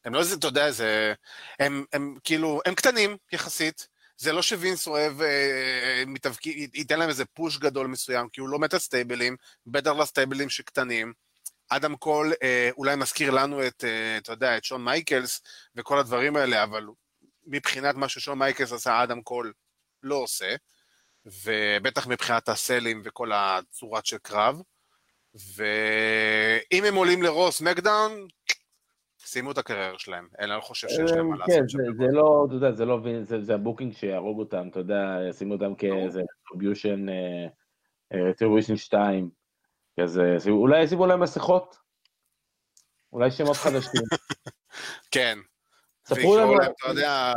הם 0.05 0.15
לא 0.15 0.19
איזה, 0.19 0.37
אתה 0.37 0.47
יודע, 0.47 0.71
זה... 0.71 1.15
הם, 1.61 1.85
הם 1.93 2.19
כאילו, 2.25 2.61
הם 2.67 2.75
קטנים 2.75 3.17
יחסית. 3.33 3.89
זה 4.17 4.33
לא 4.33 4.43
שוינס 4.43 4.87
אוהב, 4.87 5.23
אה, 5.23 6.05
מתאבק... 6.07 6.47
ייתן 6.47 6.99
להם 6.99 7.09
איזה 7.09 7.25
push 7.25 7.59
גדול 7.59 7.87
מסוים, 7.87 8.29
כי 8.29 8.41
הוא 8.41 8.49
לא 8.49 8.59
מת 8.59 8.75
על 8.75 8.81
סטייבלים, 8.81 9.37
בטח 9.67 9.91
לסטייבלים 9.91 10.51
שקטנים. 10.51 11.13
אדם 11.69 11.97
קול 11.97 12.33
אה, 12.43 12.71
אולי 12.77 12.97
מזכיר 12.97 13.31
לנו 13.31 13.67
את, 13.67 13.85
אה, 13.85 14.17
אתה 14.19 14.33
יודע, 14.33 14.57
את 14.57 14.65
שון 14.65 14.85
מייקלס 14.85 15.43
וכל 15.77 15.99
הדברים 15.99 16.37
האלה, 16.37 16.63
אבל 16.63 16.87
מבחינת 17.47 17.95
מה 17.95 18.09
ששון 18.09 18.39
מייקלס 18.39 18.73
עשה, 18.73 19.03
אדם 19.03 19.23
קול 19.23 19.53
לא 20.03 20.15
עושה, 20.15 20.55
ובטח 21.27 22.07
מבחינת 22.07 22.49
הסלים 22.49 23.03
וכל 23.05 23.33
הצורת 23.35 24.07
של 24.07 24.19
קרב. 24.19 24.61
ואם 25.35 26.85
הם 26.85 26.95
עולים 26.95 27.23
לרו 27.23 27.61
סמקדאון, 27.61 28.29
סיימו 29.25 29.51
את 29.51 29.59
הקריירה 29.59 29.99
שלהם, 29.99 30.29
אני 30.39 30.51
לא 30.51 30.61
חושב 30.61 30.89
שיש 30.89 31.11
להם 31.11 31.29
מה 31.29 31.37
לעשות 31.37 31.55
כן, 31.55 31.69
שם. 31.69 31.79
כן, 31.79 31.97
זה 31.97 32.13
לא, 32.13 32.45
אתה 32.47 32.55
יודע, 32.55 32.73
זה 32.73 32.85
לא, 32.85 33.01
זה 33.41 33.55
ה 33.55 33.60
booking 33.60 33.93
שיהרוג 33.93 34.39
אותם, 34.39 34.69
אתה 34.69 34.81
יודע, 34.81 35.19
שימו 35.33 35.55
אותם 35.55 35.75
כאיזה 35.75 36.21
retribution, 36.21 37.09
retribution 38.15 38.77
2. 38.77 39.31
כזה, 40.01 40.37
אולי 40.49 40.83
ישימו 40.83 41.07
להם 41.07 41.21
מסכות? 41.23 41.77
אולי 43.13 43.31
שמות 43.31 43.57
חדשים. 43.65 44.03
כן. 45.11 45.39
ספרו 46.07 46.37
לנו, 46.37 46.57
אתה 46.57 46.89
יודע... 46.89 47.33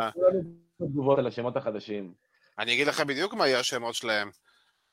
תגובות 0.77 1.19
על 1.19 1.27
השמות 1.27 1.57
החדשים. 1.57 2.13
אני 2.59 2.73
אגיד 2.73 2.87
לך 2.87 3.01
בדיוק 3.01 3.33
מה 3.33 3.47
יהיו 3.47 3.59
השמות 3.59 3.95
שלהם. 3.95 4.31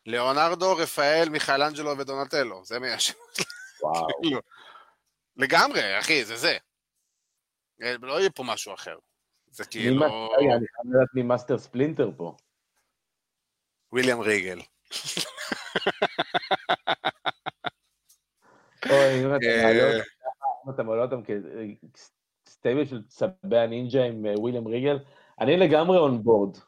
ליאונרדו, 0.07 0.77
רפאל, 0.77 1.29
מיכאל 1.29 1.63
אנג'לו 1.63 1.99
ודונטלו, 1.99 2.65
זה 2.65 2.79
מי 2.79 2.91
השמות 2.91 3.35
שלהם. 3.35 3.49
וואו. 3.83 4.07
כאילו, 4.23 4.41
לגמרי, 5.37 5.99
אחי, 5.99 6.25
זה 6.25 6.37
זה. 6.37 6.57
אה, 7.83 7.95
לא 8.03 8.21
יהיה 8.21 8.31
פה 8.31 8.45
משהו 8.47 8.75
אחר. 8.75 8.97
זה 9.51 9.65
כאילו... 9.65 10.07
אני 10.39 10.49
חייב 10.49 10.95
לדעת 10.95 11.09
מי 11.15 11.23
מאסטר 11.23 11.59
ספלינטר 11.59 12.11
פה. 12.17 12.37
וויליאם 13.93 14.21
ריגל. 14.21 14.61
אוי, 18.91 19.25
אם 20.67 20.71
אתה 20.71 20.83
מעלה 20.83 21.03
אותם 21.03 21.21
כ 22.47 22.57
stable 22.57 22.87
של 22.87 23.03
צבי 23.09 23.59
הנינג'ה 23.59 24.05
עם 24.05 24.27
אה, 24.27 24.41
וויליאם 24.41 24.67
ריגל, 24.67 24.99
אני 25.41 25.57
לגמרי 25.57 25.99
on 25.99 26.23
board. 26.23 26.59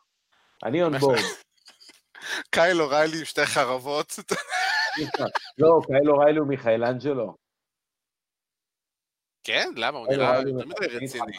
אני 0.65 0.83
on 0.83 0.99
board. 0.99 1.19
קייל 2.55 2.81
אוריילי 2.81 3.19
עם 3.19 3.25
שתי 3.25 3.47
חרבות. 3.47 4.13
לא, 5.59 5.81
קייל 5.87 6.11
אוריילי 6.11 6.39
הוא 6.39 6.49
מיכאל 6.49 6.85
אנג'לו. 6.85 7.46
כן? 9.47 9.73
למה? 9.77 9.99
הוא 9.99 10.07
נראה 10.09 10.41
מדי 10.45 10.87
רציני. 10.87 11.39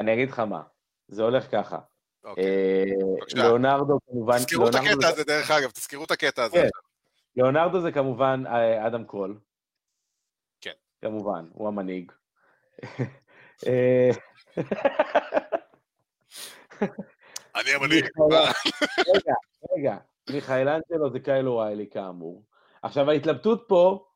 אני 0.00 0.14
אגיד 0.14 0.30
לך 0.30 0.38
מה, 0.38 0.62
זה 1.08 1.22
הולך 1.22 1.50
ככה. 1.52 1.78
אוקיי. 2.24 2.44
אה, 2.44 3.42
ליאונרדו 3.42 3.98
כמובן... 4.06 4.36
תזכרו 4.36 4.68
את 4.68 4.74
הקטע 4.74 5.08
הזה, 5.08 5.24
דרך 5.24 5.50
אגב, 5.50 5.70
תזכרו 5.70 6.04
את 6.04 6.10
הקטע 6.10 6.44
הזה. 6.44 6.56
כן. 6.56 6.68
ליאונרדו 7.36 7.80
זה 7.80 7.92
כמובן 7.92 8.42
אה, 8.46 8.86
אדם 8.86 9.04
קול. 9.04 9.38
כן. 10.60 10.72
כמובן, 11.00 11.46
הוא 11.52 11.68
המנהיג. 11.68 12.12
אה, 13.66 14.10
אני 17.56 17.70
המנהיג. 17.70 18.04
רגע, 19.14 19.34
רגע, 19.76 19.96
מיכאל 20.30 20.68
אנג'לו 20.68 21.10
זה 21.12 21.20
קייל 21.20 21.58
אוריילי 21.58 21.86
כאמור. 21.90 22.44
עכשיו 22.82 23.10
ההתלבטות 23.10 23.64
פה 23.68 24.09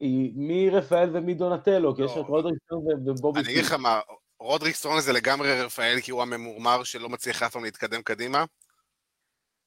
היא 0.00 0.32
מי 0.34 0.70
רפאל 0.70 1.10
ומי 1.12 1.34
דונטלו, 1.34 1.96
כי 1.96 2.02
יש 2.02 2.12
את 2.12 2.26
רודריסון 2.28 2.78
ובובי... 3.06 3.40
אני 3.40 3.52
אגיד 3.52 3.64
לך 3.64 3.72
מה, 3.72 4.00
רודריק 4.40 4.74
סטרונג 4.74 5.00
זה 5.00 5.12
לגמרי 5.12 5.62
רפאל, 5.62 6.00
כי 6.02 6.10
הוא 6.10 6.22
הממורמר 6.22 6.84
שלא 6.84 7.08
מצליח 7.08 7.42
אף 7.42 7.52
פעם 7.52 7.64
להתקדם 7.64 8.02
קדימה. 8.02 8.44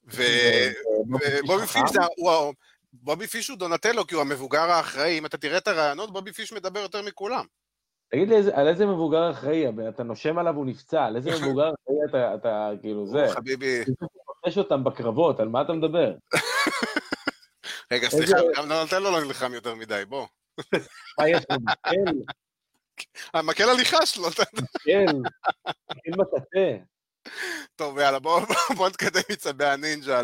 ובובי 0.04 1.68
פיש 1.68 1.92
זה, 1.92 2.00
בובי 2.94 3.28
פיש 3.28 3.48
הוא 3.48 3.58
דונטלו, 3.58 4.08
כי 4.08 4.16
הוא 4.16 4.22
המבוגר 4.22 4.72
האחראי. 4.72 5.18
אם 5.18 5.26
אתה 5.26 5.38
תראה 5.38 5.58
את 5.58 5.68
הרעיונות, 5.68 6.14
בובי 6.14 6.32
פיש 6.32 6.54
מדבר 6.54 6.80
יותר 6.80 7.02
מכולם. 7.02 7.46
תגיד 8.12 8.30
לי, 8.30 8.36
על 8.54 8.68
איזה 8.68 8.86
מבוגר 8.86 9.32
אחראי? 9.32 9.66
אתה 9.90 10.04
נושם 10.04 10.38
עליו, 10.38 10.56
הוא 10.56 10.66
נפצע, 10.66 11.06
על 11.06 11.16
איזה 11.16 11.32
מבוגר 11.32 11.72
אחראי 11.84 12.34
אתה, 12.36 12.70
כאילו, 12.82 13.08
זה? 13.08 13.26
חביבי. 13.30 13.82
אתה 13.82 14.06
פוגש 14.42 14.58
אותם 14.58 14.84
בקרבות, 14.84 15.40
על 15.40 15.48
מה 15.48 15.62
אתה 15.62 15.74
מדבר? 15.74 16.14
רגע, 17.92 18.10
סליחה, 18.10 18.38
גם 18.58 18.70
לא 19.04 19.22
נלחם 19.22 19.54
יותר 19.54 19.76
מדי, 19.76 20.04
בוא. 20.08 20.28
מה 21.20 21.30
יש 21.30 21.44
לו? 21.50 21.58
מקל? 21.62 22.34
המקל 23.34 23.70
הליכה 23.70 24.06
שלו. 24.06 24.30
כן, 24.84 25.06
מקל 25.92 26.12
בטאטה. 26.18 26.84
טוב, 27.76 28.00
יאללה, 28.00 28.20
בואו 28.20 28.42
נתקדם 28.88 29.22
מצבי 29.32 29.66
הנינג'ה 29.66 30.22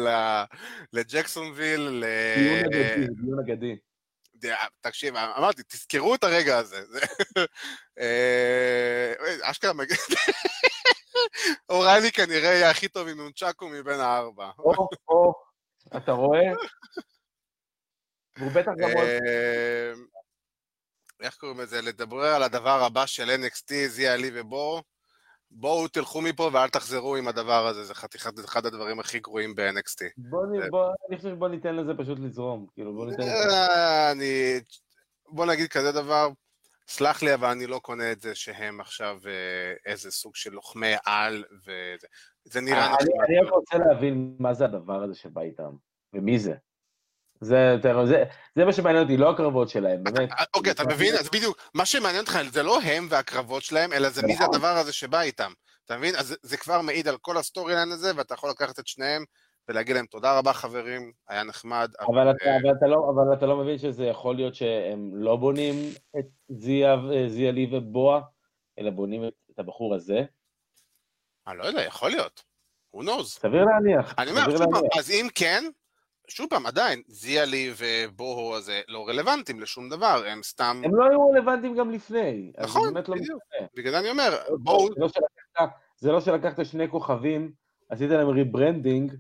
לג'קסונוויל. 0.94 2.04
דיון 3.22 3.40
אגדי. 3.40 3.76
תקשיב, 4.82 5.16
אמרתי, 5.16 5.64
תזכרו 5.64 6.16
את 6.16 6.24
הרגע 6.24 6.58
הזה. 6.58 6.84
אה, 8.00 9.14
אשכרה 9.42 9.74
מגיד... 9.74 9.98
אוריילי 11.70 12.12
כנראה 12.12 12.50
יהיה 12.50 12.70
הכי 12.70 12.88
טוב 12.88 13.08
עם 13.08 13.18
נונצ'קו 13.18 13.70
מבין 13.70 14.00
הארבע. 14.00 14.50
או, 14.60 14.88
או, 15.08 15.34
אתה 15.98 16.12
רואה? 16.12 16.52
והוא 18.38 18.52
בטח 18.52 18.72
גם 18.78 18.90
עוד... 18.90 19.08
אה, 19.08 19.94
איך 21.22 21.36
קוראים 21.36 21.60
לזה? 21.60 21.82
לדבר 21.82 22.26
על 22.26 22.44
הדבר 22.44 22.84
הבא 22.84 23.06
של 23.06 23.30
NXT, 23.30 23.74
זיה 23.88 24.16
לי 24.16 24.32
ובור. 24.34 24.82
בואו 25.52 25.88
תלכו 25.88 26.22
מפה 26.22 26.50
ואל 26.54 26.70
תחזרו 26.70 27.16
עם 27.16 27.28
הדבר 27.28 27.68
הזה, 27.68 27.84
זה 27.84 27.96
חתיכת 27.96 28.40
אחד 28.40 28.66
הדברים 28.66 29.00
הכי 29.00 29.20
גרועים 29.20 29.56
ב-NXT. 29.56 30.06
בוא, 30.18 30.46
בוא, 30.70 30.94
אני 31.10 31.18
חושב 31.18 31.30
שבוא 31.30 31.48
ניתן 31.48 31.76
לזה 31.76 31.92
פשוט 31.98 32.20
לזרום, 32.20 32.68
כאילו 32.74 32.94
בוא 32.94 33.06
ניתן 33.06 33.24
לזה... 33.24 33.34
אה, 33.34 34.12
אני... 34.12 34.60
בוא 35.30 35.46
נגיד 35.46 35.68
כזה 35.68 35.92
דבר, 35.92 36.30
סלח 36.88 37.24
לי, 37.24 37.34
אבל 37.34 37.48
אני 37.48 37.68
לא 37.68 37.80
קונה 37.80 38.12
את 38.12 38.20
זה 38.20 38.36
שהם 38.36 38.82
עכשיו 38.82 39.18
אה, 39.26 39.74
איזה 39.86 40.12
סוג 40.12 40.36
של 40.36 40.52
לוחמי 40.52 40.94
על, 41.06 41.44
וזה 41.64 42.08
זה 42.44 42.62
נראה 42.62 42.86
אני, 42.86 42.96
אני 43.28 43.48
רק 43.48 43.54
רוצה 43.54 43.78
להבין 43.78 44.36
מה 44.40 44.54
זה 44.54 44.66
הדבר 44.66 45.04
הזה 45.04 45.16
שבא 45.16 45.42
איתם, 45.42 45.72
ומי 46.14 46.40
זה. 46.40 46.54
זה 47.44 47.76
זה, 48.06 48.24
זה 48.56 48.66
מה 48.66 48.74
שמעניין 48.74 49.04
אותי, 49.04 49.18
לא 49.18 49.30
הקרבות 49.30 49.70
שלהם, 49.70 50.04
באמת. 50.04 50.30
אוקיי, 50.56 50.72
אתה 50.72 50.84
מבין? 50.84 51.16
אז 51.16 51.30
בדיוק, 51.30 51.70
מה 51.74 51.86
שמעניין 51.86 52.22
אותך 52.22 52.40
זה 52.52 52.64
לא 52.64 52.82
הם 52.82 53.08
והקרבות 53.10 53.64
שלהם, 53.64 53.94
אלא 53.94 54.10
זה 54.10 54.22
מי 54.22 54.36
זה 54.36 54.44
נכון. 54.44 54.56
הדבר 54.56 54.68
הזה 54.68 54.94
שבא 54.94 55.22
איתם. 55.22 55.52
אתה 55.86 55.98
מבין? 55.98 56.16
אז 56.16 56.36
זה 56.42 56.58
כבר 56.58 56.82
מעיד 56.82 57.08
על 57.08 57.18
כל 57.22 57.38
ה 57.38 57.74
storyline 57.74 57.92
הזה, 57.92 58.12
ואתה 58.16 58.34
יכול 58.34 58.50
לקחת 58.50 58.80
את 58.80 58.88
שניהם 58.88 59.24
ולהגיד 59.70 59.96
להם 59.96 60.06
תודה 60.06 60.38
רבה 60.38 60.54
חברים, 60.54 61.12
היה 61.30 61.44
נחמד. 61.44 61.92
אבל, 62.00 62.32
אתה, 62.32 62.46
אבל, 62.62 62.72
אתה 62.78 62.88
לא, 62.88 63.12
אבל 63.16 63.38
אתה 63.38 63.46
לא 63.46 63.58
מבין 63.58 63.78
שזה 63.78 64.06
יכול 64.06 64.36
להיות 64.36 64.56
שהם 64.56 65.12
לא 65.14 65.36
בונים 65.36 65.76
את 66.20 66.26
זיה, 66.50 66.96
זיה 67.28 67.52
לי 67.52 67.70
ובואה, 67.72 68.22
אלא 68.80 68.90
בונים 68.90 69.24
את 69.24 69.60
הבחור 69.60 69.96
הזה? 69.96 70.22
אני 71.48 71.58
לא 71.58 71.64
יודע, 71.64 71.82
יכול 71.82 72.10
להיות. 72.10 72.44
who 72.96 73.02
knows. 73.02 73.24
סביר 73.24 73.66
להניח. 73.66 74.14
אני 74.18 74.32
אומר, 74.32 74.42
אז 75.00 75.12
אם 75.12 75.28
כן, 75.36 75.64
שוב 76.28 76.50
פעם, 76.50 76.66
עדיין, 76.66 77.02
זיה 77.08 77.46
לי 77.46 77.74
ובוהו 77.78 78.56
הזה 78.56 78.82
לא 78.88 79.08
רלוונטיים 79.08 79.60
לשום 79.60 79.90
דבר, 79.90 80.24
הם 80.28 80.44
סתם... 80.44 80.82
הם 80.86 80.96
לא 80.96 81.06
היו 81.10 81.30
רלוונטיים 81.30 81.76
גם 81.76 81.92
לפני. 81.92 82.52
נכון, 82.58 82.94
לא 82.94 83.02
בדיוק. 83.02 83.42
בגלל 83.76 83.92
זה 83.92 84.00
אני 84.00 84.10
אומר, 84.10 84.38
בואו... 84.60 84.88
זה, 84.88 85.00
לא 85.00 85.68
זה 85.98 86.12
לא 86.12 86.22
שלקחת 86.22 86.66
שני 86.66 86.90
כוכבים, 86.90 87.52
עשית 87.90 88.10
להם 88.10 88.28
rebranding, 88.28 89.14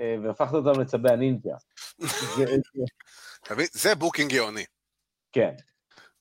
אה, 0.00 0.16
והפכת 0.22 0.54
אותם 0.54 0.80
לצבי 0.80 1.10
הנינג'ה. 1.10 1.54
זה 3.72 3.94
booking 3.94 4.32
גאוני. 4.32 4.64
כן. 5.32 5.54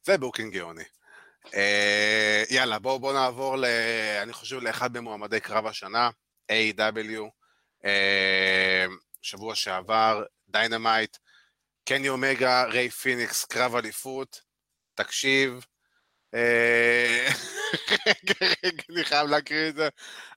זה 0.03 0.17
booking 0.17 0.53
גאוני. 0.53 0.83
Uh, 1.45 1.55
יאללה, 2.49 2.79
בואו 2.79 2.99
בוא 2.99 3.13
נעבור, 3.13 3.57
ל, 3.57 3.65
אני 4.23 4.33
חושב, 4.33 4.59
לאחד 4.59 4.97
ממועמדי 4.97 5.39
קרב 5.39 5.65
השנה, 5.65 6.09
AEW 6.51 7.21
שבוע 9.23 9.55
שעבר, 9.55 10.23
דיינמייט, 10.49 11.17
קני 11.85 12.09
אומגה, 12.09 12.63
ריי 12.63 12.89
פיניקס, 12.89 13.45
קרב 13.45 13.75
אליפות, 13.75 14.41
תקשיב, 14.95 15.65
אה, 16.33 17.27
רגע, 18.07 18.33
רגע, 18.63 18.83
אני 18.89 19.03
חייב 19.03 19.27
להקריא 19.27 19.69
את 19.69 19.75
זה. 19.75 19.89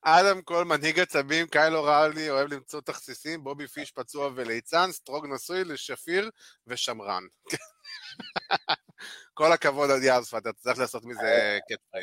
אדם 0.02 0.42
קול, 0.42 0.64
מנהיג 0.64 1.00
עצבים, 1.00 1.46
קייל 1.46 1.84
אוריילי, 1.84 2.30
אוהב 2.30 2.52
למצוא 2.52 2.80
תכסיסים, 2.80 3.44
בובי 3.44 3.66
פיש 3.66 3.90
פצוע 3.90 4.30
וליצן, 4.34 4.92
סטרונג 4.92 5.26
נשוי 5.26 5.64
לשפיר 5.64 6.30
ושמרן. 6.66 7.22
כל 9.34 9.52
הכבוד 9.52 9.90
על 9.90 10.02
יאספה, 10.02 10.38
אתה 10.38 10.52
צריך 10.52 10.78
לעשות 10.78 11.04
מזה 11.04 11.58
קטע. 11.68 11.98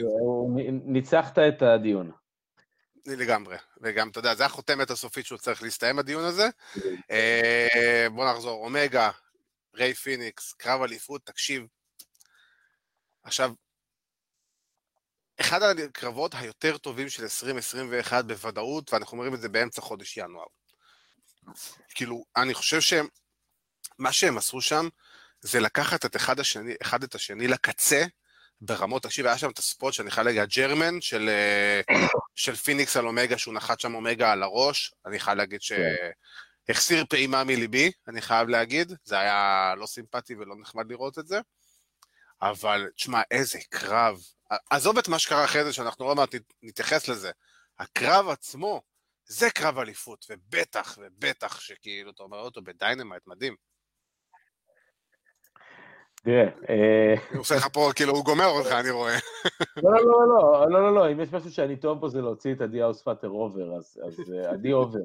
ניצחת 0.86 1.40
את 1.40 1.62
הדיון. 1.62 2.12
לגמרי, 3.06 3.58
וגם, 3.82 4.10
אתה 4.10 4.20
יודע, 4.20 4.36
זה 4.36 4.46
החותמת 4.46 4.90
הסופית 4.92 5.26
שהוא 5.26 5.38
צריך 5.38 5.64
להסתיים 5.64 6.00
הדיון 6.00 6.24
הזה. 6.24 6.50
אה, 7.12 8.08
בוא 8.16 8.32
נחזור, 8.32 8.66
אומגה, 8.66 9.12
ריי 9.76 9.94
פיניקס, 9.94 10.54
קרב 10.54 10.82
אליפות, 10.82 11.26
תקשיב. 11.26 11.66
עכשיו, 13.24 13.52
אחד 15.40 15.62
הקרבות 15.62 16.36
היותר 16.36 16.78
טובים 16.78 17.10
של 17.10 17.24
2021 17.24 18.26
בוודאות, 18.26 18.94
ואנחנו 18.94 19.18
אומרים 19.18 19.34
את 19.34 19.42
זה 19.42 19.50
באמצע 19.50 19.82
חודש 19.82 20.18
ינואר. 20.18 20.46
כאילו, 21.96 22.26
אני 22.36 22.54
חושב 22.54 22.82
שמה 22.82 24.12
שהם 24.12 24.38
עשו 24.38 24.62
שם, 24.62 24.88
זה 25.42 25.60
לקחת 25.60 26.06
את 26.06 26.16
אחד, 26.16 26.40
השני, 26.40 26.74
אחד 26.82 27.04
את 27.04 27.16
השני 27.16 27.48
לקצה, 27.48 28.06
ברמות, 28.62 29.04
תקשיב, 29.04 29.26
היה 29.26 29.38
שם 29.38 29.50
את 29.50 29.60
הספוט 29.60 29.94
שאני 29.94 30.12
חייב 30.12 30.28
להגיד, 30.28 30.42
הג'רמן 30.42 31.02
של, 31.02 31.30
אה, 31.30 31.82
של 32.36 32.56
פיניקס 32.56 32.98
על 32.98 33.08
אומגה, 33.08 33.38
שהוא 33.38 33.54
נחת 33.54 33.80
שם 33.80 33.96
אומגה 33.96 34.32
על 34.32 34.44
הראש, 34.44 34.94
אני 35.06 35.20
חייב 35.20 35.38
להגיד 35.38 35.62
שהחסיר 35.62 37.00
כן. 37.00 37.06
פעימה 37.06 37.44
מליבי, 37.44 37.92
אני 38.08 38.22
חייב 38.22 38.48
להגיד, 38.50 38.92
זה 39.04 39.20
היה 39.20 39.74
לא 39.78 39.86
סימפטי 39.86 40.36
ולא 40.36 40.56
נחמד 40.60 40.92
לראות 40.92 41.20
את 41.20 41.28
זה, 41.28 41.40
אבל 42.42 42.90
תשמע, 42.96 43.22
איזה 43.32 43.60
קרב, 43.70 44.18
עזוב 44.70 44.98
את 44.98 45.08
מה 45.08 45.20
שקרה 45.20 45.46
אחרי 45.46 45.64
זה, 45.64 45.74
שאנחנו 45.74 46.06
עוד 46.06 46.18
מעט 46.18 46.36
נתייחס 46.64 47.08
לזה. 47.08 47.32
הקרב 47.80 48.30
עצמו, 48.30 48.82
זה 49.26 49.50
קרב 49.50 49.80
אליפות, 49.80 50.26
ובטח, 50.30 50.98
ובטח 51.02 51.60
שכאילו, 51.60 52.12
אתה 52.12 52.24
אומר 52.24 52.38
אותו 52.38 52.62
בדיינמייט, 52.62 53.24
מדהים. 53.28 53.56
תראה, 56.24 56.50
אה, 56.70 57.16
הוא 57.32 57.40
עושה 57.40 57.56
לך 57.56 57.68
פה, 57.74 57.90
כאילו, 57.96 58.14
הוא 58.14 58.26
גומר 58.26 58.46
אותך, 58.46 58.72
אני 58.72 58.90
רואה. 58.90 59.18
לא, 59.84 59.92
לא, 59.92 60.02
לא, 60.02 60.28
לא, 60.28 60.70
לא, 60.70 60.82
לא, 60.82 60.96
לא, 60.96 61.12
אם 61.12 61.20
יש 61.20 61.34
משהו 61.34 61.52
שאני 61.52 61.76
טוב 61.78 62.00
פה 62.00 62.10
זה 62.10 62.22
להוציא 62.22 62.54
את 62.54 62.62
עדי 62.62 62.82
האוספאטר 62.82 63.30
over, 63.30 63.76
אז 63.76 63.98
אה, 64.34 64.50
עדי 64.52 64.74
over. 64.74 65.00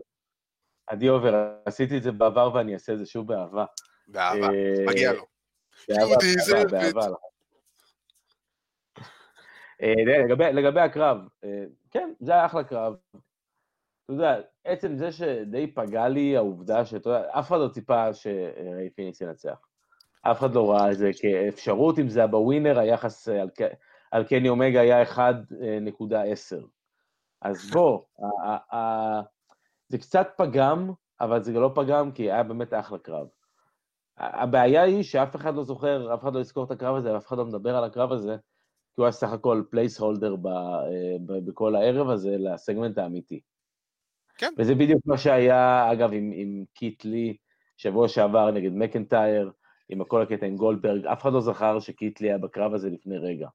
עדי 0.87 1.09
over, 1.09 1.53
עשיתי 1.65 1.99
את 1.99 2.03
זה 2.03 2.13
בעבר 2.13 2.55
ואני 2.55 2.75
אעשה 2.75 2.93
את 2.93 2.99
זה 2.99 3.07
שוב 3.07 3.27
באהבה. 3.27 3.65
באהבה, 4.09 4.47
אה, 4.47 4.87
מגיע 4.87 5.13
לו. 5.13 5.25
באהבה. 6.71 7.07
אה, 9.83 10.51
לגבי, 10.53 10.81
הקרב, 10.81 11.19
כן, 11.91 12.13
זה 12.21 12.33
היה 12.33 12.47
אחלה 12.47 12.65
קרב. 12.65 12.95
אתה 14.05 14.13
יודע, 14.13 14.41
עצם 14.65 14.97
זה 14.97 15.13
שדי 15.13 15.73
פגע 15.75 16.09
לי 16.09 16.37
העובדה 16.37 16.87
שאתה 16.87 17.11
יודע, 17.11 17.39
אף 17.39 17.49
אחד 17.49 17.59
לא 17.59 17.69
ציפה 17.69 18.15
שריי 18.15 18.91
פיניקס 18.95 19.21
ינצח. 19.21 19.68
אף 20.31 20.39
אחד 20.39 20.55
לא 20.55 20.71
ראה 20.71 20.93
את 20.93 20.99
זה 20.99 21.11
כאפשרות, 21.21 21.99
אם 21.99 22.09
זה 22.09 22.21
היה 22.21 22.27
בווינר, 22.27 22.79
היחס 22.79 23.29
על, 23.29 23.49
על 24.11 24.25
קני 24.25 24.49
אומגה 24.49 24.81
היה 24.81 25.03
1.10. 25.03 25.21
אז 27.43 27.71
בוא, 27.71 28.01
זה 29.89 29.99
קצת 29.99 30.29
פגם, 30.37 30.93
אבל 31.21 31.43
זה 31.43 31.53
לא 31.53 31.71
פגם, 31.75 32.13
כי 32.13 32.23
היה 32.23 32.43
באמת 32.43 32.75
אחלה 32.75 32.99
קרב. 32.99 33.27
הבעיה 34.17 34.83
היא 34.83 35.03
שאף 35.03 35.37
אחד 35.37 35.55
לא 35.55 35.65
זוכר, 35.65 36.15
אף 36.15 36.23
אחד 36.23 36.35
לא 36.35 36.41
יזכור 36.41 36.65
את 36.65 36.71
הקרב 36.71 36.97
הזה, 36.97 37.13
ואף 37.13 37.27
אחד 37.27 37.39
לא 37.39 37.45
מדבר 37.45 37.77
על 37.77 37.85
הקרב 37.85 38.13
הזה, 38.13 38.37
כי 38.95 39.01
הוא 39.01 39.05
היה 39.05 39.13
סך 39.13 39.33
הכל 39.33 39.63
placeholder 39.71 40.35
אה, 40.47 41.41
בכל 41.47 41.77
הערב 41.77 42.11
הזה 42.11 42.37
לסגמנט 42.39 42.99
האמיתי. 42.99 43.41
כן. 44.39 44.53
וזה 44.59 44.75
בדיוק 44.75 45.03
מה 45.07 45.19
שהיה, 45.19 45.93
אגב, 45.93 46.13
עם, 46.13 46.33
עם 46.35 46.65
קיט 46.75 47.05
לי, 47.05 47.37
שבוע 47.77 48.09
שעבר 48.09 48.51
נגד 48.51 48.73
מקנטייר, 48.73 49.51
עם 49.89 50.05
כל 50.05 50.23
הקטע 50.23 50.47
עם 50.47 50.57
גולדברג, 50.57 51.07
אף 51.07 51.23
אחד 51.23 51.33
לא 51.33 51.41
זכר 51.41 51.81
שקיט 51.81 52.21
לי 52.21 52.29
היה 52.29 52.39
בקרב 52.39 52.75
הזה 52.75 52.89
לפני 52.91 53.19
רגע. 53.19 53.49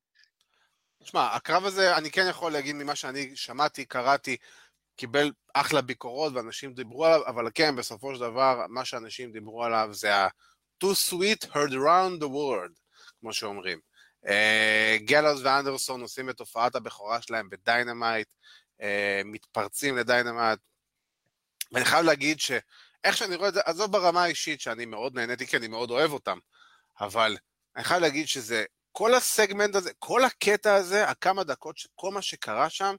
תשמע, 1.04 1.36
הקרב 1.36 1.66
הזה, 1.66 1.98
אני 1.98 2.12
כן 2.12 2.26
יכול 2.30 2.52
להגיד 2.52 2.76
ממה 2.76 2.96
שאני 2.96 3.36
שמעתי, 3.36 3.86
קראתי, 3.86 4.38
קיבל 4.96 5.32
אחלה 5.54 5.82
ביקורות 5.82 6.34
ואנשים 6.34 6.74
דיברו 6.74 7.06
עליו, 7.06 7.28
אבל 7.28 7.50
כן, 7.54 7.76
בסופו 7.76 8.16
של 8.16 8.22
דבר, 8.22 8.66
מה 8.70 8.86
שאנשים 8.86 9.32
דיברו 9.32 9.64
עליו 9.64 9.90
זה 9.92 10.16
ה-too 10.16 11.12
sweet 11.12 11.46
heard 11.46 11.72
around 11.72 12.22
the 12.22 12.28
world, 12.28 12.80
כמו 13.20 13.34
שאומרים. 13.34 13.80
גלוס 14.98 15.42
ואנדרסון 15.44 16.02
עושים 16.02 16.30
את 16.30 16.40
הופעת 16.40 16.76
הבכורה 16.76 17.22
שלהם 17.22 17.50
בדיינמייט, 17.50 18.28
אה, 18.82 19.22
מתפרצים 19.26 19.98
לדיינמייט, 19.98 20.60
ואני 21.72 21.86
חייב 21.86 22.06
להגיד 22.06 22.40
שאיך 23.04 23.18
שאני 23.18 23.36
רואה 23.36 23.50
את 23.50 23.54
זה, 23.54 23.62
עזוב 23.66 23.92
ברמה 23.92 24.24
האישית 24.24 24.62
שאני 24.62 24.86
מאוד 24.86 25.16
נהניתי, 25.16 25.48
כי 25.48 25.58
אני 25.58 25.68
מאוד 25.68 25.92
אוהב 25.92 26.12
אותם, 26.12 26.38
אבל 27.00 27.38
אני 27.76 27.84
חייב 27.84 28.02
להגיד 28.02 28.28
שזה, 28.28 28.66
כל 28.92 29.14
הסגמנט 29.14 29.76
הזה, 29.76 29.92
כל 30.00 30.24
הקטע 30.24 30.76
הזה, 30.76 31.10
הכמה 31.10 31.44
דקות, 31.44 31.76
כל 31.96 32.12
מה 32.12 32.22
שקרה 32.22 32.70
שם, 32.70 32.96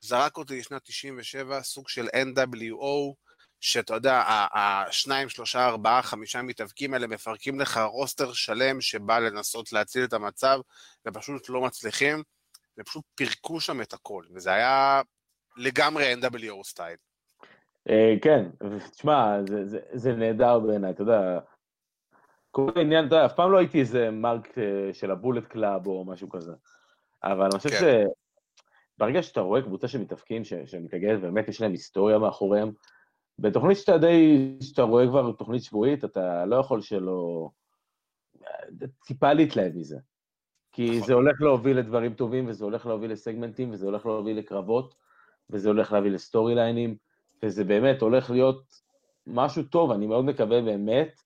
זרק 0.00 0.36
אותי 0.36 0.58
לשנת 0.58 0.82
97, 0.84 1.62
סוג 1.62 1.88
של 1.88 2.08
NWO, 2.08 3.14
שאתה 3.60 3.94
יודע, 3.94 4.22
השניים, 4.54 5.28
שלושה, 5.28 5.66
ארבעה, 5.66 6.02
חמישה 6.02 6.42
מתאבקים 6.42 6.94
האלה 6.94 7.06
מפרקים 7.06 7.60
לך 7.60 7.80
roster 7.84 8.32
שלם 8.32 8.80
שבא 8.80 9.18
לנסות 9.18 9.72
להציל 9.72 10.04
את 10.04 10.12
המצב, 10.12 10.58
ופשוט 11.06 11.48
לא 11.48 11.60
מצליחים, 11.60 12.22
ופשוט 12.78 13.04
פירקו 13.14 13.60
שם 13.60 13.82
את 13.82 13.92
הכל, 13.92 14.24
וזה 14.34 14.52
היה 14.52 15.02
לגמרי 15.56 16.14
NWO 16.14 16.64
style. 16.64 16.96
אה, 17.88 18.14
כן, 18.22 18.50
תשמע, 18.90 19.38
זה 19.92 20.12
נהדר 20.12 20.58
בעיניי, 20.58 20.90
אתה 20.90 21.02
יודע, 21.02 21.38
כל 22.50 22.70
העניין, 22.76 23.06
אתה 23.06 23.14
יודע, 23.14 23.26
אף 23.26 23.34
פעם 23.34 23.52
לא 23.52 23.58
הייתי 23.58 23.80
איזה 23.80 24.10
mark 24.10 24.58
אה, 24.58 24.92
של 24.92 25.10
ה-Bullet 25.10 25.46
Club 25.46 25.86
או 25.86 26.04
משהו 26.04 26.28
כזה, 26.28 26.52
אבל 27.24 27.44
אני 27.44 27.58
חושב 27.58 27.68
כן. 27.68 28.04
שברגע 28.96 29.22
שאתה 29.22 29.40
רואה 29.40 29.62
קבוצה 29.62 29.88
של 29.88 30.00
מתאבקים 30.00 30.44
שמתאגדת, 30.44 31.20
באמת 31.20 31.48
יש 31.48 31.60
להם 31.60 31.72
היסטוריה 31.72 32.18
מאחוריהם, 32.18 32.72
בתוכנית 33.38 33.78
שאתה 33.78 33.98
די, 33.98 34.56
שאתה 34.60 34.82
רואה 34.82 35.06
כבר 35.06 35.32
תוכנית 35.32 35.62
שבועית, 35.62 36.04
אתה 36.04 36.46
לא 36.46 36.56
יכול 36.56 36.80
שלא... 36.80 37.48
טיפה 39.06 39.32
להתלהב 39.32 39.76
מזה. 39.76 39.98
כי 40.72 40.90
נכון. 40.90 41.06
זה 41.06 41.14
הולך 41.14 41.40
להוביל 41.40 41.78
לדברים 41.78 42.14
טובים, 42.14 42.48
וזה 42.48 42.64
הולך 42.64 42.86
להוביל 42.86 43.12
לסגמנטים, 43.12 43.70
וזה 43.72 43.86
הולך 43.86 44.06
להוביל 44.06 44.38
לקרבות, 44.38 44.94
וזה 45.50 45.68
הולך 45.68 45.92
להביא 45.92 46.10
לסטורי 46.10 46.54
ליינים, 46.54 46.96
וזה 47.42 47.64
באמת 47.64 48.00
הולך 48.00 48.30
להיות 48.30 48.80
משהו 49.26 49.62
טוב, 49.62 49.90
אני 49.90 50.06
מאוד 50.06 50.24
מקווה 50.24 50.62
באמת 50.62 51.20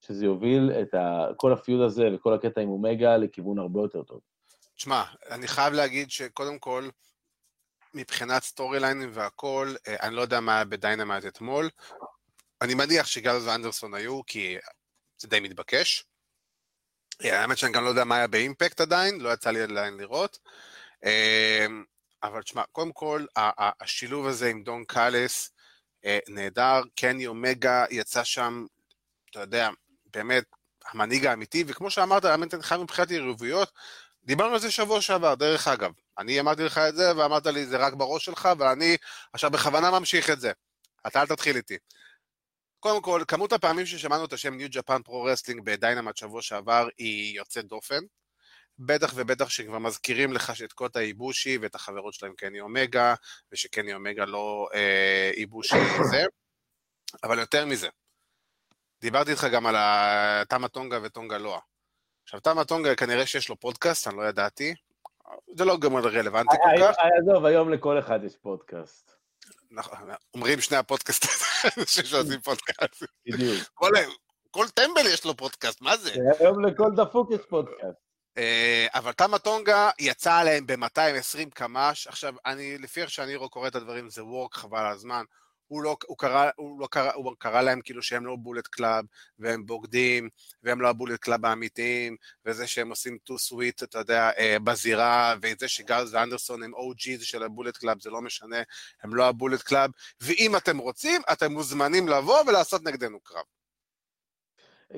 שזה 0.00 0.24
יוביל 0.24 0.72
את 0.82 0.94
ה, 0.94 1.26
כל 1.36 1.52
הפיוד 1.52 1.80
הזה 1.80 2.08
וכל 2.14 2.34
הקטע 2.34 2.60
עם 2.60 2.68
אומגה 2.68 3.16
לכיוון 3.16 3.58
הרבה 3.58 3.80
יותר 3.80 4.02
טוב. 4.02 4.20
תשמע, 4.76 5.04
אני 5.30 5.48
חייב 5.48 5.72
להגיד 5.72 6.10
שקודם 6.10 6.58
כל, 6.58 6.88
מבחינת 7.94 8.42
storyline-ים 8.42 9.10
והכל, 9.12 9.74
אה, 9.88 9.96
אני 10.00 10.14
לא 10.14 10.20
יודע 10.20 10.40
מה 10.40 10.54
היה 10.54 10.64
ב-Dynamite 10.64 11.26
אתמול. 11.26 11.68
אני 12.62 12.74
מניח 12.74 13.06
שגלס 13.06 13.42
ואנדרסון 13.46 13.94
היו, 13.94 14.20
כי 14.26 14.56
זה 15.18 15.28
די 15.28 15.40
מתבקש. 15.40 16.04
אה, 17.24 17.40
האמת 17.40 17.58
שאני 17.58 17.72
גם 17.72 17.84
לא 17.84 17.88
יודע 17.88 18.04
מה 18.04 18.16
היה 18.16 18.26
ב-Impact 18.26 18.80
עדיין, 18.80 19.20
לא 19.20 19.32
יצא 19.32 19.50
לי 19.50 19.62
עדיין 19.62 19.96
לראות. 19.96 20.38
אה, 22.24 22.28
אבל 22.28 22.42
תשמע, 22.42 22.62
קודם 22.72 22.92
כל, 22.92 23.26
השילוב 23.80 24.26
הזה 24.26 24.48
עם 24.48 24.62
דון 24.62 24.84
קאלס 24.84 25.50
נהדר, 26.28 26.80
קני 26.96 27.26
אומגה 27.26 27.84
יצא 27.90 28.24
שם, 28.24 28.66
אתה 29.30 29.40
יודע, 29.40 29.70
באמת, 30.06 30.44
המנהיג 30.90 31.26
האמיתי, 31.26 31.64
וכמו 31.66 31.90
שאמרת, 31.90 32.24
האמת, 32.24 32.54
אני 32.54 32.62
חייב 32.62 32.80
מבחינת 32.80 33.10
יריבויות, 33.10 33.72
דיברנו 34.24 34.52
על 34.52 34.60
זה 34.60 34.70
שבוע 34.70 35.00
שעבר, 35.00 35.34
דרך 35.34 35.68
אגב. 35.68 35.90
אני 36.18 36.40
אמרתי 36.40 36.62
לך 36.62 36.78
את 36.78 36.96
זה, 36.96 37.16
ואמרת 37.16 37.46
לי, 37.46 37.66
זה 37.66 37.76
רק 37.76 37.94
בראש 37.94 38.24
שלך, 38.24 38.48
ואני 38.58 38.96
עכשיו 39.32 39.50
בכוונה 39.50 39.90
ממשיך 39.90 40.30
את 40.30 40.40
זה. 40.40 40.52
אתה 41.06 41.20
אל 41.20 41.26
תתחיל 41.26 41.56
איתי. 41.56 41.76
קודם 42.80 43.02
כל, 43.02 43.22
כמות 43.28 43.52
הפעמים 43.52 43.86
ששמענו 43.86 44.24
את 44.24 44.32
השם 44.32 44.54
New 44.54 44.68
Japan 44.70 45.02
Pro 45.02 45.24
Wrestling 45.24 45.60
ב-Dynamite 45.64 46.16
שבוע 46.16 46.42
שעבר 46.42 46.88
היא 46.98 47.36
יוצאת 47.36 47.64
דופן. 47.64 48.00
בטח 48.78 49.12
ובטח 49.14 49.48
שכבר 49.48 49.78
מזכירים 49.78 50.32
לך 50.32 50.56
שאת 50.56 50.72
קוטה 50.72 51.00
איבושי 51.00 51.58
ואת 51.58 51.74
החברות 51.74 52.14
שלהם 52.14 52.32
קני 52.36 52.60
אומגה, 52.60 53.14
ושקני 53.52 53.94
אומגה 53.94 54.24
לא 54.24 54.68
אה, 54.74 55.30
איבושי 55.34 55.74
זה. 56.10 56.24
אבל 57.24 57.38
יותר 57.38 57.66
מזה, 57.66 57.88
דיברתי 59.00 59.30
איתך 59.30 59.46
גם 59.52 59.66
על 59.66 59.76
תמה 60.44 60.68
טונגה 60.68 60.98
וטונגה 61.02 61.38
לואה. 61.38 61.60
עכשיו, 62.24 62.40
תמה 62.40 62.64
טונגה 62.64 62.94
כנראה 62.94 63.26
שיש 63.26 63.48
לו 63.48 63.60
פודקאסט, 63.60 64.08
אני 64.08 64.16
לא 64.16 64.22
ידעתי. 64.22 64.74
זה 65.56 65.64
לא 65.64 65.78
גם 65.78 65.96
רלוונטי 65.96 66.56
כל 66.56 66.82
כך. 66.82 66.94
עזוב, 67.20 67.44
היום 67.44 67.72
לכל 67.72 67.98
אחד 67.98 68.24
יש 68.24 68.36
פודקאסט. 68.36 69.10
נכון, 69.70 69.98
אומרים 70.34 70.60
שני 70.60 70.76
הפודקאסטים 70.76 71.30
שעושים 72.06 72.40
פודקאסט. 72.40 73.02
בדיוק. 73.26 73.68
כל 74.50 74.68
טמבל 74.68 75.06
יש 75.06 75.24
לו 75.24 75.36
פודקאסט, 75.36 75.80
מה 75.80 75.96
זה? 75.96 76.10
היום 76.38 76.64
לכל 76.64 76.90
דפוק 76.96 77.30
יש 77.30 77.40
פודקאסט. 77.48 78.05
אה, 78.38 78.86
אבל 78.94 79.12
תמה 79.12 79.38
טונגה 79.38 79.90
יצא 79.98 80.34
עליהם 80.34 80.66
ב-220 80.66 81.50
קמ"ש. 81.54 82.06
עכשיו, 82.06 82.34
אני, 82.46 82.78
לפי 82.78 83.02
איך 83.02 83.10
שאני 83.10 83.36
קורא 83.50 83.68
את 83.68 83.74
הדברים, 83.74 84.10
זה 84.10 84.24
וורק, 84.24 84.54
חבל 84.54 84.78
על 84.78 84.92
הזמן. 84.92 85.24
הוא 85.68 85.82
לא, 85.82 85.96
הוא 86.06 86.18
קרא, 86.18 86.50
הוא 86.56 86.80
לא 86.80 86.86
קרא, 86.86 87.12
הוא 87.12 87.32
קרא 87.38 87.62
להם 87.62 87.80
כאילו 87.80 88.02
שהם 88.02 88.26
לא 88.26 88.36
Bullet 88.36 88.66
Club, 88.66 89.04
והם 89.38 89.66
בוגדים, 89.66 90.28
והם 90.62 90.80
לא 90.80 90.88
ה-Bullet 90.88 91.20
Club 91.20 91.46
האמיתיים, 91.46 92.16
וזה 92.44 92.66
שהם 92.66 92.90
עושים 92.90 93.18
too 93.18 93.38
sweet, 93.38 93.82
אתה 93.82 93.98
יודע, 93.98 94.30
אה, 94.38 94.56
בזירה, 94.64 95.34
וזה 95.42 95.68
שגלס 95.68 96.10
ואנדרסון 96.12 96.62
הם 96.62 96.74
OG's 96.74 97.24
של 97.24 97.42
ה-Bullet 97.42 97.76
Club, 97.76 98.00
זה 98.00 98.10
לא 98.10 98.20
משנה, 98.22 98.62
הם 99.02 99.14
לא 99.14 99.28
ה-Bullet 99.28 99.62
Club, 99.62 99.90
ואם 100.20 100.56
אתם 100.56 100.78
רוצים, 100.78 101.22
אתם 101.32 101.52
מוזמנים 101.52 102.08
לבוא 102.08 102.42
ולעשות 102.48 102.82
נגדנו 102.82 103.20
קרב. 103.20 103.44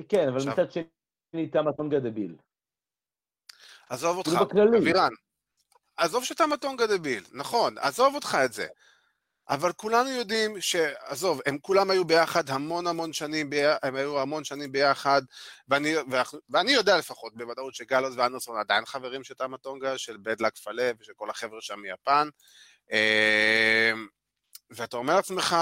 כן, 0.09 0.27
אבל 0.27 0.37
עכשיו... 0.37 0.53
מצד 0.53 0.71
שני, 0.71 1.47
תמה 1.47 1.73
טונגה 1.73 1.99
דביל. 1.99 2.35
עזוב 3.89 4.17
אותך, 4.17 4.31
אבירן. 4.77 5.11
עזוב 5.97 6.25
שתמה 6.25 6.57
טונגה 6.57 6.87
דביל, 6.87 7.23
נכון, 7.31 7.77
עזוב 7.77 8.15
אותך 8.15 8.37
את 8.45 8.53
זה. 8.53 8.67
אבל 9.49 9.71
כולנו 9.71 10.09
יודעים 10.09 10.61
שעזוב, 10.61 11.41
הם 11.45 11.57
כולם 11.61 11.89
היו 11.91 12.05
ביחד 12.05 12.49
המון 12.49 12.87
המון 12.87 13.13
שנים, 13.13 13.49
הם 13.83 13.95
היו 13.95 14.19
המון 14.19 14.43
שנים 14.43 14.71
ביחד, 14.71 15.21
ואני, 15.67 15.95
ואני 16.49 16.71
יודע 16.71 16.97
לפחות 16.97 17.35
בוודאות 17.35 17.75
שגלוס 17.75 18.13
ואנדרסון 18.17 18.59
עדיין 18.59 18.85
חברים 18.85 19.23
של 19.23 19.33
תמה 19.33 19.57
טונגה, 19.57 19.97
של 19.97 20.17
בדלק 20.21 20.57
פלה 20.57 20.91
ושל 20.99 21.11
כל 21.15 21.29
החבר'ה 21.29 21.61
שם 21.61 21.79
מיפן. 21.79 22.29
אמ, 22.91 24.07
ואתה 24.69 24.97
אומר 24.97 25.15
לעצמך, 25.15 25.55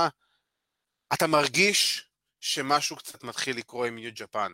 אתה 1.14 1.28
מרגיש 1.28 2.10
שמשהו 2.40 2.96
קצת 2.96 3.24
מתחיל 3.24 3.58
לקרות 3.58 3.88
עם 3.88 3.96
ניו 3.96 4.12
ג'פן. 4.16 4.52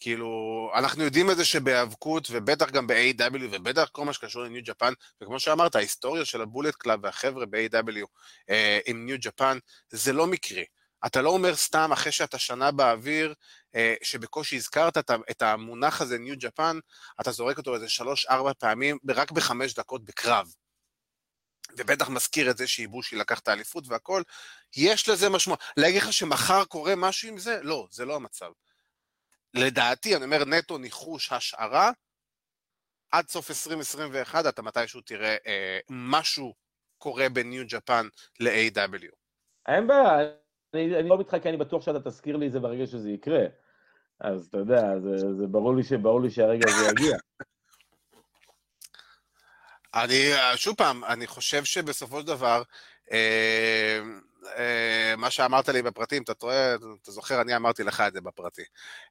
כאילו, 0.00 0.70
אנחנו 0.74 1.04
יודעים 1.04 1.30
את 1.30 1.36
זה 1.36 1.44
שבהיאבקות, 1.44 2.28
ובטח 2.30 2.70
גם 2.70 2.86
ב-AW, 2.86 3.44
ובטח 3.50 3.88
כל 3.92 4.04
מה 4.04 4.12
שקשור 4.12 4.42
לניו 4.42 4.62
ג'פן, 4.64 4.92
וכמו 5.22 5.40
שאמרת, 5.40 5.76
ההיסטוריה 5.76 6.24
של 6.24 6.42
ה-Bullet 6.42 6.74
Club 6.74 7.00
והחבר'ה 7.02 7.46
ב-AEW 7.46 8.06
אה, 8.50 8.78
עם 8.86 9.06
New 9.06 9.16
Japan, 9.20 9.58
זה 9.90 10.12
לא 10.12 10.26
מקרי. 10.26 10.64
אתה 11.06 11.22
לא 11.22 11.30
אומר 11.30 11.56
סתם 11.56 11.92
אחרי 11.92 12.12
שאתה 12.12 12.38
שנה 12.38 12.70
באוויר, 12.70 13.34
אה, 13.74 13.94
שבקושי 14.02 14.56
הזכרת 14.56 14.98
את, 14.98 15.10
את 15.30 15.42
המונח 15.42 16.00
הזה, 16.00 16.18
New 16.18 16.34
Japan, 16.38 16.78
אתה 17.20 17.30
זורק 17.30 17.58
אותו 17.58 17.74
איזה 17.74 17.88
שלוש-ארבע 17.88 18.52
פעמים, 18.58 18.98
רק 19.08 19.30
בחמש 19.30 19.74
דקות 19.74 20.04
בקרב. 20.04 20.46
ובטח 21.76 22.08
מזכיר 22.08 22.50
את 22.50 22.56
זה 22.56 22.66
שאיבושי 22.66 23.16
לקח 23.16 23.38
את 23.38 23.48
האליפות 23.48 23.84
והכל, 23.88 24.22
יש 24.76 25.08
לזה 25.08 25.28
משמעות. 25.28 25.62
להגיד 25.76 26.02
לך 26.02 26.12
שמחר 26.12 26.64
קורה 26.64 26.94
משהו 26.96 27.28
עם 27.28 27.38
זה? 27.38 27.58
לא, 27.62 27.86
זה 27.90 28.04
לא 28.04 28.16
המצב. 28.16 28.50
לדעתי, 29.58 30.16
אני 30.16 30.24
אומר 30.24 30.44
נטו 30.44 30.78
ניחוש 30.78 31.32
השערה, 31.32 31.90
עד 33.12 33.28
סוף 33.28 33.50
2021 33.50 34.46
אתה 34.46 34.62
מתישהו 34.62 35.00
תראה 35.00 35.36
אה, 35.46 35.78
משהו 35.90 36.54
קורה 36.98 37.28
בניו 37.28 37.64
ג'פן 37.68 38.08
ל-AW. 38.40 39.08
אין 39.68 39.86
בעיה, 39.86 40.18
אני, 40.74 40.98
אני 40.98 41.08
לא 41.08 41.18
מתחכה, 41.18 41.48
אני 41.48 41.56
בטוח 41.56 41.82
שאתה 41.82 42.00
תזכיר 42.00 42.36
לי 42.36 42.46
את 42.46 42.52
זה 42.52 42.60
ברגע 42.60 42.86
שזה 42.86 43.10
יקרה. 43.10 43.44
אז 44.20 44.46
אתה 44.46 44.58
יודע, 44.58 44.82
זה, 45.00 45.34
זה 45.34 45.46
ברור, 45.46 45.76
לי 45.76 45.82
שברור 45.82 46.22
לי 46.22 46.30
שהרגע 46.30 46.64
הזה 46.68 46.90
יגיע. 46.90 47.16
אני, 49.94 50.56
שוב 50.56 50.76
פעם, 50.76 51.04
אני 51.04 51.26
חושב 51.26 51.64
שבסופו 51.64 52.20
של 52.20 52.26
דבר, 52.26 52.62
אה, 53.12 53.98
אה, 53.98 54.00
מה 55.16 55.30
שאמרת 55.30 55.68
לי 55.68 55.82
בפרטים, 55.82 56.22
אתה 56.22 56.34
טועה, 56.34 56.74
אתה 57.02 57.12
זוכר, 57.12 57.40
אני 57.40 57.56
אמרתי 57.56 57.82
לך 57.82 58.00
את 58.00 58.12
זה 58.12 58.20
בפרטי. 58.20 58.62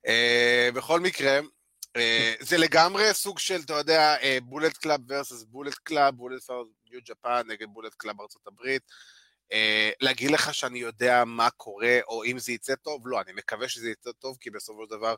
אה, 0.07 0.69
בכל 0.73 0.99
מקרה, 0.99 1.39
אה, 1.95 2.34
זה 2.39 2.57
לגמרי 2.57 3.13
סוג 3.13 3.39
של, 3.39 3.61
אתה 3.65 3.73
יודע, 3.73 4.15
Bullet 4.43 4.77
Club 4.77 5.11
versus 5.11 5.45
Bullet 5.47 5.73
Club, 5.73 6.15
Bullet 6.15 6.43
Club 6.43 6.67
New 6.91 6.99
Japan 7.05 7.41
נגד 7.47 7.67
Bullet 7.69 7.93
Club 7.93 8.21
ארצות 8.21 8.47
הברית. 8.47 8.82
להגיד 10.01 10.32
לך 10.32 10.53
שאני 10.53 10.80
יודע 10.80 11.23
מה 11.25 11.49
קורה, 11.49 11.99
או 12.07 12.23
אם 12.23 12.39
זה 12.39 12.51
יצא 12.51 12.75
טוב, 12.75 13.07
לא, 13.07 13.21
אני 13.21 13.34
מקווה 13.34 13.69
שזה 13.69 13.89
יצא 13.89 14.11
טוב, 14.19 14.38
כי 14.39 14.49
בסופו 14.49 14.84
של 14.84 14.89
דבר 14.97 15.15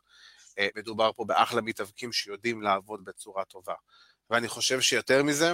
מדובר 0.76 1.12
פה 1.16 1.26
באחלה 1.26 1.62
מתאבקים 1.62 2.12
שיודעים 2.12 2.62
לעבוד 2.62 3.06
בצורה 3.06 3.46
טובה. 3.46 3.74
ואני 4.30 4.48
חושב 4.48 4.82
שיותר 4.82 5.24
מזה, 5.24 5.52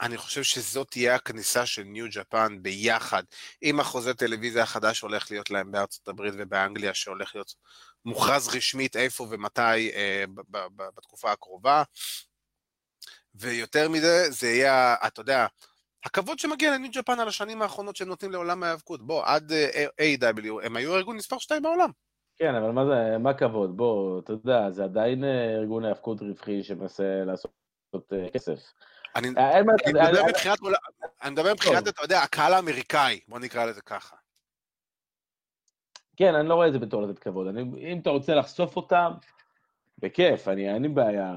אני 0.00 0.16
חושב 0.16 0.42
שזאת 0.42 0.90
תהיה 0.90 1.14
הכניסה 1.14 1.66
של 1.66 1.82
New 1.82 2.06
Japan 2.10 2.62
ביחד 2.62 3.22
עם 3.60 3.80
החוזה 3.80 4.14
טלוויזיה 4.14 4.62
החדש 4.62 4.98
שהולך 4.98 5.30
להיות 5.30 5.50
להם 5.50 5.72
בארצות 5.72 6.08
הברית 6.08 6.34
ובאנגליה, 6.38 6.94
שהולך 6.94 7.34
להיות 7.34 7.54
מוכרז 8.04 8.48
רשמית 8.56 8.96
איפה 8.96 9.26
ומתי 9.30 9.90
אה, 9.94 10.24
ב- 10.34 10.40
ב- 10.56 10.66
ב- 10.76 10.88
בתקופה 10.96 11.32
הקרובה. 11.32 11.82
ויותר 13.34 13.88
מזה, 13.88 14.30
זה 14.30 14.46
יהיה, 14.46 14.94
אתה 15.06 15.20
יודע, 15.20 15.46
הכבוד 16.04 16.38
שמגיע 16.38 16.74
לניו 16.74 16.90
ג'פן 16.92 17.20
על 17.20 17.28
השנים 17.28 17.62
האחרונות 17.62 17.96
שהם 17.96 18.08
נותנים 18.08 18.32
לעולם 18.32 18.62
ההיאבקות. 18.62 19.06
בוא, 19.06 19.22
עד 19.26 19.52
אה, 19.52 19.86
A.W. 20.00 20.64
הם 20.64 20.76
היו 20.76 20.96
ארגון 20.96 21.16
מספר 21.16 21.38
2 21.38 21.62
בעולם. 21.62 21.90
כן, 22.36 22.54
אבל 22.54 22.70
מה 22.70 22.84
זה, 22.86 23.18
מה 23.18 23.34
כבוד? 23.34 23.76
בוא, 23.76 24.20
אתה 24.20 24.32
יודע, 24.32 24.70
זה 24.70 24.84
עדיין 24.84 25.24
אה, 25.24 25.54
ארגון 25.54 25.84
ההיאבקות 25.84 26.20
רווחי 26.20 26.62
שמנסה 26.62 27.22
לעשות 27.26 27.52
אה, 28.12 28.30
כסף. 28.32 28.58
אני 29.16 29.30
מדבר 29.30 30.26
מבחינת, 30.28 30.58
אני 31.22 31.30
מדבר 31.30 31.52
מבחינת, 31.52 31.88
אתה 31.88 32.02
יודע, 32.02 32.22
הקהל 32.22 32.54
האמריקאי, 32.54 33.20
בוא 33.28 33.38
נקרא 33.38 33.64
לזה 33.64 33.80
ככה. 33.80 34.16
כן, 36.16 36.34
אני 36.34 36.48
לא 36.48 36.54
רואה 36.54 36.68
את 36.68 36.72
זה 36.72 36.78
בתור 36.78 37.02
לתת 37.02 37.18
כבוד. 37.18 37.46
אני, 37.46 37.62
אם 37.92 37.98
אתה 37.98 38.10
רוצה 38.10 38.34
לחשוף 38.34 38.76
אותם, 38.76 39.12
בכיף, 39.98 40.48
אני, 40.48 40.74
אין 40.74 40.82
לי 40.82 40.88
בעיה. 40.88 41.34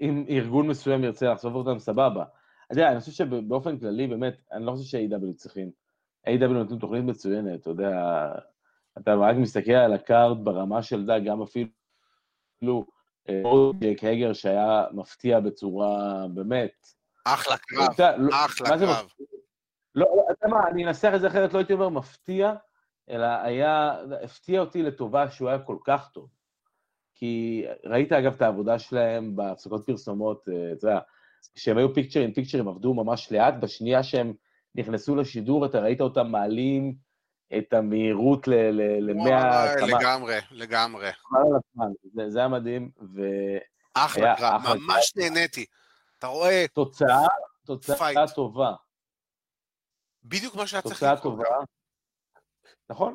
אם 0.00 0.24
ארגון 0.28 0.68
מסוים 0.68 1.04
ירצה 1.04 1.32
לחשוף 1.32 1.54
אותם, 1.54 1.78
סבבה. 1.78 2.24
אתה 2.66 2.72
יודע, 2.72 2.92
אני 2.92 3.00
חושב 3.00 3.12
שבאופן 3.12 3.78
כללי, 3.78 4.06
באמת, 4.06 4.42
אני 4.52 4.66
לא 4.66 4.72
חושב 4.72 4.84
ש-AEW 4.84 5.34
צריכים. 5.36 5.70
AEW 6.26 6.48
נותנים 6.48 6.78
תוכנית 6.78 7.04
מצוינת, 7.04 7.60
אתה 7.60 7.70
יודע, 7.70 7.92
אתה 8.98 9.14
רק 9.14 9.36
מסתכל 9.36 9.72
על 9.72 9.92
ה-card 9.92 10.44
ברמה 10.44 10.82
של, 10.82 11.06
דה, 11.06 11.18
גם 11.18 11.42
אפילו, 11.42 12.86
אה, 13.28 13.42
ג'ק 13.78 14.04
הגר 14.04 14.32
שהיה 14.32 14.84
מפתיע 14.92 15.40
בצורה, 15.40 16.26
באמת, 16.34 16.97
אחלה 17.34 17.56
קרב, 17.56 17.94
לא, 18.18 18.44
אחלה 18.46 18.78
קרב. 18.78 19.06
לא, 19.94 20.06
אתה 20.30 20.48
מה, 20.48 20.68
אני 20.68 20.84
אנסח 20.84 21.12
את 21.14 21.20
זה 21.20 21.26
אחרת, 21.26 21.52
לא 21.52 21.58
הייתי 21.58 21.72
אומר 21.72 21.88
מפתיע, 21.88 22.52
אלא 23.10 23.26
היה, 23.26 23.96
הפתיע 24.24 24.60
אותי 24.60 24.82
לטובה 24.82 25.30
שהוא 25.30 25.48
היה 25.48 25.58
כל 25.58 25.76
כך 25.84 26.08
טוב. 26.12 26.28
כי 27.14 27.64
ראית 27.84 28.12
אגב 28.12 28.34
את 28.34 28.42
העבודה 28.42 28.78
שלהם 28.78 29.36
בהפסקות 29.36 29.86
פרסומות, 29.86 30.48
אה, 30.48 30.72
אתה 30.72 30.86
יודע, 30.86 30.98
כשהם 31.54 31.78
היו 31.78 31.94
פיקצ'רים, 31.94 32.32
פיקצ'רים 32.32 32.68
עבדו 32.68 32.94
ממש 32.94 33.32
לאט, 33.32 33.54
בשנייה 33.60 34.02
שהם 34.02 34.32
נכנסו 34.74 35.16
לשידור, 35.16 35.66
אתה 35.66 35.80
ראית 35.80 36.00
אותם 36.00 36.26
מעלים 36.26 36.94
את 37.58 37.72
המהירות 37.72 38.48
ל-100... 38.48 39.30
לגמרי, 39.86 40.38
לגמרי. 40.50 41.10
זה, 42.14 42.30
זה 42.30 42.38
היה 42.38 42.48
מדהים, 42.48 42.90
ו... 43.14 43.22
אחלה 43.94 44.36
קרב, 44.36 44.62
ממש 44.64 45.12
נהניתי. 45.16 45.64
אתה 46.18 46.26
רואה... 46.26 46.64
תוצאה, 46.72 47.26
תוצאה 47.66 48.28
טובה. 48.34 48.72
בדיוק 50.24 50.54
מה 50.54 50.66
שהיה 50.66 50.82
צריך 50.82 50.94
תוצאה 50.94 51.20
טובה. 51.20 51.44
נכון. 52.90 53.14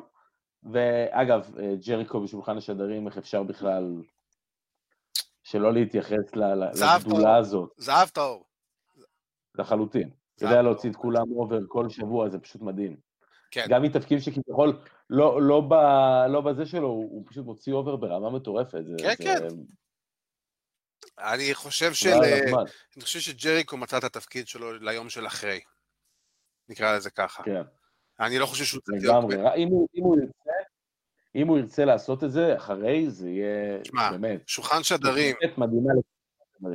ואגב, 0.72 1.50
ג'ריקו 1.86 2.20
בשולחן 2.20 2.56
השדרים, 2.56 3.06
איך 3.06 3.18
אפשר 3.18 3.42
בכלל 3.42 4.02
שלא 5.42 5.72
להתייחס 5.72 6.36
לגדולה 6.36 7.36
הזאת. 7.36 7.70
זהב 7.76 8.08
טהור. 8.08 8.44
לחלוטין. 9.54 10.10
אתה 10.36 10.44
יודע 10.44 10.62
להוציא 10.62 10.90
את 10.90 10.96
כולם 10.96 11.32
אובר 11.32 11.58
כל 11.68 11.88
שבוע, 11.88 12.28
זה 12.28 12.38
פשוט 12.38 12.62
מדהים. 12.62 12.96
כן. 13.50 13.66
גם 13.68 13.82
מתפקידים 13.82 14.20
שכביכול, 14.20 14.80
לא, 15.10 15.42
לא, 15.42 15.68
לא 16.28 16.40
בזה 16.40 16.66
שלו, 16.66 16.88
הוא, 16.88 17.10
הוא 17.10 17.24
פשוט 17.26 17.44
מוציא 17.46 17.72
אובר 17.72 17.96
ברמה 17.96 18.30
מטורפת. 18.30 18.84
זה, 18.84 18.94
כן, 18.98 19.38
זה... 19.38 19.48
כן. 19.48 19.56
אני 21.18 21.54
חושב 21.54 21.94
של... 21.94 22.14
אני 22.96 23.02
חושב 23.02 23.20
שג'ריקו 23.20 23.76
מצא 23.76 23.98
את 23.98 24.04
התפקיד 24.04 24.48
שלו 24.48 24.72
ליום 24.72 25.08
של 25.08 25.26
אחרי. 25.26 25.60
נקרא 26.68 26.96
לזה 26.96 27.10
ככה. 27.10 27.42
כן. 27.42 27.62
אני 28.20 28.38
לא 28.38 28.46
חושב 28.46 28.64
שהוא 28.64 28.80
צריך 28.80 29.02
להיות... 29.02 29.24
לגמרי. 29.24 29.54
אם 29.56 29.68
הוא, 29.68 29.88
אם 29.94 30.02
הוא 30.02 30.16
ירצה, 30.16 30.50
אם 31.34 31.48
הוא 31.48 31.58
ירצה 31.58 31.84
לעשות 31.84 32.24
את 32.24 32.32
זה, 32.32 32.56
אחרי 32.56 33.10
זה 33.10 33.28
יהיה, 33.28 33.84
שמה, 33.84 34.10
באמת. 34.12 34.40
שולחן 34.48 34.82
שדרים. 34.82 35.34
באמת 35.40 35.58
מדהימה 35.58 35.92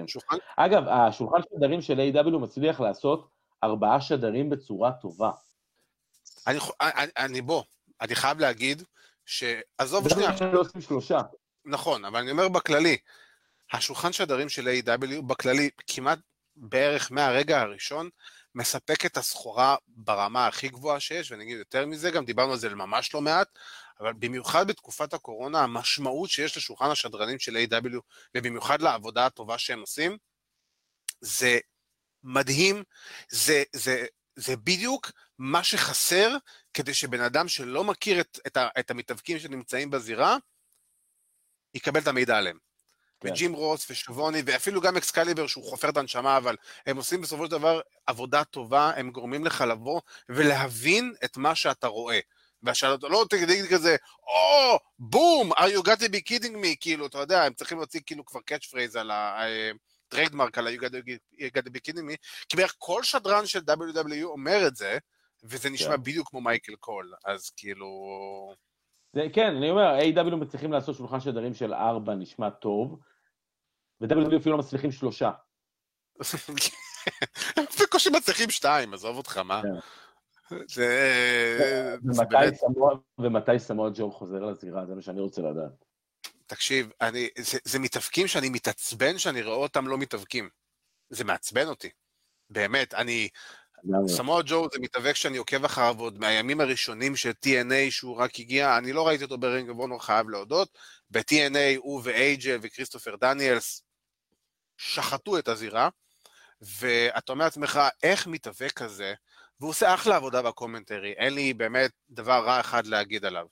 שולחן... 0.08 0.38
אגב, 0.58 0.84
השולחן 0.88 1.40
שדרים 1.54 1.82
של 1.82 2.00
A.W. 2.00 2.38
מצליח 2.38 2.80
לעשות 2.80 3.30
ארבעה 3.64 4.02
שדרים 4.02 4.50
בצורה 4.50 4.92
טובה. 4.92 5.32
אני, 6.48 6.60
אני, 6.82 7.12
אני 7.18 7.42
בוא, 7.42 7.64
אני 8.02 8.16
חייב 8.16 8.40
להגיד 8.40 8.84
שעזוב 9.26 10.10
שנייה. 10.10 10.38
זה 10.38 10.46
לא 10.46 10.60
עושים 10.60 10.82
שלושה. 10.82 11.22
נכון, 11.66 12.06
אבל 12.06 12.20
אני 12.20 12.32
אומר 12.32 12.50
בכללי, 12.50 12.98
השולחן 13.72 14.14
שדרים 14.14 14.50
של 14.50 14.68
A.W. 14.68 15.22
בכללי, 15.22 15.70
כמעט 15.88 16.20
בערך 16.56 17.12
מהרגע 17.12 17.62
הראשון, 17.62 18.10
מספק 18.56 19.06
את 19.06 19.18
הסחורה 19.18 19.76
ברמה 19.88 20.48
הכי 20.48 20.70
גבוהה 20.70 21.00
שיש, 21.00 21.32
ואני 21.32 21.44
אגיד 21.44 21.58
יותר 21.58 21.86
מזה, 21.86 22.12
גם 22.12 22.26
דיברנו 22.26 22.52
על 22.52 22.58
זה 22.58 22.70
ממש 22.70 23.14
לא 23.14 23.22
מעט, 23.22 23.48
אבל 24.00 24.14
במיוחד 24.14 24.68
בתקופת 24.68 25.14
הקורונה, 25.14 25.60
המשמעות 25.60 26.30
שיש 26.30 26.58
לשולחן 26.58 26.90
השדרנים 26.90 27.40
של 27.40 27.58
A.W. 27.58 27.98
ובמיוחד 28.36 28.82
לעבודה 28.82 29.26
הטובה 29.26 29.58
שהם 29.58 29.80
עושים, 29.80 30.18
זה 31.22 31.60
מדהים, 32.24 32.84
זה, 33.30 33.64
זה, 33.74 34.06
זה 34.36 34.56
בדיוק 34.56 35.12
מה 35.38 35.64
שחסר 35.64 36.36
כדי 36.74 36.94
שבן 36.94 37.22
אדם 37.22 37.48
שלא 37.48 37.84
מכיר 37.84 38.22
את, 38.22 38.40
את, 38.48 38.58
את 38.80 38.92
המתאבקים 38.92 39.40
שנמצאים 39.40 39.90
בזירה, 39.90 40.38
יקבל 41.74 42.00
את 42.00 42.08
המידע 42.08 42.38
עליהם. 42.38 42.69
כן. 43.20 43.30
וג'ים 43.30 43.54
רוס 43.54 43.92
ושבוני, 43.92 44.42
ואפילו 44.46 44.82
גם 44.82 44.98
אקסקליבר 44.98 45.48
שהוא 45.48 45.64
חופר 45.64 45.90
את 45.90 45.98
הנשמה, 45.98 46.38
אבל 46.38 46.56
הם 46.86 46.98
עושים 46.98 47.22
בסופו 47.22 47.46
של 47.46 47.52
דבר 47.52 47.82
עבודה 48.08 48.44
טובה, 48.44 48.92
הם 48.96 49.12
גורמים 49.12 49.46
לך 49.46 49.62
לבוא 49.62 50.02
ולהבין 50.30 51.14
את 51.26 51.38
מה 51.38 51.56
שאתה 51.56 51.88
רואה. 51.88 52.20
והשאלות 52.64 53.04
לא 53.04 53.26
תגיד 53.30 53.66
כזה, 53.70 53.96
או, 54.24 54.80
בום, 55.00 55.54
are 55.54 55.78
you 55.78 55.84
got 55.84 56.00
to 56.00 56.10
be 56.10 56.20
kidding 56.30 56.56
me, 56.56 56.76
כאילו, 56.80 57.06
אתה 57.06 57.18
יודע, 57.18 57.44
הם 57.44 57.54
צריכים 57.54 57.78
להוציא 57.78 58.02
כאילו 58.06 58.26
כבר 58.26 58.40
catch 58.46 58.66
phrase 58.66 58.96
על 58.96 59.12
ה-trademark, 59.14 60.58
על 60.58 60.68
ה-you 60.68 60.80
got 60.80 61.62
to 61.62 61.70
be 61.70 61.80
kidding 61.88 62.12
me, 62.12 62.16
כי 62.50 62.58
בערך 62.58 62.76
כל 62.78 63.04
שדרן 63.04 63.46
של 63.46 63.60
WW 63.60 64.24
אומר 64.24 64.68
את 64.68 64.76
זה, 64.76 64.98
וזה 65.44 65.70
נשמע 65.70 65.96
כן. 65.96 66.04
בדיוק 66.04 66.30
כמו 66.30 66.42
מייקל 66.42 66.76
קול, 66.76 67.14
אז 67.26 67.50
כאילו... 67.50 67.88
זה, 69.14 69.22
כן, 69.34 69.56
אני 69.56 69.70
אומר, 69.70 70.00
A.W. 70.00 70.36
מצליחים 70.36 70.72
לעשות 70.72 70.96
שולחן 70.96 71.20
שדרים 71.20 71.54
של 71.54 71.74
ארבע, 71.74 72.16
נשמע 72.16 72.50
טוב, 72.50 73.00
ו-W 74.02 74.38
אפילו 74.38 74.58
לא 74.58 74.64
מצליחים 74.64 74.92
שלושה. 74.92 75.32
בקושי 77.84 78.10
מצליחים 78.10 78.50
שתיים, 78.50 78.94
עזוב 78.94 79.18
אותך, 79.18 79.38
מה? 79.38 79.62
כן. 79.62 79.70
זה... 80.68 81.96
ומתי 83.20 83.60
סמואל 83.60 83.92
ג'ו 83.96 84.12
חוזר 84.12 84.46
לזירה? 84.46 84.86
זה 84.86 84.96
מה 84.96 85.02
שאני 85.02 85.22
רוצה 85.22 85.42
לדעת. 85.42 85.86
תקשיב, 86.46 86.92
אני, 87.02 87.30
זה, 87.38 87.58
זה 87.64 87.80
מתאבקים 87.80 88.28
שאני 88.28 88.50
מתעצבן 88.50 89.18
שאני 89.18 89.42
רואה 89.44 89.58
אותם 89.58 89.88
לא 89.88 89.98
מתאבקים. 89.98 90.50
זה 91.10 91.24
מעצבן 91.24 91.68
אותי. 91.68 91.90
באמת, 92.50 92.94
אני... 92.94 93.30
סמואל 94.08 94.44
ג'ו 94.46 94.68
זה 94.74 94.80
מתאבק 94.80 95.16
שאני 95.16 95.38
עוקב 95.38 95.66
אחריו 95.66 95.96
עוד 96.00 96.20
מהימים 96.20 96.62
הראשונים 96.62 97.16
של 97.16 97.32
TNA 97.46 97.92
שהוא 97.92 98.18
רק 98.18 98.40
הגיע, 98.40 98.78
אני 98.78 98.94
לא 98.94 99.08
ראיתי 99.08 99.24
אותו 99.24 99.38
ב-Ring 99.38 99.70
of 99.70 99.78
Honor, 99.78 100.04
חייב 100.04 100.30
להודות. 100.30 100.78
ב-TNA 101.12 101.78
הוא 101.78 102.02
ואייג'ל 102.04 102.58
וכריסטופר 102.62 103.16
דניאלס 103.16 103.84
שחטו 104.80 105.38
את 105.38 105.48
הזירה, 105.48 105.90
ואתה 106.62 107.32
אומר 107.32 107.46
לעצמך, 107.46 107.80
איך 108.04 108.28
מתאבק 108.28 108.72
כזה 108.72 109.14
והוא 109.60 109.70
עושה 109.70 109.94
אחלה 109.94 110.16
עבודה 110.16 110.42
ב-commentary, 110.42 111.12
אין 111.12 111.34
לי 111.34 111.54
באמת 111.54 111.92
דבר 112.10 112.44
רע 112.46 112.60
אחד 112.60 112.88
להגיד 112.88 113.26
עליו. 113.26 113.46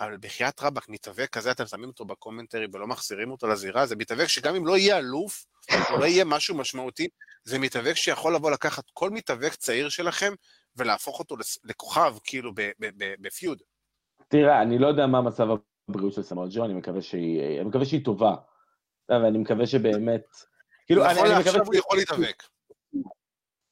אבל 0.00 0.16
בחייאת 0.16 0.62
רבאק, 0.62 0.88
מתאבק 0.88 1.28
כזה, 1.30 1.50
אתם 1.50 1.66
שמים 1.66 1.88
אותו 1.88 2.04
ב-commentary 2.04 2.66
ולא 2.72 2.86
מחזירים 2.86 3.30
אותו 3.30 3.46
לזירה, 3.46 3.86
זה 3.86 3.96
מתאבק 3.96 4.26
שגם 4.26 4.54
אם 4.54 4.66
לא 4.66 4.76
יהיה 4.76 4.98
אלוף, 4.98 5.44
או 5.90 5.98
לא 5.98 6.04
יהיה 6.04 6.24
משהו 6.24 6.56
משמעותי, 6.56 7.08
זה 7.44 7.58
מתאבק 7.58 7.94
שיכול 7.94 8.34
לבוא 8.34 8.50
לקחת 8.50 8.84
כל 8.92 9.10
מתאבק 9.10 9.54
צעיר 9.54 9.88
שלכם 9.88 10.32
ולהפוך 10.76 11.18
אותו 11.18 11.36
לכוכב, 11.64 12.14
כאילו, 12.24 12.52
בפיוד. 13.20 13.62
תראה, 14.28 14.62
אני 14.62 14.78
לא 14.78 14.86
יודע 14.86 15.06
מה 15.06 15.20
מצב 15.20 15.46
הבריאות 15.88 16.12
של 16.12 16.22
סמואל 16.22 16.48
ג'ו, 16.52 16.64
אני 16.64 16.74
מקווה 16.74 17.02
שהיא, 17.02 18.04
טובה. 18.04 18.34
ואני 19.10 19.38
מקווה 19.38 19.66
שבאמת... 19.66 20.26
כאילו, 20.86 21.04
אני, 21.04 21.20
אני 21.20 21.40
מקווה... 21.40 21.60
הוא 21.66 21.74
יכול 21.74 21.98
להתאבק. 21.98 22.42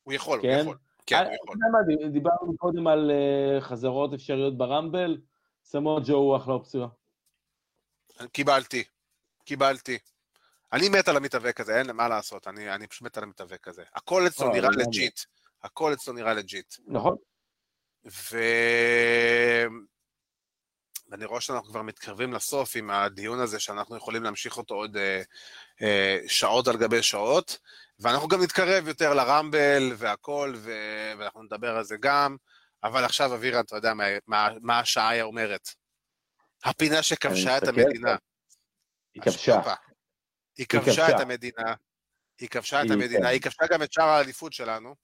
הוא 0.03 0.13
יכול, 0.13 0.43
כן? 0.43 0.55
הוא 0.55 0.61
יכול. 0.61 0.77
כן, 1.07 1.25
הוא 1.25 1.35
יכול. 1.35 1.57
מה, 1.73 2.09
דיברנו 2.11 2.57
קודם 2.57 2.87
על 2.87 3.11
uh, 3.11 3.61
חזרות 3.61 4.15
אפשריות 4.15 4.59
ברמבל, 4.59 5.19
סמו 5.65 6.01
ג'ו 6.07 6.15
הוא 6.15 6.37
אחלה 6.37 6.55
אופציה. 6.55 6.87
קיבלתי, 8.33 8.85
קיבלתי. 9.45 9.99
אני 10.73 10.89
מת 10.89 11.09
על 11.09 11.17
המתאבק 11.17 11.61
הזה, 11.61 11.79
אין 11.79 11.91
מה 11.91 12.09
לעשות, 12.09 12.49
אני, 12.49 12.75
אני 12.75 12.87
פשוט 12.87 13.03
מת 13.03 13.17
על 13.17 13.25
המתאבק 13.25 13.69
הזה. 13.69 13.83
הכל 13.95 14.27
אצלו 14.27 14.49
נראה 14.53 14.71
legit, 14.71 15.21
הכל 15.63 15.93
אצלו 15.93 16.13
נראה 16.13 16.35
legit. 16.35 16.75
נכון. 16.87 17.17
ו... 18.07 18.39
ואני 21.09 21.25
רואה 21.25 21.41
שאנחנו 21.41 21.69
כבר 21.69 21.83
מתקרבים 21.83 22.33
לסוף 22.33 22.77
עם 22.77 22.91
הדיון 22.91 23.41
הזה, 23.41 23.61
שאנחנו 23.61 23.97
יכולים 23.97 24.23
להמשיך 24.23 24.57
אותו 24.57 24.75
עוד 24.75 24.97
אה, 24.97 25.23
אה, 25.83 26.19
שעות 26.27 26.69
על 26.69 26.77
גבי 26.77 27.03
שעות, 27.03 27.59
ואנחנו 27.99 28.29
גם 28.29 28.43
נתקרב 28.43 28.89
יותר 28.89 29.15
ל-Rumble 29.15 29.93
והכל, 29.97 30.55
ו... 30.57 30.73
ואנחנו 31.19 31.43
נדבר 31.43 31.77
על 31.77 31.85
זה 31.85 31.97
גם, 32.01 32.37
אבל 32.85 33.05
עכשיו, 33.05 33.35
אבירן, 33.35 33.61
אתה 33.61 33.77
יודע 33.77 33.95
מה, 33.95 34.05
מה, 34.27 34.49
מה 34.61 34.79
השעה 34.79 35.23
אומרת. 35.23 35.69
הפינה 36.65 37.03
שכבשה 37.03 37.59
את 37.59 37.63
המדינה. 37.69 38.17
היא 39.15 39.23
כבשה. 39.23 39.61
היא 40.59 40.67
כבשה 40.67 41.09
את 41.09 41.21
המדינה. 41.21 41.75
היא 42.41 42.49
כבשה 42.49 42.83
את 42.83 42.91
המדינה, 42.91 43.29
היא 43.29 43.41
כבשה 43.41 43.67
גם 43.71 43.83
את 43.83 43.93
שאר 43.93 44.09
האליפות 44.09 44.53
שלנו. 44.53 44.95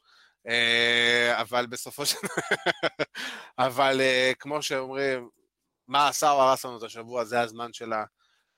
אה, 0.49 1.41
אבל 1.41 1.67
בסופו 1.67 2.07
של... 2.07 2.17
אבל 3.59 4.01
אה, 4.01 4.33
כמו 4.39 4.63
שאומרים, 4.63 5.29
מה 5.93 6.09
עשה 6.09 6.31
או 6.31 6.43
הרס 6.43 6.65
לנו 6.65 6.79
את 6.79 6.83
השבוע, 6.83 7.25
זה 7.25 7.41
הזמן 7.41 7.73
שלה. 7.73 8.05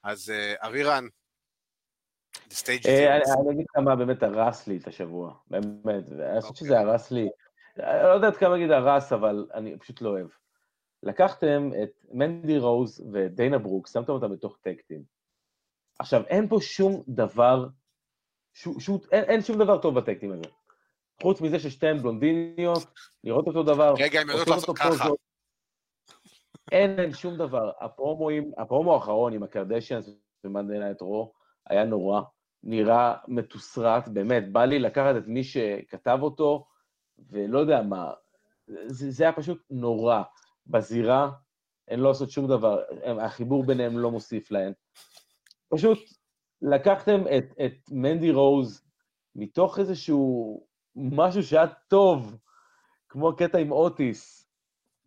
אז 0.03 0.31
אה, 0.31 0.55
אבירן, 0.69 1.07
the 2.37 2.55
stage 2.55 2.85
is 2.85 2.89
אה, 2.89 3.17
אני 3.17 3.53
אגיד 3.53 3.67
לך 3.71 3.83
מה 3.85 3.97
באמת 3.97 4.23
הרס 4.23 4.67
לי 4.67 4.77
את 4.77 4.87
השבוע, 4.87 5.35
באמת, 5.51 6.05
אני 6.33 6.41
חושב 6.41 6.55
שזה 6.55 6.79
אוקיי. 6.79 6.91
הרס 6.91 7.11
לי, 7.11 7.29
אני 7.79 8.03
לא 8.03 8.09
יודעת 8.09 8.37
כמה 8.37 8.49
להגיד 8.49 8.71
הרס, 8.71 9.13
אבל 9.13 9.47
אני 9.55 9.79
פשוט 9.79 10.01
לא 10.01 10.09
אוהב. 10.09 10.27
לקחתם 11.03 11.71
את 11.83 11.91
מנדי 12.13 12.59
רוז 12.59 13.01
ודיינה 13.13 13.59
ברוק, 13.59 13.89
שמתם 13.89 14.13
אותם 14.13 14.33
בתוך 14.33 14.59
tag 14.63 14.78
team. 14.78 15.03
עכשיו, 15.99 16.23
אין 16.27 16.49
פה 16.49 16.59
שום 16.61 17.03
דבר, 17.09 17.67
ש, 18.53 18.69
ש, 18.79 18.91
אין, 19.13 19.25
אין 19.25 19.43
שום 19.43 19.59
דבר 19.59 19.79
טוב 19.79 19.99
ב-tag 19.99 20.18
team 20.18 20.33
הזה. 20.33 20.45
חוץ 21.23 21.41
מזה 21.41 21.59
ששתיהן 21.59 21.99
בלונדיניות, 21.99 22.85
לראות 23.25 23.47
אותו 23.47 23.63
דבר. 23.63 23.95
רגע, 23.99 24.21
הם 24.21 24.29
יודעות 24.29 24.49
לעשות 24.49 24.79
ככה. 24.79 25.09
אין 26.73 26.97
להם 26.97 27.13
שום 27.13 27.37
דבר. 27.37 27.71
ה-promo-אים, 27.81 28.53
ה-promo 28.59 28.95
האחרון 28.95 29.33
עם 29.33 29.43
הקרדשיאנס 29.43 30.11
ומאנדי 30.45 30.79
נייט 30.79 31.01
רו 31.01 31.33
היה 31.67 31.85
נורא, 31.85 32.23
נראה 32.63 33.15
מתוסרט, 33.29 34.09
באמת, 34.09 34.53
בא 34.53 34.65
לי 34.65 34.79
לקחת 34.79 35.17
את 35.19 35.27
מי 35.27 35.45
שכתב 35.45 36.19
אותו, 36.23 36.67
ולא 37.31 37.59
יודע 37.59 37.83
מה, 37.83 38.13
זה, 38.67 39.11
זה 39.11 39.25
היה 39.25 39.33
פשוט 39.33 39.63
נורא. 39.71 40.23
בזירה, 40.67 41.31
הן 41.89 42.01
לא 42.01 42.11
עושות 42.11 42.31
שום 42.31 42.49
דבר, 42.49 42.83
החיבור 43.21 43.65
ביניהם 43.65 43.99
לא 43.99 44.11
מוסיף 44.11 44.51
להן. 44.51 44.73
פשוט 45.69 45.99
לקחתם 46.63 47.21
את, 47.39 47.45
את 47.67 47.91
מנדי 47.91 48.31
רוז 48.31 48.83
מתוך 49.37 49.79
איזשהו 49.79 50.67
משהו 50.97 51.43
שהיה 51.43 51.67
טוב, 51.89 52.37
כמו 53.09 53.29
הקטע 53.29 53.59
עם 53.59 53.73
אוטיס, 53.73 54.51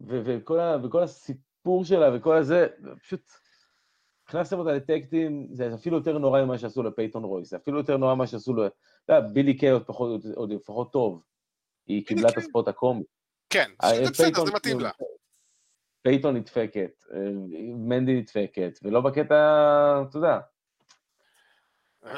וכל, 0.02 0.60
ה, 0.60 0.78
וכל 0.84 1.04
הסיפור 1.58 1.86
שלה 1.86 2.16
וכל 2.16 2.38
הזה, 2.38 2.68
פשוט 3.02 3.22
הכנסתם 4.28 4.60
אותה 4.60 4.72
לטקטים, 4.72 5.48
זה 5.52 5.74
אפילו 5.74 5.98
יותר 5.98 6.18
נורא 6.18 6.42
ממה 6.42 6.58
שעשו 6.58 6.84
לפייתון 6.84 7.24
רויס, 7.24 7.50
זה 7.50 7.58
אפילו 7.58 7.78
יותר 7.78 7.98
נורא 7.98 8.16
ממה 8.16 8.28
שעשו 8.28 8.54
ל... 8.54 8.68
אתה 9.06 9.14
יודע, 9.14 9.28
בילי 9.28 9.58
קיי 9.58 9.70
עוד 9.70 9.86
פחות, 9.86 10.22
עוד 10.36 10.52
לפחות 10.54 10.92
טוב. 10.92 11.24
היא 11.88 12.06
קיבלה 12.06 12.30
את 12.30 12.38
ה-spot 12.38 12.68
הקומי. 12.68 13.04
כן, 13.50 13.72
זה 13.84 14.12
בסדר, 14.12 14.46
זה 14.46 14.52
מתאים 14.52 14.80
לה. 14.80 14.92
פייתון 16.02 16.36
נדפקת, 16.36 17.04
אה, 17.14 17.20
מנדי 17.76 18.16
נדפקת, 18.20 18.80
ולא 18.84 19.02
בקטע, 19.02 19.36
אתה 20.10 20.18
יודע. 20.18 20.40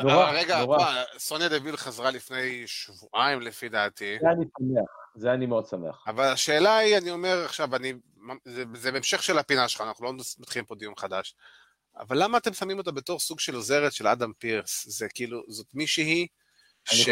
נורא, 0.03 0.31
רגע, 0.31 0.59
נורא. 0.59 0.85
סוניה 1.17 1.49
דוויל 1.49 1.77
חזרה 1.77 2.11
לפני 2.11 2.67
שבועיים 2.67 3.41
לפי 3.41 3.69
דעתי. 3.69 4.17
זה 4.21 4.29
אני 4.29 4.45
שמח, 4.59 4.98
זה 5.15 5.33
אני 5.33 5.45
מאוד 5.45 5.65
שמח. 5.67 6.03
אבל 6.07 6.23
השאלה 6.23 6.77
היא, 6.77 6.97
אני 6.97 7.11
אומר 7.11 7.45
עכשיו, 7.45 7.75
אני, 7.75 7.93
זה, 8.45 8.63
זה 8.73 8.91
בהמשך 8.91 9.23
של 9.23 9.37
הפינה 9.37 9.67
שלך, 9.67 9.81
אנחנו 9.81 10.05
לא 10.05 10.13
מתחילים 10.39 10.65
פה 10.65 10.75
דיון 10.75 10.93
חדש. 10.97 11.35
אבל 11.97 12.23
למה 12.23 12.37
אתם 12.37 12.53
שמים 12.53 12.77
אותה 12.77 12.91
בתור 12.91 13.19
סוג 13.19 13.39
של 13.39 13.55
עוזרת 13.55 13.93
של 13.93 14.07
אדם 14.07 14.31
פירס? 14.37 14.85
זה 14.87 15.07
כאילו, 15.13 15.43
זאת 15.47 15.67
מישהי 15.73 16.27
ש... 16.85 17.09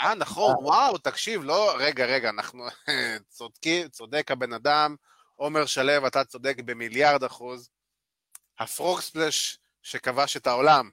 אה, 0.00 0.14
נכון, 0.14 0.54
אה. 0.54 0.64
וואו, 0.64 0.98
תקשיב, 0.98 1.42
לא, 1.44 1.74
רגע, 1.78 2.06
רגע, 2.06 2.30
אנחנו 2.30 2.64
צודקים, 3.28 3.88
צודק 3.88 4.30
הבן 4.30 4.52
אדם, 4.52 4.96
עומר 5.36 5.66
שלו, 5.66 6.06
אתה 6.06 6.24
צודק 6.24 6.56
במיליארד 6.64 7.24
אחוז. 7.24 7.70
הפרוקספלש 8.58 9.58
שכבש 9.82 10.36
את 10.36 10.46
העולם. 10.46 10.90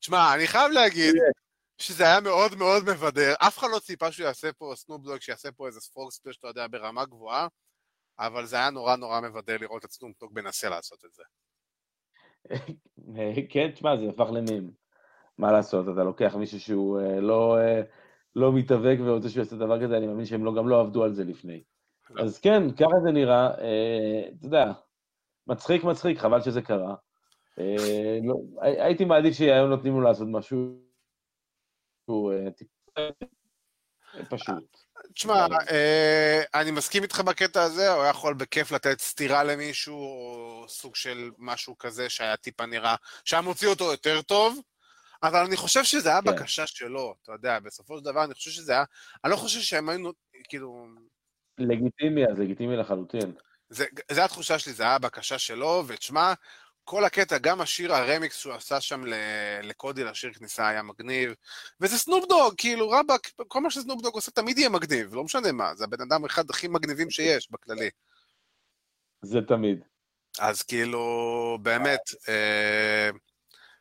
תשמע, 0.00 0.34
אני 0.34 0.46
חייב 0.46 0.70
להגיד 0.70 1.14
שזה 1.78 2.04
היה 2.04 2.20
מאוד 2.20 2.54
מאוד 2.58 2.82
מבדר. 2.82 3.34
אף 3.38 3.58
אחד 3.58 3.68
לא 3.72 3.78
ציפה 3.78 4.12
שהוא 4.12 4.26
יעשה 4.26 4.52
פה 4.52 4.72
סנופדוג, 4.76 5.18
שיעשה 5.20 5.52
פה 5.52 5.66
איזה 5.66 5.80
פרוקספלש, 5.92 6.36
אתה 6.36 6.48
יודע, 6.48 6.66
ברמה 6.70 7.04
גבוהה, 7.04 7.48
אבל 8.18 8.46
זה 8.46 8.56
היה 8.56 8.70
נורא 8.70 8.96
נורא 8.96 9.20
מבדר 9.20 9.56
לראות 9.60 9.84
את 9.84 9.90
סנופדוג 9.90 10.32
מנסה 10.34 10.68
לעשות 10.68 11.04
את 11.04 11.10
זה. 11.14 11.22
כן, 13.52 13.70
תשמע, 13.70 13.96
זה 13.96 14.08
הפך 14.08 14.30
למים. 14.32 14.70
מה 15.38 15.52
לעשות, 15.52 15.86
אתה 15.88 16.04
לוקח 16.04 16.34
מישהו 16.34 16.60
שהוא 16.60 17.00
אה, 17.00 17.20
לא, 17.20 17.58
אה, 17.58 17.82
לא 18.36 18.52
מתאבק 18.52 18.96
ורוצה 19.04 19.28
שהוא 19.28 19.40
יעשה 19.40 19.56
דבר 19.56 19.82
כזה, 19.82 19.96
אני 19.96 20.06
מאמין 20.06 20.24
שהם 20.24 20.44
לא, 20.44 20.54
גם 20.54 20.68
לא 20.68 20.80
עבדו 20.80 21.04
על 21.04 21.12
זה 21.12 21.24
לפני. 21.24 21.62
לא. 22.10 22.22
אז 22.22 22.38
כן, 22.38 22.72
ככה 22.72 23.00
זה 23.04 23.12
נראה, 23.12 23.46
אה, 23.58 24.28
אתה 24.38 24.46
יודע, 24.46 24.72
מצחיק 25.46 25.84
מצחיק, 25.84 26.18
חבל 26.18 26.40
שזה 26.40 26.62
קרה. 26.62 26.94
לא, 28.22 28.34
הייתי 28.60 29.04
מעדיף 29.04 29.34
שהיום 29.34 29.70
נותנים 29.70 29.94
לו 29.94 30.00
לעשות 30.00 30.28
משהו 30.30 30.85
פשוט. 34.28 34.76
תשמע, 35.14 35.46
אני 36.54 36.70
מסכים 36.70 37.02
איתך 37.02 37.20
בקטע 37.20 37.62
הזה, 37.62 37.92
הוא 37.92 38.04
יכול 38.04 38.34
בכיף 38.34 38.72
לתת 38.72 39.00
סטירה 39.00 39.44
למישהו, 39.44 39.96
או 39.96 40.64
סוג 40.68 40.96
של 40.96 41.30
משהו 41.38 41.78
כזה 41.78 42.08
שהיה 42.08 42.36
טיפה 42.36 42.66
נראה, 42.66 42.94
שהיה 43.24 43.42
מוציא 43.42 43.68
אותו 43.68 43.84
יותר 43.84 44.22
טוב, 44.22 44.60
אבל 45.22 45.44
אני 45.44 45.56
חושב 45.56 45.84
שזה 45.84 46.08
היה 46.08 46.22
כן. 46.22 46.30
בקשה 46.30 46.66
שלו, 46.66 47.14
אתה 47.22 47.32
יודע, 47.32 47.58
בסופו 47.58 47.98
של 47.98 48.04
דבר 48.04 48.24
אני 48.24 48.34
חושב 48.34 48.50
שזה 48.50 48.72
היה, 48.72 48.84
אני 49.24 49.32
לא 49.32 49.36
חושב 49.36 49.60
שהם 49.60 49.88
היו, 49.88 50.10
כאילו... 50.48 50.86
לגיטימי, 51.58 52.26
אז 52.26 52.38
לגיטימי 52.38 52.76
לחלוטין. 52.76 53.32
זה, 53.68 53.84
זה 54.10 54.24
התחושה 54.24 54.58
שלי, 54.58 54.72
זה 54.72 54.82
היה 54.82 54.98
בקשה 54.98 55.38
שלו, 55.38 55.84
ותשמע, 55.86 56.32
כל 56.88 57.04
הקטע, 57.04 57.38
גם 57.38 57.60
השיר 57.60 57.94
הרמיקס 57.94 58.36
שהוא 58.36 58.52
עשה 58.52 58.80
שם 58.80 59.04
לקודי 59.62 60.04
לשיר 60.04 60.32
כניסה 60.32 60.68
היה 60.68 60.82
מגניב, 60.82 61.34
וזה 61.80 61.98
סנופדוג, 61.98 62.54
כאילו 62.56 62.90
רבאק, 62.90 63.30
כל 63.48 63.60
מה 63.60 63.70
שסנופדוג 63.70 64.14
עושה 64.14 64.30
תמיד 64.30 64.58
יהיה 64.58 64.68
מגניב, 64.68 65.14
לא 65.14 65.24
משנה 65.24 65.52
מה, 65.52 65.74
זה 65.74 65.84
הבן 65.84 66.00
אדם 66.00 66.24
אחד 66.24 66.50
הכי 66.50 66.68
מגניבים 66.68 67.10
שיש 67.10 67.50
בכללי. 67.50 67.90
זה 69.22 69.38
תמיד. 69.48 69.84
אז 70.38 70.62
כאילו, 70.62 71.58
באמת, 71.62 72.00
אה, 72.28 73.10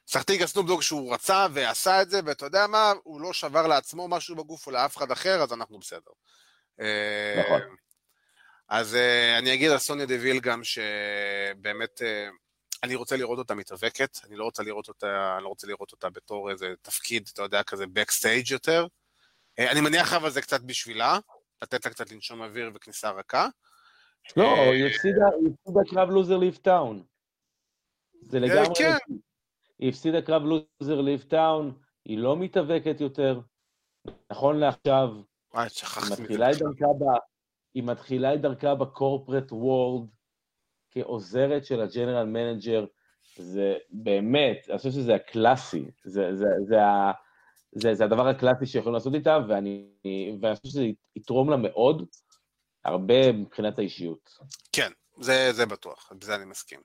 סחטיגה 0.08 0.48
סנופדוג 0.48 0.82
שהוא 0.82 1.14
רצה 1.14 1.48
ועשה 1.54 2.02
את 2.02 2.10
זה, 2.10 2.20
ואתה 2.26 2.46
יודע 2.46 2.68
מה, 2.68 2.94
הוא 3.04 3.22
לא 3.22 3.34
שבר 3.34 3.68
לעצמו 3.68 4.08
משהו 4.08 4.36
בגוף 4.36 4.68
או 4.68 4.72
לאף 4.72 4.98
אחד 4.98 5.12
אחר, 5.12 5.44
אז 5.44 5.54
אנחנו 5.54 5.80
בסדר. 5.80 6.12
נכון. 7.46 7.62
אז 8.70 8.96
אה, 8.96 9.38
אני 9.38 9.54
אגיד 9.54 9.72
על 9.72 9.78
סוניה 9.78 10.06
דוויל 10.06 10.40
גם 10.40 10.62
שבאמת 10.64 12.02
אה, 12.02 12.28
אני 12.86 12.96
רוצה 12.96 13.18
לראות 13.18 13.40
אותה 13.40 13.56
מתאבקת, 13.56 14.18
אני 14.28 14.36
לא 14.36 14.44
רוצה 14.44 14.64
לראות 14.64 14.88
אותה, 14.88 15.34
אני 15.36 15.44
לא 15.44 15.50
רוצה 15.50 15.68
לראות 15.68 15.92
אותה 15.92 16.10
בתור 16.10 16.52
איזה 16.52 16.74
תפקיד, 16.82 17.30
אתה 17.34 17.42
יודע, 17.42 17.64
כזה 17.64 17.88
backstage 17.88 18.52
יותר. 18.52 18.88
אה, 19.60 19.72
אני 19.72 19.82
מניח 19.82 20.14
אבל 20.14 20.30
זה 20.30 20.42
קצת 20.42 20.62
בשבילה, 20.62 21.20
לתת 21.62 21.86
לה 21.86 21.92
קצת 21.92 22.12
לנשום 22.12 22.42
אוויר 22.42 22.72
וכניסה 22.76 23.10
רכה. 23.10 23.48
לא, 24.38 24.44
היא 24.44 24.86
הפסידה 24.86 25.26
קרב 25.90 26.10
loser 26.10 26.38
leave 26.38 26.58
town. 26.58 27.04
זה 28.22 28.40
לגמרי... 28.40 28.76
כן. 28.78 29.16
היא 29.80 29.90
הפסידה 29.90 30.22
קרב 30.22 30.42
loser 30.42 31.02
leave 31.02 31.22
town, 31.30 31.78
היא 32.06 32.18
לא 32.18 32.38
מתאבקת 32.38 33.02
יותר. 33.02 33.40
נכון 34.32 34.60
לעכשיו. 34.60 35.10
היא 37.74 37.84
מתחילה 37.84 38.34
את 38.34 38.42
דרכה 38.42 38.76
ב 38.76 38.83
corporate 38.83 39.52
world 39.52 40.10
כעוזרת 40.96 41.66
של 41.66 41.82
ה 41.82 41.87
general 41.87 42.26
manager. 42.26 42.86
זה 43.38 43.74
באמת, 43.90 44.58
אני 44.70 44.78
חושב 44.78 44.92
שזה 44.92 45.16
הקלאסי, 45.16 45.86
זה, 46.04 46.36
זה, 46.36 46.46
זה, 46.68 46.78
זה, 47.72 47.94
זה 47.94 48.04
הדבר 48.04 48.28
הקלאסי 48.28 48.66
שיכולים 48.66 48.94
לעשות 48.94 49.14
איתה, 49.14 49.38
ואני, 49.50 49.88
ואני 50.42 50.56
חושב 50.56 50.68
שזה 50.70 50.86
יתרום 51.16 51.50
לה 51.50 51.58
מאוד, 51.58 52.06
הרבה 52.86 53.32
מבחינת 53.32 53.80
האישיות. 53.80 54.30
כן, 54.72 54.92
זה, 55.20 55.54
זה 55.54 55.66
בטוח, 55.66 56.12
בזה 56.20 56.36
אני 56.36 56.46
מסכים. 56.46 56.80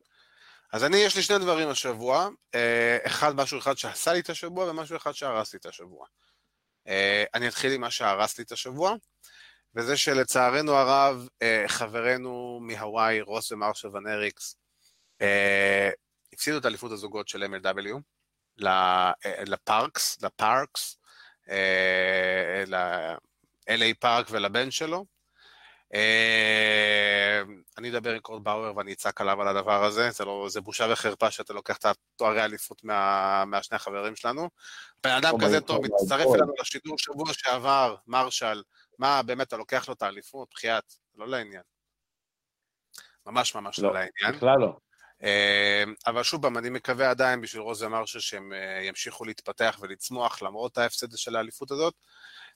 אז 0.73 0.85
אני, 0.85 0.97
יש 0.97 1.17
לי 1.17 1.23
שני 1.23 1.39
דברים 1.39 1.69
השבוע, 1.69 2.29
אה, 2.55 2.99
אחד, 3.07 3.37
משהו 3.37 3.59
אחד 3.59 3.79
שעשה 3.79 4.13
לי 4.13 4.21
את 4.21 4.31
השבוע, 4.31 4.71
ומשהו 4.71 4.97
אחד 4.97 5.13
שהרס 5.13 5.53
לי 5.53 5.59
את 5.59 5.67
השבוע. 5.67 6.07
אה, 6.89 7.25
אני 7.35 7.49
אתחיל 7.49 7.73
עם 7.73 7.81
מה 7.81 7.91
שהרס 7.91 8.39
לי 8.39 8.45
את 8.45 8.53
השבוע, 8.53 8.95
וזה 9.75 9.97
שלצערנו 9.97 10.73
הרב, 10.73 11.29
אה, 11.43 11.65
חברנו 11.67 12.59
מהוואי, 12.63 13.21
רוס 13.21 13.53
ומרשה 13.53 13.89
ונריקס, 13.89 14.57
הפסידו 16.33 16.59
את 16.59 16.67
אליפות 16.67 16.93
הזוגות 16.93 17.29
של 17.29 17.45
MLW 17.45 18.01
לפארקס, 19.47 20.23
לפארקס, 20.23 20.99
ל-LA 22.67 23.95
פארק 24.01 24.27
ולבן 24.31 24.71
שלו, 24.71 25.05
אה, 25.95 27.43
אני 27.79 27.91
אדבר 27.91 28.11
עם 28.11 28.19
קורט 28.21 28.43
באואר 28.43 28.77
ואני 28.77 28.93
אצעק 28.93 29.21
עליו 29.21 29.43
על 29.43 29.49
הדבר 29.49 29.85
הזה, 29.85 30.11
זה, 30.11 30.25
לא, 30.25 30.47
זה 30.49 30.61
בושה 30.61 30.87
וחרפה 30.93 31.31
שאתה 31.31 31.53
לוקח 31.53 31.77
את 31.77 31.87
התוארי 31.87 32.41
האליפות 32.41 32.85
מה, 32.85 33.45
מהשני 33.45 33.77
החברים 33.77 34.17
שלנו. 34.17 34.49
בן 35.05 35.11
אדם 35.11 35.33
כזה 35.41 35.61
טוב, 35.61 35.85
מצטרף 35.85 36.27
אלינו 36.35 36.53
לשידור 36.61 36.99
שבוע 36.99 37.33
שעבר, 37.33 37.97
מרשל, 38.07 38.63
מה, 39.01 39.23
באמת, 39.23 39.49
אתה 39.49 39.57
לוקח 39.57 39.89
לו 39.89 39.95
את 39.95 40.03
האליפות, 40.03 40.49
בחייאת, 40.55 40.95
לא 41.15 41.29
לעניין. 41.29 41.63
ממש 43.27 43.55
ממש 43.55 43.79
לא, 43.79 43.89
לא 43.89 43.95
לעניין. 43.95 44.37
בכלל 44.37 44.59
לא. 44.61 44.77
אה, 45.23 45.85
אבל 46.07 46.23
שוב 46.23 46.43
פעם, 46.43 46.59
אני 46.59 46.71
מקווה 46.71 47.11
עדיין 47.11 47.41
בשביל 47.41 47.63
רוזה 47.63 47.89
מרשל 47.89 48.21
שהם 48.21 48.53
אה, 48.53 48.83
ימשיכו 48.83 49.25
להתפתח 49.25 49.79
ולצמוח 49.81 50.43
למרות 50.43 50.79
ההפסד 50.79 51.17
של 51.17 51.37
האליפות 51.37 51.71
הזאת. 51.71 51.95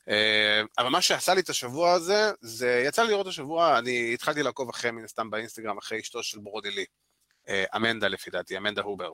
אה, 0.09 0.63
אבל 0.79 0.89
מה 0.89 1.03
שעשה 1.03 1.35
לי 1.35 1.41
את 1.41 1.49
השבוע 1.49 1.93
הזה, 1.93 2.31
זה 2.41 2.83
יצא 2.87 3.03
לי 3.03 3.09
לראות 3.09 3.27
השבוע, 3.27 3.79
אני 3.79 4.15
התחלתי 4.15 4.43
לעקוב 4.43 4.69
אחרי 4.69 4.91
מן 4.91 5.05
הסתם 5.05 5.31
באינסטגרם, 5.31 5.79
אחרי 5.79 6.01
אשתו 6.01 6.23
של 6.23 6.39
ברודי 6.39 6.71
לי, 6.71 6.85
אמנדה 7.77 8.09
לפי 8.09 8.31
דעתי, 8.31 8.57
אמנדה 8.57 8.83
הובר. 8.83 9.13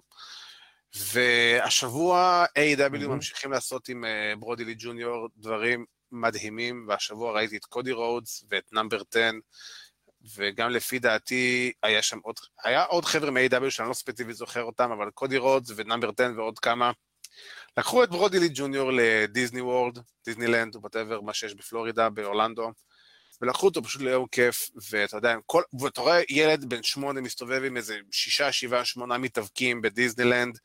והשבוע 0.95 2.45
AEW 2.59 3.09
ממשיכים 3.09 3.53
לעשות 3.53 3.89
עם 3.89 4.05
ברודי 4.39 4.65
לי 4.65 4.75
ג'וניור 4.79 5.29
דברים 5.37 5.85
מדהימים, 6.13 6.87
והשבוע 6.89 7.33
ראיתי 7.33 7.57
את 7.57 7.65
קודי 7.65 7.93
רודס 7.93 8.45
ואת 8.51 8.73
number 8.73 9.03
10, 9.11 9.31
וגם 10.37 10.71
לפי 10.71 10.99
דעתי 10.99 11.73
היה 11.83 12.03
שם 12.03 12.19
עוד, 12.23 12.37
היה 12.65 12.85
עוד 12.85 13.05
חבר'ה 13.05 13.31
מ-AEW 13.31 13.71
שאני 13.71 13.89
לא 13.89 13.95
ספציפית 13.95 14.37
זוכר 14.37 14.63
אותם, 14.63 14.93
אבל 14.93 15.11
קודי 15.11 15.37
רודס 15.37 15.71
ו 15.77 15.82
number 15.82 16.11
10 16.19 16.33
ועוד 16.37 16.59
כמה. 16.59 16.93
לקחו 17.79 18.05
את 18.05 18.11
ברודי 18.11 18.39
לי 18.39 18.49
ג'וניור 18.55 18.91
לדיסני 18.95 19.61
וורלד, 19.61 19.99
דיסנילנד, 20.25 20.77
whatever, 20.77 21.21
מה 21.21 21.35
שיש 21.35 21.55
בפלורידה, 21.55 22.09
באורלנדו, 22.09 22.73
ולקחו 23.43 23.67
אותו 23.67 23.83
פשוט 23.83 24.03
ליום 24.03 24.27
כיף, 24.27 24.71
ואתה 24.91 25.17
יודע, 25.17 25.37
כל, 25.47 25.63
ואתה 25.81 26.01
רואה 26.01 26.21
ילד 26.29 26.65
בן 26.65 26.83
שמונה 26.83 27.21
מסתובב 27.21 27.63
עם 27.65 27.77
איזה 27.77 27.99
שישה, 28.11 28.53
שבעה, 28.53 28.85
שמונה 28.85 29.19
מתאבקים 29.19 29.83
בדיסנילנד, 29.83 30.59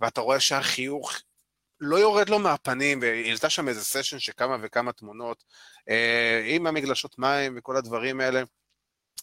ואתה 0.00 0.20
רואה 0.20 0.40
שהחיוך 0.40 1.12
לא 1.84 1.96
יורד 1.96 2.28
לו 2.28 2.38
מהפנים, 2.38 3.00
והיא 3.00 3.26
העלתה 3.26 3.50
שם 3.50 3.68
איזה 3.68 3.84
סשן 3.84 4.18
של 4.18 4.32
כמה 4.36 4.56
וכמה 4.62 4.92
תמונות, 4.92 5.44
אה, 5.88 6.42
עם 6.46 6.66
המגלשות 6.66 7.18
מים 7.18 7.54
וכל 7.58 7.76
הדברים 7.76 8.20
האלה. 8.20 8.42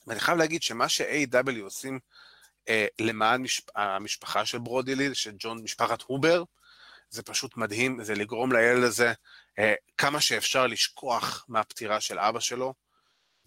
ואני 0.07 0.19
חייב 0.19 0.37
להגיד 0.37 0.63
שמה 0.63 0.89
ש-A.W. 0.89 1.61
עושים 1.61 1.99
אה, 2.69 2.87
למען 2.99 3.41
משפ... 3.41 3.63
המשפחה 3.75 4.45
של 4.45 4.57
ברודילי, 4.57 5.15
של 5.15 5.31
ג'ון, 5.39 5.63
משפחת 5.63 6.01
הובר, 6.01 6.43
זה 7.09 7.23
פשוט 7.23 7.57
מדהים, 7.57 8.03
זה 8.03 8.15
לגרום 8.15 8.51
לילד 8.51 8.83
הזה 8.83 9.13
אה, 9.59 9.73
כמה 9.97 10.21
שאפשר 10.21 10.67
לשכוח 10.67 11.45
מהפטירה 11.47 12.01
של 12.01 12.19
אבא 12.19 12.39
שלו, 12.39 12.73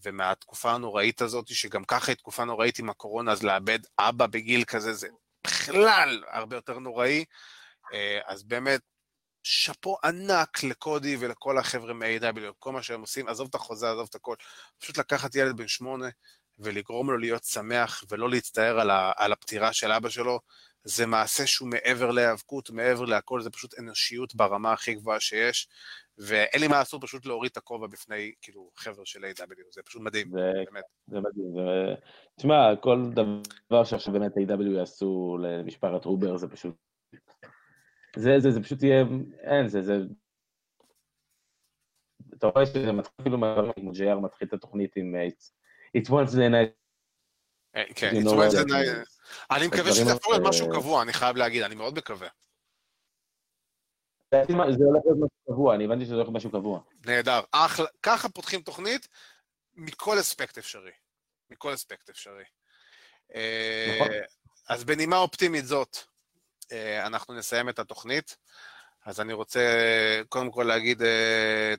ומהתקופה 0.05 0.73
הנוראית 0.73 1.23
הזאת, 1.23 1.49
שגם 1.49 1.85
ככה 1.85 2.13
היא 2.13 2.17
תקופה 2.17 2.45
נוראית 2.45 2.79
עם 2.79 2.91
הקורונה, 2.91 3.33
אז 3.33 3.43
לאבד 3.43 3.79
אבא 3.99 4.27
בגיל 4.27 4.65
כזה 4.65 4.93
זה 4.93 5.09
בכלל 5.45 6.23
הרבה 6.31 6.57
יותר 6.57 6.79
נוראי. 6.79 7.25
אה, 7.93 8.21
אז 8.27 8.43
באמת, 8.43 8.81
שאפו 9.43 9.97
ענק 10.05 10.63
לקודי 10.63 11.17
ולכל 11.21 11.59
החבר'ה 11.59 11.95
מ-AW, 11.95 12.53
כל 12.59 12.73
מה 12.73 12.83
שהם 12.83 13.01
עושים, 13.01 13.29
עזוב 13.29 13.49
את 13.51 13.55
החוזה, 13.55 13.91
עזוב 13.91 14.07
את 14.11 14.15
הכל. 14.15 14.35
פשוט 14.79 14.99
לקחת 14.99 15.35
ילד 15.35 15.57
בן 15.57 15.69
שמונה 15.69 16.09
ולגרום 16.59 17.11
לו 17.11 17.19
להיות 17.19 17.45
שמח 17.45 18.05
ולא 18.11 18.31
להצטער 18.31 18.81
על, 18.81 18.91
ה- 18.91 19.13
על 19.17 19.33
הפטירה 19.33 19.73
של 19.73 19.93
אבא 19.93 20.09
שלו, 20.09 20.41
זה 20.85 21.07
מעשה 21.07 21.47
שהוא 21.47 21.69
מעבר 21.69 22.11
להיאבקות, 22.11 22.71
מעבר 22.71 23.05
להכל, 23.05 23.43
זה 23.43 23.51
פשוט 23.51 23.79
אנושיות 23.79 24.35
ברמה 24.35 24.73
הכי 24.73 24.95
גבוהה 24.95 25.21
שיש, 25.21 25.69
ואין 26.19 26.61
לי 26.61 26.69
מה 26.69 26.79
לעשות, 26.79 27.03
פשוט 27.03 27.27
להוריד 27.27 27.51
את 27.51 27.57
הכובע 27.57 27.87
בפני, 27.87 28.33
כאילו, 28.43 28.71
חבר'ה 28.77 29.07
של 29.07 29.25
A.W, 29.25 29.73
זה 29.75 29.83
פשוט 29.83 30.03
מדהים, 30.03 30.31
זה, 30.31 30.53
באמת. 30.71 30.85
זה 31.07 31.21
מדהים, 31.21 31.55
זה... 31.55 31.95
תשמע, 32.37 32.77
כל 32.81 33.11
דבר 33.69 33.85
שעכשיו 33.85 34.13
באמת 34.13 34.33
A.W 34.37 34.71
יעשו 34.77 35.39
למשפחת 35.43 36.05
רובר, 36.05 36.37
זה 36.37 36.49
פשוט... 36.49 36.75
זה, 38.17 38.31
זה, 38.39 38.51
זה 38.51 38.63
פשוט 38.63 38.83
יהיה, 38.83 39.05
אין, 39.41 39.69
זה, 39.69 39.83
זה... 39.83 39.93
אתה 42.37 42.47
רואה 42.47 42.67
שזה 42.67 42.93
מתחיל 42.93 43.15
כאילו 43.25 43.39
כמו 43.77 43.91
JR 43.91 44.21
מתחיל 44.21 44.49
את 44.49 44.53
התוכנית 44.53 44.97
עם 44.97 45.15
It's 45.99 46.09
one 46.09 46.31
day 46.31 46.51
night. 46.51 46.73
אה, 47.77 47.85
כן, 47.95 48.11
It's 48.11 48.29
one 48.29 48.53
day 48.53 48.71
night. 48.71 49.23
אני 49.51 49.67
מקווה 49.67 49.93
שזה 49.93 50.15
להיות 50.33 50.49
משהו 50.49 50.71
קבוע, 50.71 51.03
אני 51.03 51.13
חייב 51.13 51.37
להגיד, 51.37 51.63
אני 51.63 51.75
מאוד 51.75 51.95
מקווה. 51.99 52.29
זה 54.35 54.85
הולך 54.85 55.03
להיות 55.05 55.19
משהו 55.19 55.45
קבוע, 55.47 55.75
אני 55.75 55.85
הבנתי 55.85 56.05
שזה 56.05 56.15
הולך 56.15 56.27
להיות 56.27 56.37
משהו 56.37 56.51
קבוע. 56.51 56.81
נהדר, 57.07 57.41
אחלה, 57.53 57.87
ככה 58.03 58.29
פותחים 58.29 58.63
תוכנית 58.63 59.09
מכל 59.75 60.21
אספקט 60.21 60.59
אפשרי. 60.59 60.91
מכל 61.51 61.75
אספקט 61.75 62.09
אפשרי. 62.09 62.45
אה, 63.35 63.99
נכון. 64.01 64.15
אז 64.69 64.85
בנימה 64.85 65.17
אופטימית 65.17 65.65
זאת, 65.67 65.97
אנחנו 67.07 67.35
נסיים 67.35 67.69
את 67.69 67.79
התוכנית. 67.79 68.37
אז 69.05 69.21
אני 69.21 69.33
רוצה 69.33 69.61
קודם 70.29 70.51
כל 70.51 70.63
להגיד 70.63 71.03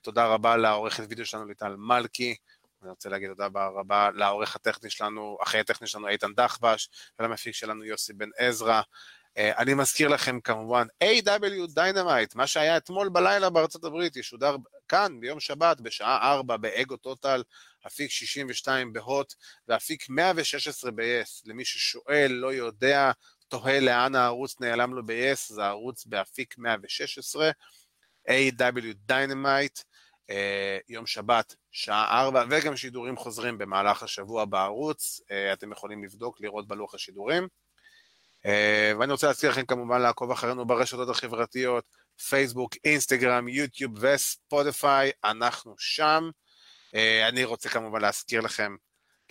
תודה 0.01 0.25
רבה 0.25 0.57
לעורכת 0.57 1.03
וידאו 1.09 1.25
שלנו 1.25 1.45
ליטל 1.45 1.75
מלכי, 1.77 2.35
אני 2.83 2.89
רוצה 2.89 3.09
להגיד 3.09 3.29
תודה 3.29 3.47
רבה 3.55 4.09
לעורך 4.15 4.55
הטכני 4.55 4.89
שלנו, 4.89 5.37
אחרי 5.43 5.59
הטכני 5.59 5.87
שלנו 5.87 6.07
איתן 6.07 6.33
דחבש, 6.33 6.89
ולמפיק 7.19 7.55
שלנו 7.55 7.83
יוסי 7.83 8.13
בן 8.13 8.29
עזרא. 8.37 8.81
Uh, 8.81 9.57
אני 9.57 9.73
מזכיר 9.73 10.07
לכם 10.07 10.39
כמובן, 10.39 10.87
A.W. 11.03 11.77
Dynamite, 11.77 12.35
מה 12.35 12.47
שהיה 12.47 12.77
אתמול 12.77 13.09
בלילה 13.09 13.49
בארצות 13.49 13.83
הברית, 13.83 14.15
ישודר 14.15 14.55
כאן 14.87 15.19
ביום 15.19 15.39
שבת 15.39 15.81
בשעה 15.81 16.33
4 16.33 16.57
באגו 16.57 16.97
טוטל, 16.97 17.43
אפיק 17.87 18.11
62 18.11 18.93
בהוט 18.93 19.33
ואפיק 19.67 20.09
116 20.09 20.91
ב-yes. 20.91 21.41
למי 21.45 21.65
ששואל, 21.65 22.31
לא 22.31 22.53
יודע, 22.53 23.11
תוהה 23.53 23.79
לאן 23.79 24.15
הערוץ 24.15 24.59
נעלם 24.59 24.93
לו 24.93 25.05
ב-yes, 25.05 25.53
זה 25.53 25.63
הערוץ 25.63 26.05
באפיק 26.05 26.57
116, 26.57 27.51
A.W. 28.29 29.11
Dynamite. 29.11 29.83
אה, 30.29 30.77
יום 30.89 31.05
שבת, 31.07 31.55
שעה 31.71 32.21
ארבע, 32.21 32.43
וגם 32.49 32.77
שידורים 32.77 33.17
חוזרים 33.17 33.57
במהלך 33.57 34.03
השבוע 34.03 34.45
בערוץ, 34.45 35.21
אה, 35.31 35.53
אתם 35.53 35.71
יכולים 35.71 36.03
לבדוק, 36.03 36.41
לראות 36.41 36.67
בלוח 36.67 36.95
השידורים. 36.95 37.47
אה, 38.45 38.91
ואני 38.99 39.11
רוצה 39.11 39.27
להזכיר 39.27 39.49
לכם 39.49 39.65
כמובן 39.65 40.01
לעקוב 40.01 40.31
אחרינו 40.31 40.65
ברשתות 40.65 41.09
החברתיות, 41.09 41.85
פייסבוק, 42.29 42.75
אינסטגרם, 42.83 43.47
יוטיוב 43.47 43.91
וספוטיפיי, 44.01 45.11
אנחנו 45.23 45.75
שם. 45.77 46.29
אני 47.29 47.43
רוצה 47.43 47.69
כמובן 47.69 48.01
להזכיר 48.01 48.41
לכם 48.41 48.75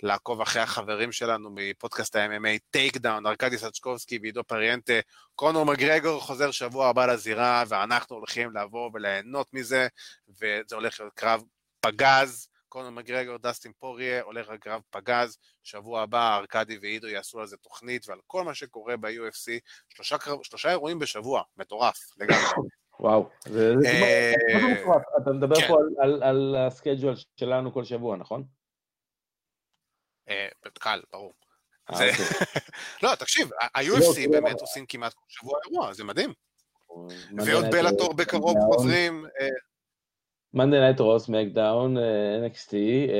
לעקוב 0.03 0.41
אחרי 0.41 0.61
החברים 0.61 1.11
שלנו 1.11 1.49
מפודקאסט 1.55 2.15
ה-MMA, 2.15 2.59
Take 2.69 2.97
Down, 2.97 3.25
ארכדי 3.25 3.57
סצ'קובסקי 3.57 4.19
ועידו 4.21 4.43
פריאנטה. 4.43 4.93
קונור 5.35 5.65
מגרגור 5.65 6.19
חוזר 6.19 6.51
שבוע 6.51 6.87
הבא 6.87 7.05
לזירה, 7.05 7.63
ואנחנו 7.67 8.15
הולכים 8.15 8.57
לבוא 8.57 8.89
וליהנות 8.93 9.47
מזה, 9.53 9.87
וזה 10.29 10.75
הולך 10.75 10.99
להיות 10.99 11.13
קרב 11.13 11.43
פגז. 11.79 12.47
קונור 12.69 12.89
מגרגור, 12.89 13.37
דסטין 13.37 13.71
פוריה, 13.79 14.21
הולך 14.21 14.49
לקרב 14.49 14.81
פגז. 14.89 15.37
שבוע 15.63 16.01
הבא 16.01 16.37
ארכדי 16.37 16.77
ועידו 16.81 17.07
יעשו 17.07 17.39
על 17.39 17.47
זה 17.47 17.57
תוכנית, 17.57 18.09
ועל 18.09 18.19
כל 18.27 18.43
מה 18.43 18.53
שקורה 18.53 18.97
ב-UFC. 18.97 19.59
שלושה, 19.89 20.15
שלושה 20.43 20.69
אירועים 20.69 20.99
בשבוע, 20.99 21.41
מטורף 21.57 21.97
לגמרי. 22.17 22.69
וואו, 22.99 23.29
זה 23.45 23.73
אה, 23.85 24.33
מטורף. 24.71 25.01
אתה 25.21 25.31
מדבר 25.31 25.55
כן. 25.55 25.67
פה 25.67 25.77
על 26.21 26.55
ה 26.55 26.62
schedule 26.62 27.15
שלנו 27.37 27.73
כל 27.73 27.83
שבוע, 27.83 28.17
נכון? 28.17 28.43
אה, 30.29 30.47
קל, 30.79 31.01
ברור. 31.11 31.33
אה, 31.89 31.93
אוקיי. 31.93 32.11
לא, 33.03 33.15
תקשיב, 33.15 33.49
ה-UFC 33.75 34.25
לא, 34.25 34.31
באמת 34.31 34.61
עושים 34.61 34.85
כמעט 34.85 35.13
כל 35.13 35.25
שבוע 35.27 35.59
אירוע, 35.65 35.93
זה 35.93 36.03
מדהים. 36.03 36.33
ועוד 37.37 37.65
בלאטור 37.71 38.13
בקרוב 38.13 38.57
חוזרים. 38.59 39.25
Monday 40.53 40.79
Night 40.79 40.99
Raw, 40.99 41.29
SmackDown, 41.29 41.97
NXT, 42.45 42.71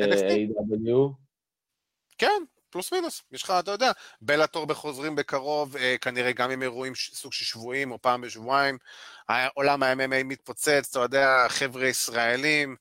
AEW 0.03 1.13
כן, 2.17 2.43
פלוס 2.73 2.93
מינוס, 2.93 3.21
יש 3.31 3.43
לך, 3.43 3.53
אתה 3.59 3.71
יודע, 3.71 3.91
בלאטור 4.21 4.65
בחוזרים 4.65 5.15
בקרוב, 5.15 5.77
אה, 5.77 5.95
כנראה 6.01 6.31
גם 6.31 6.51
עם 6.51 6.61
אירועים 6.61 6.93
סוג 6.95 7.33
של 7.33 7.45
שבועים 7.45 7.91
או 7.91 8.01
פעם 8.01 8.21
בשבועיים, 8.21 8.77
עולם 9.53 9.83
ה-MMA 9.83 10.23
מתפוצץ, 10.23 10.87
אתה 10.89 10.99
יודע, 10.99 11.45
חבר'ה 11.49 11.87
ישראלים, 11.87 12.69
אה, 12.69 12.75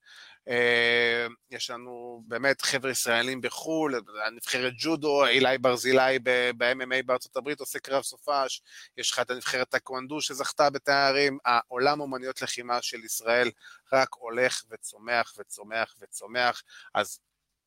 יש 1.50 1.70
לנו 1.70 2.22
באמת 2.26 2.62
חבר'ה 2.62 2.90
ישראלים 2.90 3.40
בחו"ל, 3.40 4.00
הנבחרת 4.26 4.72
ג'ודו, 4.76 5.26
אילי 5.26 5.58
ברזילי 5.58 6.18
ב-MMA 6.58 7.02
בארצות 7.06 7.36
הברית 7.36 7.60
עושה 7.60 7.78
קרב 7.78 8.02
סופש, 8.02 8.62
יש 8.96 9.10
לך 9.10 9.18
את 9.18 9.30
הנבחרת 9.30 9.68
טקוונדו 9.68 10.20
שזכתה 10.20 10.70
בתארים, 10.70 11.38
העולם 11.44 12.00
אומניות 12.00 12.42
לחימה 12.42 12.82
של 12.82 13.04
ישראל 13.04 13.50
רק 13.92 14.08
הולך 14.14 14.62
וצומח 14.70 15.34
וצומח 15.38 15.94
וצומח, 16.00 16.62
אז 16.94 17.20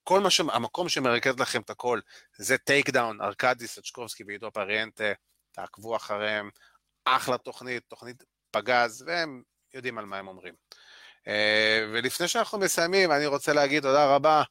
כל 0.03 0.19
מה 0.19 0.30
ש... 0.30 0.39
המקום 0.39 0.89
שמרכז 0.89 1.39
לכם 1.39 1.61
את 1.61 1.69
הכל 1.69 1.99
זה 2.38 2.57
Take 2.57 2.89
Down, 2.89 3.21
ארכדי 3.21 3.67
סצ'קובסקי 3.67 4.23
ועידו 4.23 4.51
פריאנטה, 4.51 5.13
תעקבו 5.51 5.95
אחריהם, 5.95 6.49
אחלה 7.05 7.38
תוכנית, 7.38 7.84
תוכנית 7.88 8.23
פגז, 8.51 9.03
והם 9.07 9.43
יודעים 9.73 9.97
על 9.97 10.05
מה 10.05 10.17
הם 10.17 10.28
אומרים. 10.28 10.53
אה, 11.28 11.86
ולפני 11.91 12.28
שאנחנו 12.28 12.57
מסיימים, 12.57 13.11
אני 13.11 13.26
רוצה 13.26 13.53
להגיד 13.53 13.84
תודה 13.84 14.15
רבה 14.15 14.43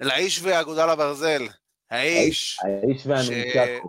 לאיש 0.00 0.42
והאגודה 0.42 0.86
לברזל, 0.86 1.42
האיש... 1.90 2.58
האיש 2.60 3.06
והנונצ'קו. 3.06 3.88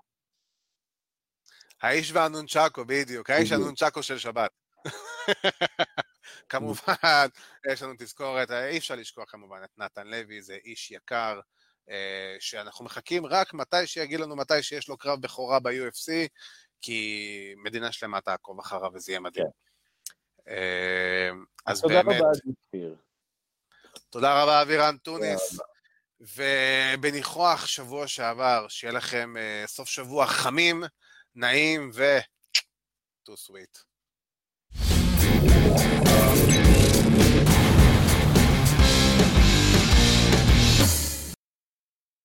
האיש 1.82 2.12
והנונצ'קו, 2.12 2.86
בדיוק, 2.86 3.30
האיש 3.30 3.52
והנונצ'קו 3.52 4.04
של 4.04 4.18
שבת. 4.18 4.52
כמובן, 6.50 7.28
יש 7.72 7.82
לנו 7.82 7.94
תזכורת, 8.00 8.52
אי 8.52 8.78
אפשר 8.78 8.96
לשכוח 8.96 9.32
כמובן 9.32 9.58
את 9.64 9.70
נתן 9.78 10.08
לוי, 10.08 10.42
זה 10.42 10.58
איש 10.66 10.92
יקר, 10.92 11.40
אה, 11.90 12.36
שאנחנו 12.40 12.86
מחכים 12.86 13.26
רק 13.26 13.54
מתי 13.54 13.88
שיגיד 13.88 14.20
לנו 14.20 14.36
מתי 14.36 14.64
שיש 14.64 14.90
לו 14.90 14.98
קרב 14.98 15.22
בכורה 15.22 15.60
ב-UFC, 15.60 16.12
כי 16.82 17.54
מדינה 17.58 17.92
שלמה 17.92 18.22
תעקוב 18.22 18.60
אחריו 18.60 18.92
וזה 18.94 19.12
יהיה 19.12 19.20
מדהים. 19.20 19.46
כן. 19.46 19.65
אמ, 20.48 21.46
אז 21.66 21.82
תודה 21.82 22.04
באמת... 22.04 22.18
תודה 22.18 22.30
רבה, 22.30 22.40
אביפיר. 22.46 22.96
תודה 24.10 24.44
רבה, 24.44 24.62
אבירן 24.62 24.98
טוניס. 24.98 25.60
ובניחוח 26.20 27.66
שבוע 27.66 28.08
שעבר, 28.08 28.66
שיהיה 28.70 28.94
לכם 28.94 29.34
uh, 29.38 29.68
סוף 29.68 29.90
שבוע 29.90 30.28
חמים, 30.28 30.84
נעים 31.36 31.92
ו... 31.94 32.04
too 33.30 33.36
sweet. 33.36 33.95